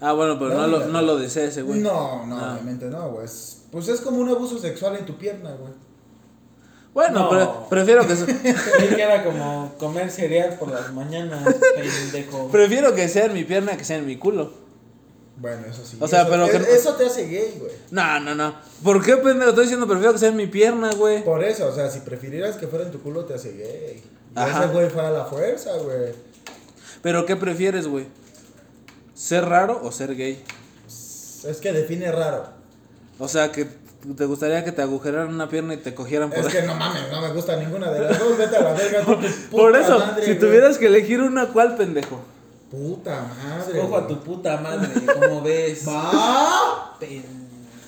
Ah, 0.00 0.12
bueno, 0.12 0.36
pero 0.38 0.50
No, 0.54 0.66
no, 0.66 0.66
lo, 0.66 0.86
no 0.86 1.02
lo 1.02 1.16
desea 1.16 1.44
ese 1.44 1.62
güey. 1.62 1.80
No, 1.80 2.26
no, 2.26 2.36
Ah. 2.38 2.52
obviamente 2.54 2.86
no, 2.86 3.10
güey. 3.12 3.24
es- 3.24 3.62
Pues 3.70 3.88
es 3.88 4.00
como 4.00 4.18
un 4.18 4.28
abuso 4.28 4.58
sexual 4.58 4.96
en 4.96 5.06
tu 5.06 5.16
pierna, 5.16 5.52
güey. 5.52 5.72
Bueno, 6.94 7.28
No. 7.32 7.68
prefiero 7.68 8.06
que, 8.06 8.14
que 8.94 9.02
era 9.02 9.24
como 9.24 9.74
comer 9.78 10.10
cereal 10.10 10.56
por 10.58 10.70
las 10.70 10.92
mañanas, 10.92 11.42
pendejo. 11.74 12.48
prefiero 12.52 12.94
que 12.94 13.08
sea 13.08 13.24
en 13.26 13.34
mi 13.34 13.42
pierna 13.44 13.76
que 13.76 13.84
sea 13.84 13.96
en 13.98 14.06
mi 14.06 14.16
culo. 14.16 14.52
Bueno, 15.36 15.66
eso 15.68 15.84
sí. 15.84 15.96
O 15.98 16.06
sea, 16.06 16.20
eso, 16.22 16.30
pero 16.30 16.44
es- 16.46 16.68
Eso 16.68 16.94
te 16.94 17.06
hace 17.06 17.26
gay, 17.26 17.56
güey. 17.58 17.72
No, 17.90 18.20
no, 18.20 18.36
no. 18.36 18.54
¿Por 18.84 19.04
qué, 19.04 19.16
pendejo? 19.16 19.50
Estoy 19.50 19.64
diciendo 19.64 19.88
prefiero 19.88 20.12
que 20.12 20.20
sea 20.20 20.28
en 20.28 20.36
mi 20.36 20.46
pierna, 20.46 20.92
güey. 20.92 21.24
Por 21.24 21.42
eso, 21.42 21.66
o 21.66 21.74
sea, 21.74 21.90
si 21.90 21.98
prefirieras 22.00 22.56
que 22.56 22.68
fuera 22.68 22.84
en 22.84 22.92
tu 22.92 23.02
culo, 23.02 23.24
te 23.24 23.34
hace 23.34 23.50
gay. 23.52 24.00
Y 24.36 24.38
Ajá. 24.38 24.64
ese 24.64 24.72
güey 24.72 24.88
fue 24.90 25.04
a 25.04 25.10
la 25.10 25.24
fuerza, 25.24 25.72
güey. 25.78 26.12
Pero 27.02 27.26
¿qué 27.26 27.34
prefieres, 27.34 27.88
güey? 27.88 28.06
¿Ser 29.14 29.44
raro 29.46 29.80
o 29.82 29.90
ser 29.90 30.14
gay? 30.14 30.42
Es 30.86 31.58
que 31.60 31.72
define 31.72 32.12
raro. 32.12 32.44
O 33.18 33.26
sea, 33.26 33.50
que 33.50 33.66
te 34.16 34.24
gustaría 34.26 34.64
que 34.64 34.72
te 34.72 34.82
agujeraran 34.82 35.28
una 35.34 35.48
pierna 35.48 35.74
y 35.74 35.78
te 35.78 35.94
cogieran 35.94 36.30
por 36.30 36.40
Es 36.40 36.46
que 36.46 36.62
no 36.62 36.74
mames, 36.74 37.10
no 37.10 37.22
me 37.22 37.32
gusta 37.32 37.56
ninguna 37.56 37.90
de 37.90 38.00
las 38.00 38.18
dos. 38.18 38.36
Vete 38.38 38.56
a 38.56 38.62
la 38.62 38.72
verga. 38.74 39.02
Por 39.02 39.18
puta 39.18 39.80
eso, 39.80 39.98
madre, 39.98 40.24
si 40.24 40.30
güey. 40.32 40.38
tuvieras 40.38 40.78
que 40.78 40.86
elegir 40.86 41.20
una, 41.20 41.46
¿cuál, 41.46 41.76
pendejo? 41.76 42.20
Puta 42.70 43.22
madre. 43.22 43.80
Cojo 43.80 43.96
a 43.96 44.06
tu 44.06 44.20
puta 44.20 44.56
madre, 44.58 44.90
¿cómo 45.14 45.42
ves? 45.42 45.84
¿Va? 45.88 46.96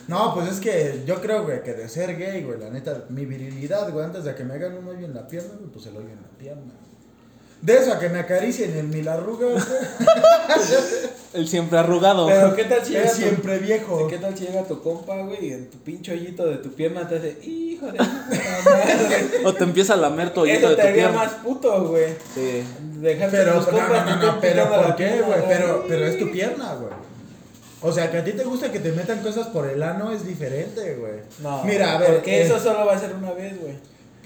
No, 0.09 0.35
pues 0.35 0.53
es 0.53 0.61
que 0.61 1.03
yo 1.05 1.21
creo, 1.21 1.45
güey, 1.45 1.63
que 1.63 1.75
de 1.75 1.89
ser 1.89 2.17
gay, 2.17 2.45
güey, 2.45 2.61
la 2.61 2.71
neta, 2.71 3.05
mi 3.09 3.27
virilidad, 3.27 3.91
güey, 3.93 4.05
antes 4.05 4.25
de 4.25 4.35
que 4.35 4.45
me 4.45 4.55
hagan 4.55 4.77
un 4.79 4.87
hoyo 4.87 5.05
en 5.05 5.15
la 5.15 5.27
pierna, 5.27 5.51
güey, 5.59 5.71
pues 5.71 5.87
el 5.87 5.97
hoyo 5.97 6.09
en 6.09 6.23
la 6.23 6.39
pierna. 6.39 6.73
De 7.63 7.77
eso 7.79 7.93
a 7.93 7.99
que 7.99 8.09
me 8.09 8.19
acaricien 8.21 8.77
en 8.77 8.91
mil 8.91 9.09
arrugas, 9.09 9.67
güey. 9.67 9.81
El 11.35 11.49
siempre 11.49 11.79
arrugado. 11.79 12.27
Pero 12.27 12.55
qué 12.55 12.65
tal 12.65 12.85
si 12.85 12.93
llega 12.93 13.11
tu- 13.11 13.17
siempre 13.17 13.59
viejo. 13.59 14.07
¿Qué 14.09 14.19
tal 14.19 14.37
si 14.37 14.45
llega 14.47 14.63
tu 14.65 14.81
compa, 14.83 15.17
güey, 15.23 15.49
y 15.49 15.53
en 15.53 15.71
tu 15.71 15.79
pinche 15.79 16.13
hoyito 16.13 16.47
de 16.47 16.57
tu 16.59 16.73
pierna 16.73 17.09
te 17.09 17.17
hace, 17.17 17.37
hijo 17.43 17.87
de? 17.87 17.99
O 19.45 19.53
te 19.55 19.65
empieza 19.65 19.95
a 19.95 19.97
lamer 19.97 20.33
tu 20.33 20.41
hoyito 20.43 20.59
Eso 20.61 20.69
de 20.71 20.77
te 20.77 20.83
tu 20.83 20.89
haría 20.89 21.03
pierna. 21.09 21.19
más 21.25 21.33
puto, 21.35 21.89
güey. 21.89 22.15
Sí. 22.35 22.63
Dejar 23.01 23.31
que 23.31 23.37
Pero, 23.37 23.55
tus 23.55 23.67
no, 23.73 23.79
compas 23.79 24.07
no, 24.07 24.21
te 24.21 24.27
no, 24.27 24.33
no, 24.35 24.41
pero 24.41 24.69
¿por 24.71 24.97
qué, 24.97 25.21
güey? 25.23 25.41
Pero, 25.49 25.85
pero 25.89 26.07
es 26.07 26.19
tu 26.19 26.31
pierna, 26.31 26.75
güey. 26.75 26.93
O 27.83 27.93
sea, 27.93 28.11
que 28.11 28.19
a 28.19 28.25
ti 28.25 28.33
te 28.33 28.45
gusta 28.45 28.73
que 28.73 28.81
te 28.81 28.93
metan 28.93 29.21
cosas 29.21 29.49
por 29.49 29.69
el 29.69 29.83
ano 29.83 30.11
es 30.13 30.27
diferente, 30.27 30.95
güey. 30.95 31.21
No, 31.43 31.63
Mira, 31.65 31.97
a 31.97 31.99
ver. 31.99 32.15
Porque 32.15 32.41
eh, 32.41 32.47
eso 32.47 32.59
solo 32.59 32.87
va 32.87 32.95
a 32.95 32.99
ser 32.99 33.15
una 33.15 33.33
vez, 33.33 33.61
güey. 33.61 33.75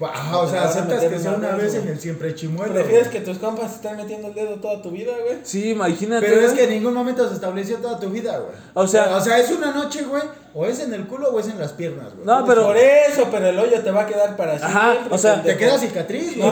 Pa- 0.01 0.09
ajá, 0.13 0.37
o 0.39 0.49
sea, 0.49 0.63
aceptas 0.65 1.05
que 1.05 1.17
sea 1.19 1.31
una 1.31 1.51
vez, 1.55 1.73
en 1.75 1.87
el 1.87 1.97
siempre 1.99 2.35
chimuelo. 2.35 2.73
¿Prefieres 2.73 3.07
que 3.07 3.21
tus 3.21 3.37
compas 3.37 3.75
estén 3.75 3.95
metiendo 3.95 4.27
el 4.27 4.33
dedo 4.33 4.55
toda 4.55 4.81
tu 4.81 4.91
vida, 4.91 5.13
güey? 5.23 5.37
Sí, 5.43 5.69
imagínate. 5.69 6.25
Pero 6.27 6.41
es 6.41 6.51
que 6.51 6.63
en 6.65 6.71
ningún 6.71 6.93
momento 6.93 7.25
se 7.29 7.35
estableció 7.35 7.77
toda 7.77 7.97
tu 7.99 8.09
vida, 8.09 8.37
güey. 8.39 8.51
O 8.73 8.85
sea- 8.87 9.15
o 9.15 9.21
sea, 9.21 9.37
es 9.39 9.49
una 9.51 9.71
noche, 9.71 10.03
güey. 10.03 10.23
O 10.53 10.65
es 10.65 10.81
en 10.81 10.93
el 10.93 11.07
culo 11.07 11.29
o 11.29 11.39
es 11.39 11.47
en 11.47 11.57
las 11.59 11.71
piernas, 11.71 12.13
güey. 12.13 12.25
No, 12.25 12.45
pero- 12.45 12.63
Por 12.65 12.75
eso, 12.75 13.27
pero 13.31 13.47
el 13.47 13.57
hoyo 13.57 13.81
te 13.81 13.89
va 13.91 14.01
a 14.01 14.05
quedar 14.05 14.35
para 14.35 14.55
Ajá, 14.55 14.91
siempre. 14.91 15.15
o 15.15 15.17
sea. 15.17 15.41
Te 15.41 15.55
queda 15.55 15.77
cicatriz, 15.79 16.35
güey. 16.35 16.49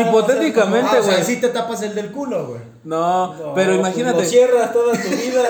hipotéticamente, 0.00 0.90
Ah, 0.96 1.00
o 1.00 1.02
sea, 1.04 1.12
güey. 1.14 1.24
sí 1.24 1.40
te 1.40 1.48
tapas 1.48 1.82
el 1.82 1.94
del 1.94 2.10
culo, 2.10 2.46
güey. 2.48 2.60
No, 2.84 3.34
No, 3.34 3.54
pero 3.54 3.68
pues 3.72 3.78
imagínate. 3.78 4.22
Lo 4.22 4.28
cierras 4.28 4.72
toda 4.72 4.92
tu 4.94 5.08
vida, 5.08 5.42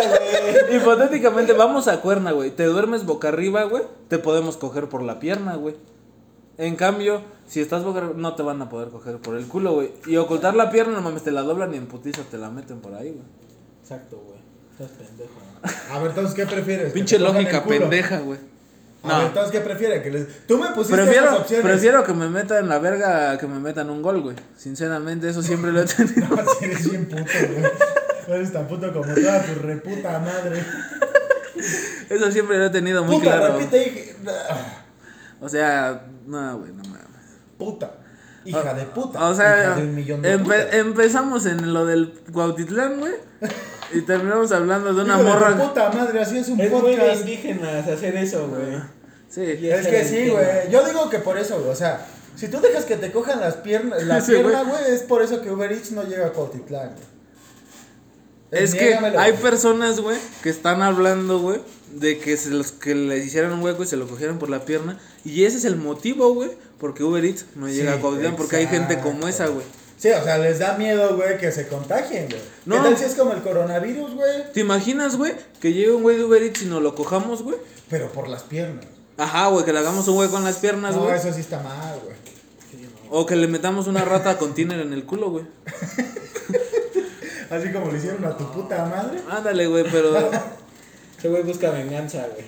güey. 0.68 0.76
Hipotéticamente, 0.76 1.52
vamos 1.52 1.88
a 1.88 2.00
cuerna, 2.00 2.32
güey. 2.32 2.50
Te 2.50 2.64
duermes 2.64 3.06
boca 3.06 3.28
arriba, 3.28 3.62
güey. 3.64 3.82
Te 4.08 4.18
podemos 4.18 4.56
coger 4.56 4.88
por 4.88 5.02
la 5.02 5.18
pierna, 5.18 5.54
güey. 5.56 5.74
En 6.58 6.74
cambio, 6.76 7.22
si 7.46 7.60
estás 7.60 7.84
boca 7.84 7.98
arriba, 8.00 8.14
no 8.16 8.34
te 8.34 8.42
van 8.42 8.60
a 8.60 8.68
poder 8.68 8.88
coger 8.88 9.18
por 9.18 9.36
el 9.36 9.46
culo, 9.46 9.74
güey. 9.74 9.92
Y 10.06 10.16
ocultar 10.16 10.54
la 10.54 10.70
pierna, 10.70 10.94
no 10.94 11.02
mames, 11.02 11.22
te 11.22 11.30
la 11.30 11.42
doblan 11.42 11.72
y 11.72 11.76
en 11.76 11.86
putiza 11.86 12.22
te 12.30 12.36
la 12.36 12.50
meten 12.50 12.80
por 12.80 12.94
ahí, 12.94 13.10
güey. 13.10 13.24
Exacto, 13.82 14.16
güey. 14.26 14.38
Estás 14.72 14.90
pendejo. 14.98 15.30
A 15.92 15.98
ver, 16.00 16.10
entonces, 16.10 16.34
¿qué 16.34 16.46
prefieres? 16.46 16.86
¿Que 16.88 16.92
Pinche 16.92 17.18
lógica 17.18 17.64
pendeja, 17.64 18.18
güey. 18.18 18.38
A 19.04 19.08
No. 19.08 19.18
ver, 19.18 19.26
entonces, 19.28 19.52
¿qué 19.52 19.60
prefieres? 19.60 20.02
Que 20.02 20.10
les... 20.10 20.46
Tú 20.48 20.58
me 20.58 20.66
pusiste 20.72 20.94
esas 20.94 21.06
Prefiero, 21.08 21.36
opciones. 21.36 21.64
prefiero 21.66 22.04
que 22.04 22.12
me 22.12 22.28
metan 22.28 22.68
la 22.68 22.78
verga 22.80 23.30
a 23.32 23.38
que 23.38 23.46
me 23.46 23.60
metan 23.60 23.88
un 23.90 24.02
gol, 24.02 24.20
güey. 24.20 24.36
Sinceramente, 24.56 25.28
eso 25.28 25.40
siempre 25.42 25.70
lo 25.72 25.80
he 25.82 25.86
tenido. 25.86 26.26
No, 26.36 26.42
si 26.58 26.64
eres 26.64 26.90
bien 26.90 27.06
puto, 27.06 27.22
güey. 27.22 28.36
Eres 28.36 28.52
tan 28.52 28.66
puto 28.66 28.92
como 28.92 29.14
toda 29.14 29.42
tu 29.44 29.54
reputa 29.62 30.18
madre. 30.18 30.62
Eso 32.10 32.30
siempre 32.32 32.58
lo 32.58 32.66
he 32.66 32.70
tenido 32.70 33.04
muy 33.04 33.18
puta, 33.18 33.36
claro. 33.38 33.58
repite. 33.58 34.16
O 35.40 35.48
sea, 35.48 36.06
no, 36.26 36.58
güey, 36.58 36.72
no 36.72 36.82
mames. 36.84 36.98
Puta. 37.58 37.92
Hija 38.44 38.74
de 38.74 38.84
puta. 38.84 39.28
O 39.28 39.34
sea, 39.34 39.62
hija 39.62 39.74
de 39.76 39.82
un 39.82 39.94
millón 39.94 40.22
de 40.22 40.36
empe- 40.38 40.42
putas. 40.64 40.74
empezamos 40.74 41.46
en 41.46 41.72
lo 41.74 41.84
del 41.86 42.12
Cuautitlán, 42.32 42.98
güey. 43.00 43.12
Y 43.92 44.02
terminamos 44.02 44.52
hablando 44.52 44.92
de 44.94 45.02
una 45.02 45.14
Hijo 45.14 45.24
de 45.24 45.30
tu 45.30 45.38
morra. 45.38 45.56
puta 45.56 45.90
madre, 45.92 46.20
así 46.20 46.38
es 46.38 46.48
un 46.48 46.60
Es 46.60 46.70
muy 46.70 46.90
de 46.92 46.96
podcast. 46.98 47.20
indígenas 47.20 47.86
hacer 47.88 48.16
eso, 48.16 48.48
güey. 48.48 48.78
Sí. 49.28 49.42
Y 49.60 49.68
Es 49.70 49.86
que 49.86 50.04
sí, 50.04 50.28
güey. 50.30 50.70
Yo 50.70 50.84
digo 50.86 51.08
que 51.10 51.18
por 51.18 51.38
eso, 51.38 51.58
güey. 51.58 51.70
O 51.70 51.74
sea, 51.76 52.06
si 52.36 52.48
tú 52.48 52.60
dejas 52.60 52.84
que 52.84 52.96
te 52.96 53.12
cojan 53.12 53.40
las 53.40 53.56
piernas, 53.56 54.02
la 54.04 54.20
Sí, 54.22 54.32
pierna, 54.32 54.62
güey, 54.64 54.82
es 54.92 55.02
por 55.02 55.22
eso 55.22 55.40
que 55.42 55.50
Uber 55.50 55.70
Eats 55.72 55.92
no 55.92 56.02
llega 56.04 56.26
a 56.26 56.32
Cuautitlán, 56.32 56.90
güey. 56.90 57.18
Es 58.50 58.74
que 58.74 58.94
hay 58.94 59.32
personas, 59.34 60.00
güey, 60.00 60.16
que 60.42 60.48
están 60.48 60.80
hablando, 60.80 61.38
güey, 61.40 61.60
de 61.94 62.18
que 62.18 62.36
se 62.36 62.50
los 62.50 62.72
que 62.72 62.94
les 62.94 63.24
hicieran 63.26 63.52
un 63.52 63.62
hueco 63.62 63.82
y 63.82 63.86
se 63.86 63.96
lo 63.96 64.06
cogieran 64.06 64.38
por 64.38 64.50
la 64.50 64.64
pierna. 64.64 64.98
Y 65.24 65.44
ese 65.44 65.58
es 65.58 65.64
el 65.64 65.76
motivo, 65.76 66.32
güey, 66.34 66.50
porque 66.78 67.02
Uber 67.04 67.24
Eats 67.24 67.46
no 67.56 67.68
llega 67.68 67.92
Sí, 67.92 67.98
a 67.98 68.00
Cuautitlán, 68.00 68.36
porque 68.36 68.56
hay 68.56 68.66
gente 68.66 68.98
como 69.00 69.28
esa, 69.28 69.46
güey. 69.48 69.64
Sí, 69.98 70.10
o 70.10 70.22
sea, 70.22 70.38
les 70.38 70.60
da 70.60 70.76
miedo, 70.78 71.16
güey, 71.16 71.38
que 71.38 71.50
se 71.50 71.66
contagien, 71.66 72.28
güey. 72.28 72.40
No. 72.66 72.76
¿Qué 72.76 72.82
tal 72.82 72.96
si 72.96 73.04
es 73.04 73.14
como 73.14 73.32
el 73.32 73.42
coronavirus, 73.42 74.14
güey? 74.14 74.52
¿Te 74.52 74.60
imaginas, 74.60 75.16
güey, 75.16 75.32
que 75.60 75.72
llegue 75.72 75.90
un 75.92 76.02
güey 76.02 76.16
de 76.16 76.24
Uber 76.24 76.42
Eats 76.42 76.62
y 76.62 76.66
nos 76.66 76.82
lo 76.82 76.94
cojamos, 76.94 77.42
güey? 77.42 77.56
Pero 77.90 78.12
por 78.12 78.28
las 78.28 78.42
piernas. 78.44 78.84
Ajá, 79.16 79.48
güey, 79.48 79.64
que 79.64 79.72
le 79.72 79.80
hagamos 79.80 80.06
un 80.06 80.16
hueco 80.18 80.38
en 80.38 80.44
las 80.44 80.58
piernas, 80.58 80.94
No, 80.94 81.02
güey. 81.02 81.16
eso 81.16 81.32
sí 81.32 81.40
está 81.40 81.60
mal, 81.60 81.98
güey. 82.04 82.16
O 83.10 83.26
que 83.26 83.34
le 83.34 83.48
metamos 83.48 83.86
una 83.88 84.04
rata 84.04 84.36
con 84.38 84.54
tiner 84.54 84.78
en 84.80 84.92
el 84.92 85.04
culo, 85.04 85.30
güey. 85.30 85.44
Así 87.50 87.72
como 87.72 87.90
le 87.90 87.98
hicieron 87.98 88.24
a 88.26 88.36
tu 88.36 88.50
puta 88.52 88.84
madre. 88.84 89.20
Ándale, 89.30 89.66
güey, 89.66 89.84
pero. 89.90 90.12
Ese 91.18 91.28
güey 91.28 91.42
busca 91.42 91.70
venganza, 91.70 92.26
güey. 92.32 92.46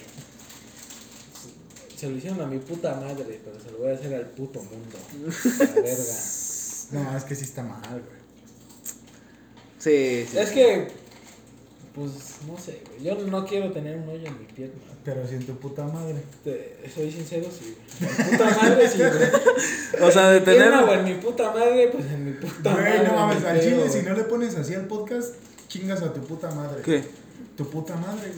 Se 1.96 2.08
lo 2.08 2.16
hicieron 2.16 2.40
a 2.40 2.46
mi 2.46 2.58
puta 2.58 2.94
madre, 2.94 3.40
pero 3.44 3.60
se 3.60 3.70
lo 3.72 3.78
voy 3.78 3.90
a 3.90 3.94
hacer 3.94 4.14
al 4.14 4.26
puto 4.26 4.60
mundo. 4.62 4.98
La 5.58 5.80
verga. 5.82 6.04
No, 6.92 7.16
es 7.16 7.22
que 7.22 7.36
sí 7.36 7.44
está 7.44 7.62
mal, 7.62 7.82
güey. 7.88 8.20
Sí, 9.78 10.26
sí. 10.28 10.36
Es 10.38 10.50
que, 10.50 10.88
pues, 11.94 12.10
no 12.48 12.58
sé, 12.58 12.82
güey. 12.90 13.04
Yo 13.04 13.14
no 13.28 13.46
quiero 13.46 13.70
tener 13.70 13.96
un 13.96 14.08
hoyo 14.08 14.26
en 14.26 14.40
mi 14.40 14.44
pierna. 14.46 14.74
Pero 15.04 15.24
si 15.24 15.36
en 15.36 15.46
tu 15.46 15.56
puta 15.56 15.84
madre. 15.84 16.16
Te- 16.42 16.76
soy 16.92 17.12
sincero, 17.12 17.46
sí, 17.56 17.76
güey. 17.76 18.10
En 18.10 18.16
mi 18.26 18.36
puta 18.38 18.56
madre, 18.60 18.88
sí, 18.88 18.98
güey. 18.98 20.02
O 20.08 20.10
sea, 20.10 20.30
de 20.30 20.38
En 20.38 20.44
mi 20.44 20.52
pierna 20.52 20.82
o 20.82 20.88
tener. 20.88 20.98
en 20.98 21.04
mi 21.04 21.14
puta 21.22 21.50
madre, 21.52 21.88
pues 21.92 22.04
en 22.06 22.24
mi 22.24 22.32
puta 22.32 22.70
madre. 22.70 22.90
Güey, 22.96 23.06
no 23.06 23.12
mames, 23.14 23.40
me 23.42 23.48
al 23.50 23.60
chile, 23.60 23.88
si 23.88 24.02
no 24.02 24.14
le 24.14 24.24
pones 24.24 24.56
así 24.56 24.74
al 24.74 24.86
podcast, 24.88 25.34
chingas 25.68 26.02
a 26.02 26.12
tu 26.12 26.20
puta 26.22 26.50
madre. 26.50 26.82
¿Qué? 26.82 27.04
Tu 27.60 27.68
puta 27.68 27.94
madre, 27.94 28.32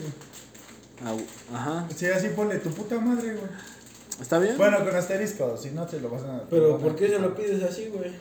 güey. 1.01 1.23
Ajá. 1.53 1.87
Sí, 1.95 2.07
así 2.07 2.27
ponle 2.35 2.57
tu 2.59 2.69
puta 2.71 2.99
madre, 2.99 3.35
güey. 3.35 3.47
¿Está 4.21 4.37
bien? 4.37 4.57
Bueno, 4.57 4.79
con 4.83 4.93
asterisco, 4.93 5.55
si 5.55 5.69
no 5.71 5.85
te 5.85 6.01
lo 6.01 6.09
vas 6.09 6.23
a. 6.23 6.43
Pero, 6.49 6.77
¿por 6.77 6.93
qué 6.97 7.07
se 7.07 7.19
lo 7.19 7.33
pides 7.33 7.63
así, 7.63 7.87
güey? 7.87 8.11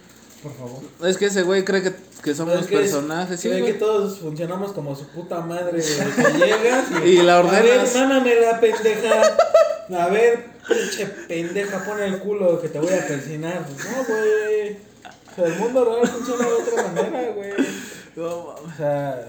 Por 0.45 0.55
favor. 0.55 0.81
Es 1.05 1.17
que 1.17 1.27
ese 1.27 1.43
güey 1.43 1.65
cree 1.65 1.83
que, 1.83 1.93
que 2.23 2.37
somos 2.37 2.55
Es 2.61 2.67
que 2.69 2.77
es- 2.77 2.81
personajes, 2.83 3.41
sí, 3.41 3.49
cree 3.49 3.63
güey. 3.63 3.73
que 3.73 3.79
todos 3.81 4.21
funcionamos 4.21 4.71
como 4.73 4.95
su 4.95 5.09
puta 5.09 5.41
madre, 5.41 5.73
güey. 5.83 5.83
Que 5.83 6.39
llegas 6.47 6.85
y, 7.05 7.09
Y 7.09 7.23
la 7.23 7.39
A 7.39 7.43
ver, 7.43 7.63
ordenas. 7.65 7.95
mámame 7.97 8.35
la 8.41 8.61
pendeja. 8.61 9.37
A 9.99 10.07
ver, 10.09 10.45
pinche 10.69 11.07
pendeja, 11.27 11.85
pon 11.85 12.01
el 12.01 12.21
culo 12.21 12.61
que 12.61 12.69
te 12.69 12.79
voy 12.79 12.93
a 12.95 13.05
persinar. 13.09 13.67
Pues 13.67 13.85
no, 13.91 14.05
güey. 14.05 14.77
O 15.33 15.35
sea, 15.35 15.47
el 15.47 15.59
mundo 15.59 15.85
real 15.85 16.07
funciona 16.09 16.47
de 16.47 16.53
otra 16.53 16.83
manera, 16.93 17.33
güey. 17.33 17.51
No. 18.15 18.29
O 18.55 18.71
sea, 18.77 19.21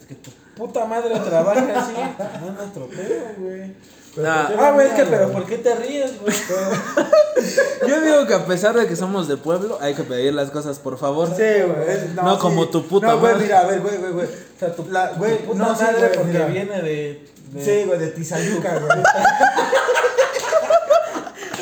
es 0.00 0.06
que 0.06 0.14
tu 0.14 0.30
puta 0.56 0.84
madre 0.86 1.18
trabaja 1.20 1.60
así. 1.80 1.92
No 2.40 2.48
es 2.48 2.54
nuestro 2.54 2.86
pedo, 2.88 3.24
güey. 3.38 3.72
Pero 4.14 4.30
Ah. 4.30 4.46
¿por 4.46 4.56
qué 4.56 4.62
Ah, 4.62 4.68
no 4.68 4.74
güey, 4.74 4.86
es 4.86 4.92
que, 4.94 5.04
pero? 5.04 5.32
¿por 5.32 5.44
qué 5.46 5.58
te 5.58 5.74
ríes, 5.74 6.20
güey? 6.20 6.34
Yo 7.88 8.00
digo 8.00 8.26
que 8.28 8.34
a 8.34 8.46
pesar 8.46 8.74
de 8.76 8.86
que 8.86 8.94
somos 8.94 9.26
de 9.26 9.36
pueblo, 9.36 9.76
hay 9.80 9.94
que 9.94 10.04
pedir 10.04 10.32
las 10.34 10.50
cosas, 10.50 10.78
por 10.78 10.96
favor. 10.98 11.28
Sí, 11.28 11.42
güey. 11.42 11.88
es- 11.88 12.14
No, 12.14 12.38
como 12.38 12.68
tu 12.68 12.86
puta 12.86 13.08
no, 13.08 13.18
güey, 13.18 13.32
madre. 13.32 13.44
mira, 13.46 13.60
a 13.60 13.66
ver, 13.66 13.80
güey, 13.80 13.96
güey, 13.98 14.12
güey. 14.12 14.26
O 14.26 14.58
sea, 14.60 14.72
tu, 14.74 14.86
La- 14.90 15.08
güey, 15.16 15.38
tu 15.38 15.44
puta 15.46 15.58
no, 15.58 15.76
sí, 15.76 15.82
madre 15.82 15.98
güey, 15.98 16.12
porque 16.12 16.32
mira. 16.32 16.46
viene 16.46 16.82
de. 16.82 17.28
de 17.52 17.64
Sí, 17.64 17.84
güey, 17.86 17.98
de 17.98 18.06
Tizayuca, 18.08 18.78
güey. 18.78 19.02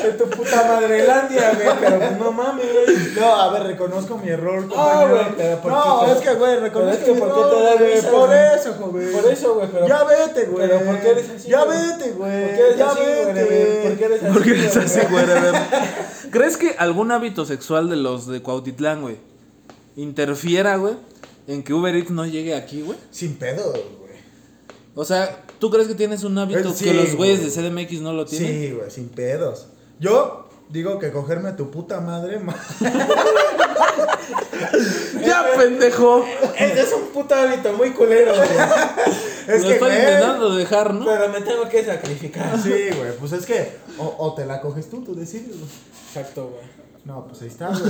de 0.03 0.11
tu 0.13 0.29
puta 0.29 0.63
madrelandia, 0.67 1.53
güey. 1.55 1.67
Pero 1.79 1.99
pues 1.99 2.17
no 2.19 2.31
mames, 2.31 2.65
güey. 2.71 2.97
No, 3.15 3.35
a 3.35 3.51
ver, 3.53 3.63
reconozco 3.63 4.17
mi 4.17 4.29
error, 4.29 4.65
Ah, 4.75 4.99
compañero. 5.01 5.09
güey, 5.15 5.25
pero 5.37 5.61
¿por 5.61 5.71
No, 5.71 6.01
qué? 6.05 6.11
es 6.11 6.17
que, 6.19 6.33
güey, 6.35 6.51
Pero 6.55 6.61
reconozco 6.61 6.91
es 6.99 7.05
que 7.05 7.13
mi 7.13 7.19
¿por 7.19 7.29
qué 7.29 7.41
te 7.55 7.63
da 7.63 7.75
güey, 7.75 7.95
risa, 7.95 8.11
Por 8.11 8.27
güey? 8.27 8.39
eso, 8.59 8.73
joven. 8.73 9.11
Por 9.13 9.31
eso, 9.31 9.53
güey, 9.55 9.67
pero. 9.71 9.87
Ya 9.87 10.03
vete, 10.03 10.45
güey. 10.45 10.67
Pero 10.69 10.85
¿por 10.85 10.99
qué 10.99 11.09
eres 11.09 11.29
así, 11.29 11.49
Ya 11.49 11.63
güey? 11.63 11.77
vete, 11.79 12.11
güey. 12.11 12.41
¿Por 12.47 12.55
qué 12.55 12.61
eres 12.63 12.77
ya 12.77 12.89
así, 12.91 12.99
vete. 12.99 13.43
güey? 13.45 13.83
¿Por 13.87 13.97
qué 13.97 14.05
eres 14.05 14.23
así? 14.23 14.33
¿Por 14.33 14.43
qué 14.43 14.49
eres 14.51 14.73
güey? 14.73 14.85
así, 14.85 14.99
güey? 15.09 16.31
¿Crees 16.31 16.57
que 16.57 16.75
algún 16.77 17.11
hábito 17.11 17.45
sexual 17.45 17.89
de 17.89 17.95
los 17.95 18.27
de 18.27 18.41
Cuautitlán, 18.41 19.01
güey, 19.01 19.17
interfiera, 19.95 20.77
güey, 20.77 20.95
en 21.47 21.63
que 21.63 21.73
Uber 21.73 21.95
Eats 21.95 22.11
no 22.11 22.25
llegue 22.25 22.55
aquí, 22.55 22.81
güey? 22.81 22.97
Sin 23.11 23.35
pedo, 23.35 23.69
güey. 23.71 23.83
O 24.95 25.05
sea, 25.05 25.41
¿tú 25.59 25.71
crees 25.71 25.87
que 25.87 25.95
tienes 25.95 26.23
un 26.23 26.37
hábito 26.37 26.69
Eh, 26.69 26.73
sí, 26.75 26.85
que 26.85 26.93
los 26.93 27.15
güeyes 27.15 27.39
güey. 27.39 27.49
de 27.49 27.85
CDMX 27.87 28.01
no 28.01 28.13
lo 28.13 28.25
tienen? 28.25 28.51
Sí, 28.51 28.71
güey, 28.71 28.91
sin 28.91 29.09
pedos. 29.09 29.67
Yo 30.03 30.47
digo 30.69 30.99
que 30.99 31.11
cogerme 31.11 31.49
a 31.49 31.55
tu 31.55 31.71
puta 31.71 31.99
madre. 32.01 32.39
ma- 32.39 32.55
¡Ya, 35.25 35.45
pendejo! 35.57 36.25
Ese 36.57 36.81
es 36.81 36.93
un 36.93 37.03
puto 37.13 37.35
hábito 37.35 37.73
muy 37.73 37.91
culero, 37.91 38.33
güey. 38.35 38.49
Es 39.47 39.61
lo 39.61 39.67
que, 39.69 39.73
estoy 39.73 39.89
güey. 39.91 39.99
intentando 39.99 40.55
dejar, 40.55 40.93
¿no? 40.93 41.05
Pero 41.05 41.29
me 41.29 41.41
tengo 41.41 41.67
que 41.69 41.83
sacrificar. 41.85 42.57
Sí, 42.61 42.69
güey, 42.97 43.15
pues 43.19 43.31
es 43.33 43.45
que. 43.45 43.77
O, 43.97 44.15
o 44.19 44.33
te 44.33 44.45
la 44.45 44.61
coges 44.61 44.89
tú, 44.89 45.03
tú 45.03 45.15
decides, 45.15 45.57
güey. 45.57 45.69
Exacto, 46.09 46.47
güey. 46.49 46.63
No, 47.05 47.27
pues 47.27 47.41
ahí 47.41 47.47
está, 47.49 47.67
güey. 47.69 47.81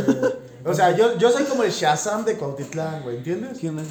O 0.65 0.73
sea, 0.73 0.91
yo, 0.95 1.17
yo 1.17 1.29
soy 1.31 1.43
como 1.43 1.63
el 1.63 1.71
Shazam 1.71 2.25
de 2.25 2.35
Cuautitlán, 2.35 3.03
güey, 3.03 3.17
¿entiendes? 3.17 3.59
¿Quién 3.59 3.77
es? 3.79 3.87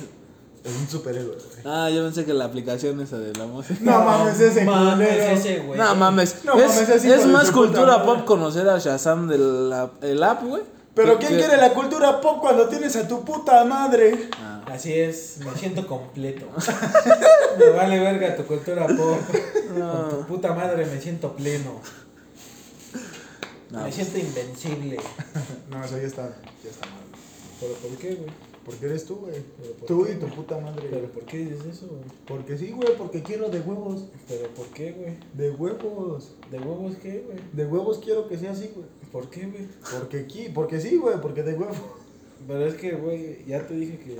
Es 0.64 0.72
un 0.77 0.88
superhéroe, 0.88 1.35
güey. 1.35 1.62
Ah, 1.64 1.90
yo 1.90 2.05
pensé 2.05 2.25
que 2.25 2.33
la 2.33 2.44
aplicación 2.44 3.01
esa 3.01 3.18
de 3.18 3.33
la 3.35 3.46
música. 3.46 3.81
No 3.81 4.05
mames, 4.05 4.38
ese 4.38 4.64
mames, 4.64 5.09
culero. 5.09 5.25
ese, 5.33 5.59
güey. 5.59 5.79
No 5.79 5.94
mames. 5.96 6.44
No 6.44 6.55
es 6.55 6.68
mames, 6.68 6.88
es 6.88 7.05
hijo 7.05 7.14
es 7.14 7.27
más 7.27 7.44
puta 7.51 7.55
cultura 7.59 8.03
pop 8.05 8.25
conocer 8.25 8.68
a 8.68 8.79
Shazam 8.79 9.27
del 9.29 9.72
app, 9.72 10.03
el 10.05 10.22
app, 10.22 10.44
güey. 10.44 10.62
Pero 10.94 11.18
¿quién 11.18 11.33
que- 11.33 11.38
quiere 11.38 11.57
la 11.57 11.72
cultura 11.75 12.20
pop 12.20 12.38
cuando 12.40 12.68
tienes 12.68 12.94
a 12.96 13.09
tu 13.09 13.25
puta 13.25 13.64
madre? 13.64 14.29
Ah, 14.38 14.62
Así 14.72 14.92
es, 14.92 15.38
me 15.38 15.51
siento 15.59 15.87
completo. 15.87 16.46
me 17.59 17.68
vale 17.70 17.98
verga 17.98 18.37
tu 18.37 18.44
cultura 18.44 18.87
pop. 18.87 19.18
Con 19.29 20.09
tu 20.11 20.27
puta 20.27 20.55
madre 20.55 20.87
me 20.87 21.01
siento 21.01 21.33
pleno. 21.35 21.81
no, 23.70 23.79
me 23.79 23.83
pues, 23.85 23.94
siento 23.96 24.18
invencible. 24.18 24.98
No, 25.70 25.85
eso 25.85 25.96
ya 25.98 26.07
está, 26.07 26.29
ya 26.62 26.70
está 26.70 26.87
mal. 26.87 27.01
¿Pero 27.61 27.73
por 27.75 27.90
qué, 27.98 28.15
güey? 28.15 28.31
Porque 28.65 28.87
eres 28.87 29.04
tú, 29.04 29.17
güey. 29.17 29.35
¿Pero 29.60 29.75
por 29.75 29.87
Tú 29.88 30.04
qué? 30.04 30.13
y 30.13 30.15
tu 30.17 30.27
puta 30.29 30.58
madre, 30.58 30.87
¿Pero 30.88 31.08
por 31.10 31.25
qué 31.25 31.38
dices 31.38 31.65
eso, 31.67 31.87
güey? 31.88 32.02
Porque 32.27 32.56
sí, 32.56 32.71
güey, 32.71 32.96
porque 32.96 33.23
quiero 33.23 33.48
de 33.48 33.60
huevos. 33.60 34.04
¿Pero 34.29 34.48
por 34.50 34.67
qué, 34.69 34.92
güey? 34.92 35.17
De 35.35 35.50
huevos. 35.50 36.37
¿De 36.50 36.58
huevos 36.60 36.94
qué, 37.02 37.25
güey? 37.27 37.38
De 37.52 37.67
huevos 37.67 37.98
quiero 37.98 38.29
que 38.29 38.38
sea 38.38 38.52
así, 38.52 38.71
güey. 38.75 38.87
¿Por 39.10 39.29
qué, 39.31 39.46
güey? 39.46 39.67
Porque 39.98 40.21
aquí, 40.21 40.48
porque 40.54 40.81
sí, 40.81 40.96
güey, 40.96 41.21
porque 41.21 41.42
de 41.42 41.54
huevos. 41.54 41.77
Pero 42.46 42.67
es 42.67 42.75
que, 42.75 42.92
güey, 42.92 43.44
ya 43.46 43.67
te 43.67 43.75
dije 43.75 43.98
que 43.98 44.17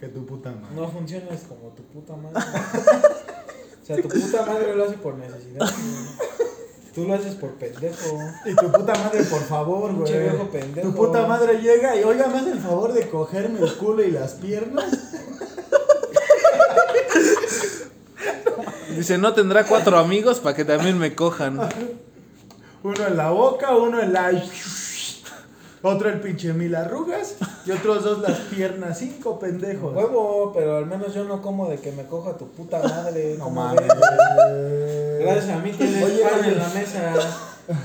Que 0.00 0.08
tu 0.08 0.24
puta 0.24 0.52
madre. 0.52 0.74
no 0.76 0.88
funcionas 0.88 1.42
como 1.48 1.68
tu 1.70 1.82
puta 1.84 2.14
madre. 2.16 2.38
o 2.38 3.86
sea, 3.86 3.96
tu 4.02 4.08
puta 4.08 4.46
madre 4.46 4.74
lo 4.76 4.84
hace 4.84 4.96
por 4.98 5.14
necesidad, 5.16 5.58
güey. 5.60 6.46
Tú 6.96 7.06
lo 7.06 7.12
haces 7.12 7.34
por 7.34 7.50
pendejo. 7.50 8.18
Y 8.46 8.56
tu 8.56 8.72
puta 8.72 8.94
madre, 8.94 9.22
por 9.24 9.42
favor, 9.42 9.92
güey. 9.92 10.10
Pinche 10.10 10.18
viejo 10.18 10.48
pendejo. 10.48 10.88
Tu 10.88 10.94
puta 10.94 11.26
madre 11.26 11.60
llega 11.60 11.94
y, 11.94 12.02
oiga, 12.02 12.26
me 12.28 12.38
hace 12.38 12.52
el 12.52 12.58
favor 12.58 12.94
de 12.94 13.06
cogerme 13.10 13.60
el 13.60 13.74
culo 13.74 14.02
y 14.02 14.12
las 14.12 14.32
piernas. 14.32 14.86
Dice, 18.96 19.18
no 19.18 19.34
tendrá 19.34 19.64
cuatro 19.66 19.98
amigos 19.98 20.40
para 20.40 20.56
que 20.56 20.64
también 20.64 20.98
me 20.98 21.14
cojan. 21.14 21.68
Uno 22.82 23.06
en 23.06 23.16
la 23.18 23.28
boca, 23.28 23.76
uno 23.76 24.00
en 24.00 24.14
la. 24.14 24.32
Otro 25.86 26.08
el 26.08 26.20
pinche 26.20 26.52
mil 26.52 26.74
arrugas. 26.74 27.36
Y 27.64 27.70
otros 27.70 28.02
dos 28.02 28.20
las 28.20 28.38
piernas, 28.40 28.98
cinco 28.98 29.38
pendejos. 29.38 29.94
Huevo, 29.94 30.52
pero 30.52 30.78
al 30.78 30.86
menos 30.86 31.14
yo 31.14 31.22
no 31.22 31.40
como 31.40 31.68
de 31.68 31.78
que 31.78 31.92
me 31.92 32.04
coja 32.06 32.36
tu 32.36 32.48
puta 32.48 32.82
madre. 32.82 33.36
No 33.38 33.44
¿cómo 33.44 33.62
mames. 33.62 33.84
Gracias 35.20 35.48
a 35.48 35.58
mí 35.60 35.70
tienes 35.70 36.02
Oye, 36.02 36.22
pan 36.22 36.44
en 36.44 36.58
la 36.58 36.68
mesa. 36.70 37.14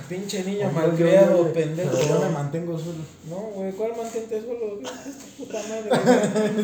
Pinche 0.10 0.44
niño 0.44 0.68
Oye, 0.68 0.74
malcriado, 0.74 1.54
pendejo. 1.54 1.98
Yo 2.08 2.20
me 2.22 2.30
mantengo 2.30 2.78
solo. 2.78 3.04
No, 3.30 3.36
güey, 3.56 3.72
¿cuál 3.74 3.92
mantente 3.96 4.42
solo? 4.42 4.80
Es 5.08 5.18
tu 5.20 5.44
puta 5.44 5.60
madre. 5.70 5.92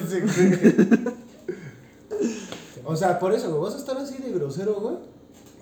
Sí, 0.09 0.23
o 2.83 2.95
sea, 2.95 3.19
por 3.19 3.33
eso, 3.33 3.49
güey, 3.49 3.61
¿vas 3.61 3.75
a 3.75 3.77
estar 3.77 3.97
así 3.97 4.17
de 4.17 4.31
grosero, 4.31 4.75
güey? 4.79 4.95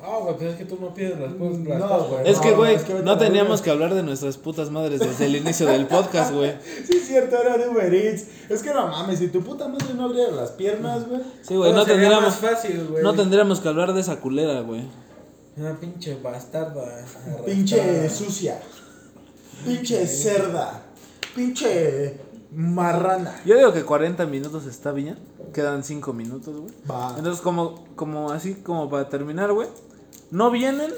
No, 0.01 0.19
güey, 0.21 0.35
pues 0.35 0.51
es 0.51 0.55
que 0.57 0.65
tú 0.65 0.77
no 0.79 0.93
pides 0.93 1.19
las 1.19 1.33
cosas. 1.33 1.59
No, 1.59 1.69
las 1.69 1.89
cosas, 1.89 2.09
güey. 2.09 2.31
Es 2.31 2.39
que, 2.39 2.51
No, 2.51 2.57
güey, 2.57 2.75
es 2.75 2.83
que 2.83 2.91
ahorita 2.93 3.11
no 3.11 3.17
teníamos 3.17 3.61
que 3.61 3.69
hablar 3.71 3.93
de 3.93 4.03
nuestras 4.03 4.37
putas 4.37 4.69
madres 4.69 4.99
desde 4.99 5.25
el 5.25 5.35
inicio 5.37 5.65
del 5.67 5.87
podcast, 5.87 6.33
güey. 6.33 6.53
Sí, 6.85 6.97
es 6.97 7.07
cierto, 7.07 7.37
era 7.41 7.57
de 7.57 7.69
Uber 7.69 7.93
Eats. 7.93 8.25
Es 8.49 8.61
que 8.61 8.73
no 8.73 8.87
mames, 8.87 9.19
si 9.19 9.29
tu 9.29 9.41
puta 9.41 9.67
madre 9.67 9.93
no 9.95 10.05
abriera 10.05 10.31
las 10.31 10.51
piernas, 10.51 11.07
güey. 11.07 11.21
Sí, 11.41 11.55
güey, 11.55 11.71
no 11.71 11.85
sería 11.85 12.01
tendríamos, 12.01 12.41
más 12.41 12.51
fácil, 12.51 12.87
güey. 12.89 13.03
no 13.03 13.13
tendríamos 13.13 13.59
que 13.61 13.67
hablar 13.69 13.93
de 13.93 14.01
esa 14.01 14.19
culera, 14.19 14.61
güey. 14.61 14.81
Una 15.57 15.79
pinche 15.79 16.15
bastarda. 16.21 16.83
arrastrada. 16.83 17.45
Pinche 17.45 18.09
sucia. 18.09 18.59
Pinche 19.65 20.05
cerda. 20.05 20.83
Pinche 21.33 22.17
marrana. 22.55 23.39
Yo 23.45 23.57
digo 23.57 23.73
que 23.73 23.83
40 23.83 24.25
minutos 24.25 24.65
está 24.65 24.91
bien. 24.91 25.17
Quedan 25.53 25.83
5 25.83 26.13
minutos, 26.13 26.55
güey. 26.55 26.73
Entonces, 27.17 27.41
como, 27.41 27.85
como 27.95 28.31
así, 28.31 28.55
como 28.55 28.89
para 28.89 29.09
terminar, 29.09 29.51
güey. 29.53 29.67
No 30.31 30.49
vienen 30.51 30.91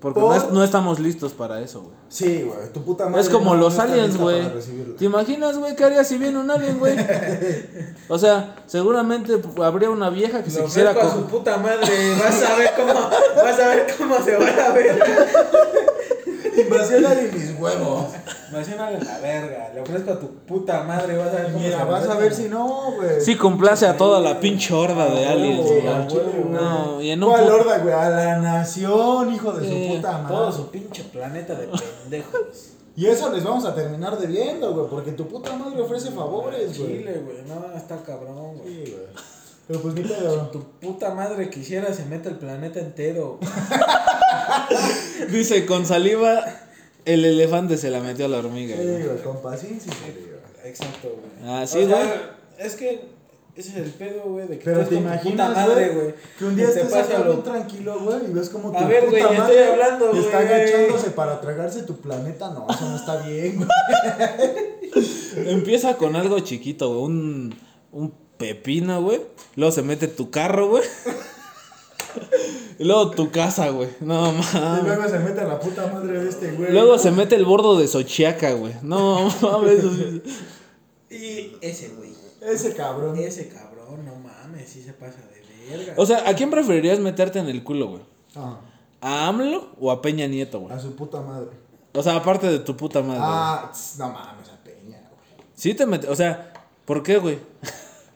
porque 0.00 0.18
Por- 0.20 0.30
no, 0.30 0.42
es- 0.42 0.50
no 0.50 0.64
estamos 0.64 0.98
listos 0.98 1.32
para 1.32 1.60
eso, 1.60 1.82
güey. 1.82 1.94
Sí, 2.08 2.42
güey, 2.42 2.72
tu 2.72 2.82
puta 2.82 3.06
madre. 3.08 3.20
Es 3.20 3.28
como 3.28 3.54
no- 3.54 3.60
los 3.60 3.76
no 3.76 3.82
aliens, 3.82 4.16
güey. 4.18 4.42
¿Te 4.98 5.04
imaginas, 5.04 5.56
güey, 5.58 5.76
qué 5.76 5.84
haría 5.84 6.02
si 6.04 6.18
viene 6.18 6.38
un 6.40 6.50
alien, 6.50 6.78
güey? 6.80 6.96
O 8.08 8.18
sea, 8.18 8.56
seguramente 8.66 9.40
habría 9.62 9.90
una 9.90 10.10
vieja 10.10 10.42
que 10.42 10.50
se 10.50 10.58
Lo 10.58 10.64
quisiera 10.66 10.90
ofrezco 10.90 11.08
a 11.10 11.14
su 11.14 11.26
puta 11.26 11.56
madre. 11.56 11.86
Vas 12.18 12.42
a 12.42 12.56
ver 12.56 12.70
cómo, 12.76 12.94
vas 13.36 13.60
a 13.60 13.68
ver 13.68 13.86
cómo 13.96 14.18
se 14.22 14.36
van 14.36 14.58
a 14.60 14.68
ver. 14.72 15.02
Invasión 16.56 17.06
alien 17.06 17.30
mis 17.32 17.58
huevos. 17.58 18.06
Imagínale 18.50 19.02
la 19.02 19.18
verga. 19.18 19.70
Le 19.74 19.80
ofrezco 19.80 20.12
a 20.12 20.18
tu 20.18 20.28
puta 20.46 20.82
madre. 20.82 21.16
Vas 21.16 21.28
a 21.28 21.36
ver 21.36 21.46
cómo 21.46 21.58
Mira, 21.58 21.78
se 21.78 21.84
vas 21.84 22.08
a 22.08 22.14
ver 22.14 22.34
si 22.34 22.48
no, 22.48 22.92
güey. 22.96 23.20
Sí 23.20 23.36
complace 23.36 23.86
a 23.86 23.96
toda 23.96 24.20
la 24.20 24.40
pinche 24.40 24.74
horda 24.74 25.06
de 25.06 25.26
aliens, 25.26 25.66
güey. 25.66 25.82
No, 26.50 27.00
y 27.00 27.10
en 27.10 27.22
un 27.22 27.30
¿Cuál 27.30 27.50
horda, 27.50 27.78
güey? 27.78 27.94
A 27.94 28.10
la 28.10 28.38
nación, 28.38 29.34
hijo 29.34 29.52
de 29.52 29.68
su 29.68 29.94
puta 29.94 30.18
madre. 30.18 30.36
Todo 30.36 30.52
su 30.52 30.70
pinche 30.70 31.04
planeta 31.04 31.54
de 31.54 31.68
pendejos. 31.68 32.72
Y 32.94 33.06
eso 33.06 33.32
les 33.32 33.42
vamos 33.42 33.64
a 33.64 33.74
terminar 33.74 34.18
debiendo, 34.18 34.74
güey, 34.74 34.86
porque 34.90 35.12
tu 35.12 35.26
puta 35.26 35.56
madre 35.56 35.80
ofrece 35.80 36.10
favores, 36.10 36.78
güey. 36.78 36.98
Chile, 36.98 37.22
güey. 37.24 37.38
No, 37.46 37.74
está 37.74 37.96
cabrón, 38.02 38.58
güey. 38.58 38.84
Sí, 38.84 38.92
güey. 38.92 39.06
Pero 39.66 39.80
pues 39.80 39.94
ni 39.94 40.02
pedo. 40.02 40.48
Tu 40.48 40.62
puta 40.80 41.14
madre 41.14 41.48
quisiera 41.48 41.92
se 41.94 42.04
mete 42.04 42.28
el 42.28 42.36
planeta 42.36 42.80
entero. 42.80 43.38
Dice, 45.30 45.66
con 45.66 45.86
saliva, 45.86 46.44
el 47.04 47.24
elefante 47.24 47.76
se 47.76 47.90
la 47.90 48.00
metió 48.00 48.26
a 48.26 48.28
la 48.28 48.38
hormiga, 48.38 48.76
Sí, 48.76 48.82
güey. 48.84 49.22
con 49.22 49.40
paciencia, 49.42 49.92
güey. 50.00 50.32
Exacto, 50.70 51.08
güey. 51.08 51.50
Ah, 51.50 51.62
O 51.62 51.66
sí, 51.66 51.84
sea, 51.86 52.04
güey. 52.04 52.08
Es 52.58 52.76
que 52.76 53.12
ese 53.56 53.68
es 53.70 53.76
el 53.76 53.90
pedo, 53.90 54.22
güey, 54.26 54.46
de 54.48 54.58
que 54.58 54.64
Pero 54.64 54.86
te 54.86 54.94
imaginas, 54.94 55.48
puta 55.50 55.66
madre, 55.68 55.88
güey, 55.90 56.14
que 56.38 56.44
un 56.44 56.56
día 56.56 56.66
te 56.66 56.80
estés 56.80 56.84
pasa 56.92 57.02
acá 57.04 57.18
lo- 57.24 57.32
bien 57.32 57.42
tranquilo, 57.42 58.00
güey, 58.00 58.18
y 58.30 58.32
ves 58.32 58.48
como 58.48 58.70
tu 58.72 58.78
A 58.78 58.86
ver, 58.86 59.04
puta 59.06 59.26
güey, 59.26 59.38
madre 59.38 59.54
estoy 59.60 59.72
hablando, 59.72 60.12
está 60.12 60.42
güey. 60.42 60.52
agachándose 60.54 61.10
para 61.10 61.40
tragarse 61.40 61.82
tu 61.82 61.96
planeta. 62.00 62.50
No, 62.50 62.66
eso 62.70 62.88
no 62.88 62.96
está 62.96 63.16
bien, 63.26 63.56
güey. 63.56 63.68
Empieza 65.46 65.96
con 65.96 66.16
algo 66.16 66.38
chiquito, 66.40 66.88
güey. 66.90 67.02
Un, 67.04 67.54
un 67.92 68.14
pepino, 68.38 69.02
güey. 69.02 69.20
Luego 69.56 69.72
se 69.72 69.82
mete 69.82 70.08
tu 70.08 70.30
carro, 70.30 70.68
güey. 70.68 70.84
Y 72.78 72.84
luego 72.84 73.10
tu 73.10 73.30
casa, 73.30 73.68
güey. 73.70 73.88
No 74.00 74.30
Y 74.32 74.36
mames. 74.54 74.84
luego 74.84 75.08
se 75.08 75.18
mete 75.18 75.40
a 75.40 75.44
la 75.44 75.60
puta 75.60 75.86
madre 75.92 76.20
de 76.22 76.28
este, 76.28 76.52
güey. 76.52 76.72
Luego 76.72 76.98
se 76.98 77.10
mete 77.10 77.34
el 77.36 77.44
bordo 77.44 77.78
de 77.78 77.86
Xochiaca, 77.86 78.52
güey. 78.52 78.74
No 78.82 79.28
mames. 79.42 79.84
Y 81.10 81.56
ese, 81.60 81.90
güey. 81.96 82.12
Ese 82.40 82.74
cabrón. 82.74 83.16
Ese 83.18 83.48
cabrón, 83.48 84.04
no 84.04 84.14
mames, 84.16 84.68
sí 84.68 84.82
se 84.82 84.92
pasa 84.92 85.18
de 85.20 85.76
verga. 85.76 85.94
O 85.96 86.06
sea, 86.06 86.28
¿a 86.28 86.34
quién 86.34 86.50
preferirías 86.50 86.98
meterte 86.98 87.38
en 87.38 87.48
el 87.48 87.62
culo, 87.62 87.88
güey? 87.88 88.02
Ah, 88.34 88.58
¿A 89.00 89.28
AMLO 89.28 89.68
o 89.80 89.90
a 89.90 90.00
Peña 90.02 90.26
Nieto, 90.26 90.60
güey? 90.60 90.72
a 90.72 90.78
su 90.80 90.94
puta 90.96 91.20
madre. 91.20 91.50
O 91.94 92.02
sea, 92.02 92.16
aparte 92.16 92.46
de 92.48 92.58
tu 92.60 92.76
puta 92.76 93.02
madre. 93.02 93.20
Ah, 93.22 93.70
tss, 93.72 93.98
no 93.98 94.08
mames, 94.10 94.48
a 94.48 94.56
Peña, 94.64 94.98
güey. 95.10 95.46
Sí 95.54 95.74
te 95.74 95.84
metes. 95.86 96.08
O 96.08 96.16
sea, 96.16 96.52
¿por 96.84 97.02
qué, 97.02 97.18
güey? 97.18 97.38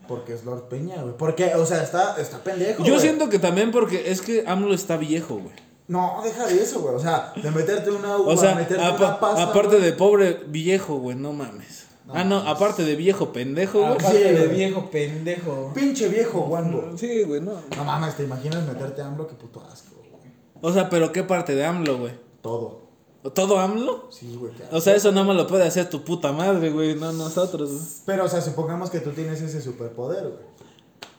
Porque 0.07 0.35
es 0.35 0.45
Lord 0.45 0.69
Peña, 0.69 1.03
güey. 1.03 1.17
Porque, 1.17 1.55
o 1.55 1.67
sea, 1.67 1.83
está, 1.83 2.17
está 2.21 2.39
pendejo. 2.39 2.83
Yo 2.85 2.95
güey. 2.95 3.01
siento 3.01 3.29
que 3.29 3.39
también 3.39 3.71
porque 3.73 4.11
es 4.11 4.21
que 4.21 4.45
AMLO 4.47 4.75
está 4.75 4.97
viejo, 4.97 5.35
güey. 5.37 5.55
No, 5.89 6.21
deja 6.25 6.47
de 6.47 6.61
eso, 6.63 6.81
güey. 6.81 6.95
O 6.95 6.99
sea, 6.99 7.33
de 7.41 7.51
meterte 7.51 7.91
una 7.91 8.17
uva, 8.17 8.33
O 8.33 8.37
sea, 8.37 8.55
meterte 8.55 8.83
una 8.83 9.19
pasta. 9.21 9.43
aparte 9.45 9.77
güey. 9.77 9.83
de 9.83 9.93
pobre 9.93 10.41
viejo, 10.49 10.97
güey, 10.97 11.17
no 11.17 11.33
mames. 11.33 11.87
No 12.07 12.15
ah, 12.15 12.23
no, 12.25 12.37
aparte 12.39 12.85
de 12.85 12.95
viejo 12.97 13.33
pendejo, 13.33 13.81
güey. 13.81 13.93
Aparte 13.93 14.17
Sí, 14.17 14.23
de 14.23 14.33
güey. 14.47 14.49
viejo 14.57 14.91
pendejo. 14.91 15.73
Pinche 15.75 16.09
viejo, 16.09 16.41
guango. 16.43 16.97
Sí, 16.97 17.23
güey, 17.25 17.41
no. 17.41 17.53
No 17.77 17.85
mames, 17.85 18.17
¿te 18.17 18.23
imaginas 18.25 18.65
meterte 18.65 19.03
a 19.03 19.07
AMLO? 19.07 19.27
Qué 19.27 19.35
puto 19.35 19.61
asco, 19.73 19.97
güey. 20.11 20.33
O 20.61 20.73
sea, 20.73 20.89
pero 20.89 21.11
¿qué 21.13 21.23
parte 21.25 21.55
de 21.55 21.65
AMLO, 21.65 21.99
güey? 21.99 22.13
Todo. 22.43 22.86
¿Todo 23.35 23.59
AMLO? 23.59 24.09
Sí, 24.11 24.37
güey. 24.39 24.53
O 24.73 24.81
sea, 24.81 24.95
eso 24.95 25.13
no 25.13 25.25
me 25.25 25.35
lo 25.35 25.47
puede 25.47 25.65
hacer 25.65 25.89
tu 25.89 26.03
puta 26.05 26.33
madre, 26.33 26.71
güey, 26.71 26.95
no 26.95 27.13
nosotros. 27.13 27.71
güey. 27.71 27.83
Pero, 28.07 28.25
o 28.25 28.29
sea, 28.29 28.41
supongamos 28.41 28.91
que 28.91 29.01
tú 29.01 29.11
tienes 29.13 29.41
ese 29.41 29.61
superpoder, 29.61 30.23
güey. 30.25 30.57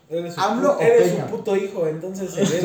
Eres 0.09 0.37
¿AMLO 0.37 0.79
eres 0.79 1.11
Peña? 1.11 1.25
su 1.29 1.35
puto 1.35 1.55
hijo, 1.57 1.85
entonces 1.87 2.31
se 2.33 2.41
ve. 2.41 2.61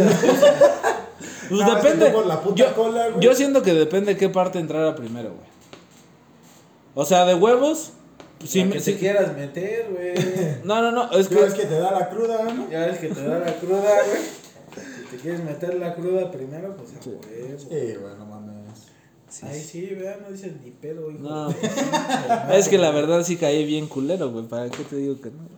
Pues 1.49 1.66
depende. 1.66 2.12
la 2.26 2.40
puta 2.40 2.55
yo, 2.57 2.74
cola, 2.74 3.09
güey. 3.09 3.20
yo 3.24 3.34
siento 3.34 3.62
que 3.62 3.74
depende 3.74 4.16
qué 4.16 4.28
parte 4.28 4.59
entrara 4.59 4.95
primero, 4.95 5.30
güey. 5.30 5.49
O 6.95 7.05
sea, 7.05 7.24
de 7.24 7.34
huevos. 7.34 7.93
Sí, 8.45 8.61
La 8.61 8.64
me- 8.66 8.72
que 8.74 8.80
sí- 8.80 8.93
te 8.95 8.99
quieras 8.99 9.34
meter, 9.36 9.88
güey. 9.93 10.61
No, 10.64 10.80
no, 10.82 10.90
no, 10.93 11.11
es 11.12 11.28
Ya 11.28 11.40
ves 11.40 11.55
que. 11.55 11.62
que 11.62 11.66
te 11.66 11.78
da 11.78 11.90
la 11.93 12.09
cruda, 12.11 12.43
¿no? 12.45 12.70
Ya 12.70 12.86
ves 12.86 12.99
que 12.99 13.09
te 13.09 13.22
da 13.24 13.38
la 13.38 13.55
cruda, 13.57 13.80
güey. 13.80 14.22
Si 15.11 15.16
te 15.16 15.22
quieres 15.22 15.45
meter 15.45 15.74
la 15.74 15.95
cruda 15.95 16.30
primero, 16.30 16.76
pues 16.76 16.90
a 16.90 17.09
huevo. 17.09 17.20
Sí, 17.59 17.66
güey, 17.68 18.14
no 18.18 18.24
mames. 19.43 19.57
Ay, 19.57 19.62
sí, 19.62 19.87
vea, 19.95 20.18
no 20.20 20.30
dices 20.30 20.53
ni 20.62 20.70
pedo, 20.70 21.11
hijo. 21.11 21.20
No. 21.20 21.30
madre. 21.49 21.59
Es 22.59 22.68
que 22.68 22.78
la 22.78 22.91
verdad 22.91 23.24
sí 23.24 23.37
caí 23.37 23.64
bien 23.64 23.87
culero, 23.87 24.30
güey. 24.30 24.47
¿Para 24.47 24.68
qué 24.70 24.85
te 24.85 24.97
digo 24.97 25.20
que 25.20 25.30
no? 25.30 25.49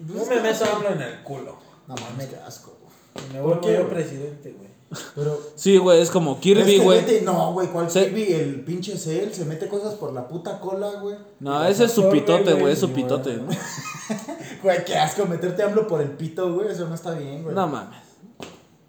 No 0.00 0.26
me 0.26 0.40
meto 0.40 0.64
AMLO 0.64 0.88
en 0.94 1.02
el 1.02 1.22
culo. 1.22 1.58
No 1.86 1.94
mames, 1.94 2.26
qué 2.28 2.36
asco, 2.36 2.76
güey. 2.80 3.28
Me 3.32 3.38
¿Por 3.40 3.60
vuelvo 3.60 3.60
qué, 3.60 3.74
yo 3.74 3.88
presidente, 3.88 4.52
güey. 4.52 4.72
Pero. 5.14 5.38
Sí, 5.54 5.76
güey, 5.78 6.00
es 6.02 6.10
como 6.10 6.38
Kirby, 6.40 6.78
güey. 6.78 7.20
No, 7.22 7.52
güey, 7.52 7.68
¿cuál 7.68 7.90
Se- 7.90 8.06
Kirby? 8.06 8.32
El 8.32 8.60
pinche 8.64 8.96
Cell 8.98 9.30
se 9.32 9.44
mete 9.44 9.68
cosas 9.68 9.94
por 9.94 10.12
la 10.12 10.26
puta 10.28 10.60
cola, 10.60 10.90
güey. 11.00 11.16
No, 11.40 11.64
ese 11.64 11.84
es 11.84 11.92
su 11.92 12.10
pitote, 12.10 12.54
güey, 12.54 12.72
es 12.72 12.78
su 12.80 12.88
sí, 12.88 12.92
pitote, 12.94 13.36
güey. 13.36 13.56
¿no? 13.56 13.62
Güey, 14.62 14.84
qué 14.84 14.96
asco 14.96 15.24
meterte 15.26 15.62
AMLO 15.64 15.88
por 15.88 16.00
el 16.00 16.10
pito, 16.10 16.54
güey. 16.54 16.68
Eso 16.68 16.86
no 16.88 16.94
está 16.94 17.12
bien, 17.14 17.42
güey. 17.42 17.54
No 17.54 17.66
mames. 17.66 17.98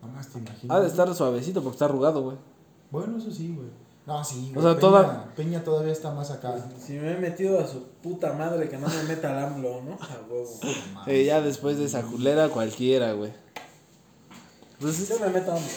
No 0.01 0.07
más 0.09 0.27
te 0.27 0.37
imaginas. 0.39 0.77
Ha 0.77 0.81
de 0.81 0.87
estar 0.87 1.15
suavecito 1.15 1.61
porque 1.63 1.75
está 1.75 1.85
arrugado, 1.85 2.21
güey. 2.21 2.37
Bueno, 2.91 3.17
eso 3.17 3.31
sí, 3.31 3.53
güey. 3.55 3.69
No, 4.05 4.23
sí, 4.23 4.51
güey. 4.53 4.57
O 4.57 4.61
sea, 4.61 4.71
Peña, 4.71 4.79
toda- 4.81 5.33
Peña 5.35 5.63
todavía 5.63 5.93
está 5.93 6.11
más 6.13 6.29
acá. 6.29 6.55
Si 6.77 6.93
me 6.93 7.13
he 7.13 7.17
metido 7.17 7.59
a 7.59 7.65
su 7.67 7.83
puta 8.01 8.33
madre, 8.33 8.67
que 8.67 8.77
no 8.77 8.87
me 8.87 9.03
meta 9.03 9.29
al 9.37 9.45
AMLO, 9.53 9.81
¿no? 9.81 9.93
A 9.93 10.19
huevo. 10.29 10.49
Mames. 10.93 11.07
Eh, 11.13 11.23
ya 11.25 11.41
después 11.41 11.77
de 11.77 11.85
esa 11.85 12.01
culera, 12.03 12.49
cualquiera, 12.49 13.13
güey. 13.13 13.31
Pues 14.79 15.07
Yo 15.07 15.19
me 15.19 15.29
meto 15.29 15.51
a 15.51 15.55
AMLO, 15.55 15.67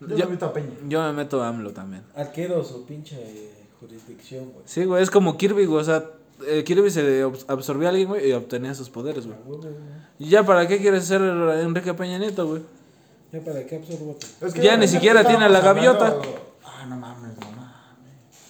güey. 0.00 0.10
Yo 0.10 0.16
yo- 0.16 0.24
me 0.26 0.30
meto 0.32 0.46
a 0.46 0.52
Peña. 0.52 0.70
yo 0.88 1.02
me 1.02 1.12
meto 1.12 1.42
a 1.42 1.48
AMLO 1.48 1.72
también. 1.72 2.02
Adquiero 2.16 2.64
su 2.64 2.84
pinche 2.84 3.16
jurisdicción, 3.80 4.46
güey. 4.50 4.64
Sí, 4.66 4.84
güey, 4.84 5.02
es 5.02 5.10
como 5.10 5.36
Kirby, 5.38 5.66
güey. 5.66 5.80
O 5.80 5.84
sea, 5.84 6.04
eh, 6.46 6.64
Kirby 6.64 6.90
se 6.90 7.24
abs- 7.24 7.44
absorbió 7.48 7.86
a 7.86 7.90
alguien, 7.90 8.08
güey, 8.08 8.28
y 8.28 8.32
obtenía 8.32 8.74
sus 8.74 8.90
poderes, 8.90 9.26
güey. 9.26 9.38
¿Y 10.18 10.28
ya 10.30 10.44
para 10.44 10.66
qué 10.66 10.78
quieres 10.78 11.04
ser 11.04 11.20
Enrique 11.22 11.94
Peña 11.94 12.18
Nieto, 12.18 12.46
güey? 12.46 12.62
Ya 13.32 13.40
para 13.40 13.64
qué 13.66 13.76
absorbo 13.76 14.16
Es 14.40 14.54
Ya 14.54 14.76
ni 14.76 14.88
siquiera 14.88 15.24
tiene 15.24 15.44
a 15.44 15.48
la 15.48 15.60
gaviota. 15.60 16.08
hablando- 16.08 16.45
no 16.86 16.96
mames, 16.96 17.36
no 17.38 17.50
mames. 17.52 17.72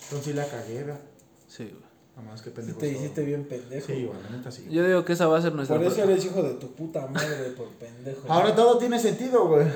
Entonces 0.04 0.24
sí 0.24 0.32
la 0.32 0.46
cagué, 0.46 0.82
¿verdad? 0.84 1.00
Sí, 1.48 1.64
güey. 1.64 1.86
Nada 2.16 2.30
más 2.30 2.40
que 2.42 2.50
Sí 2.50 2.56
pendejo. 2.56 2.78
te 2.78 2.86
soy. 2.88 2.96
hiciste 2.96 3.24
bien 3.24 3.44
pendejo. 3.46 3.86
Sí, 3.86 4.04
güey. 4.06 4.22
la 4.22 4.36
neta 4.36 4.50
sí. 4.50 4.66
Yo 4.70 4.86
digo 4.86 5.04
que 5.04 5.12
esa 5.12 5.26
va 5.26 5.38
a 5.38 5.42
ser 5.42 5.52
nuestra. 5.54 5.76
Por 5.76 5.86
eso 5.86 6.02
eres 6.02 6.24
hijo 6.24 6.42
de 6.42 6.54
tu 6.54 6.72
puta 6.74 7.06
madre 7.08 7.50
por 7.56 7.68
pendejo. 7.72 8.20
Ahora 8.28 8.44
güey. 8.46 8.56
todo 8.56 8.78
tiene 8.78 8.98
sentido, 8.98 9.46
güey. 9.48 9.66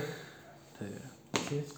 Sí. 0.78 0.86
Así 1.32 1.58
es. 1.58 1.74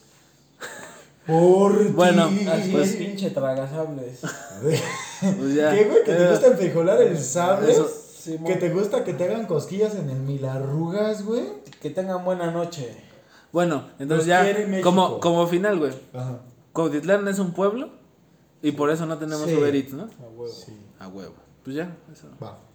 Por 1.27 1.93
Bueno, 1.93 2.29
Pues- 2.73 2.91
es, 2.91 2.97
pinche 2.97 3.31
tragasables. 3.31 4.21
Pues 4.61 5.55
ya. 5.55 5.71
¿Qué, 5.73 5.85
güey? 5.85 6.03
¿Que 6.05 6.13
te 6.15 6.25
Eh, 6.25 6.31
gusta 6.31 6.47
enfrijolar 6.49 7.01
el 7.03 7.19
sable? 7.19 7.73
Eso- 7.73 7.89
Simón. 7.89 8.45
¿Que 8.53 8.55
te 8.57 8.71
gusta 8.71 9.03
que 9.03 9.15
te 9.15 9.25
hagan 9.25 9.47
cosquillas 9.47 9.97
en 9.97 10.09
el 10.11 10.19
mil 10.21 10.45
arrugas, 10.45 11.25
güey? 11.25 11.43
Que 11.81 11.91
tengan 11.91 12.25
buena 12.25 12.53
noche. 12.53 12.97
Bueno, 13.53 13.89
entonces 13.99 14.27
ya, 14.27 14.47
como, 14.83 15.19
como 15.19 15.47
final, 15.49 15.79
güey. 15.81 15.93
Ajá. 16.13 16.39
Cuautitlán 16.73 17.27
es 17.29 17.39
un 17.39 17.53
pueblo 17.53 17.91
y 18.63 18.73
por 18.73 18.91
eso 18.91 19.07
no 19.07 19.19
tenemos 19.19 19.47
Sí. 19.49 19.55
Uber 19.57 19.75
Eats, 19.75 19.93
¿no? 19.93 20.05
A 20.05 20.29
huevo. 20.29 20.49
Sí. 20.49 20.77
A 20.99 21.09
huevo. 21.09 21.35
Pues 21.65 21.77
ya, 21.77 21.97
eso. 22.13 22.29
Va. 22.43 22.59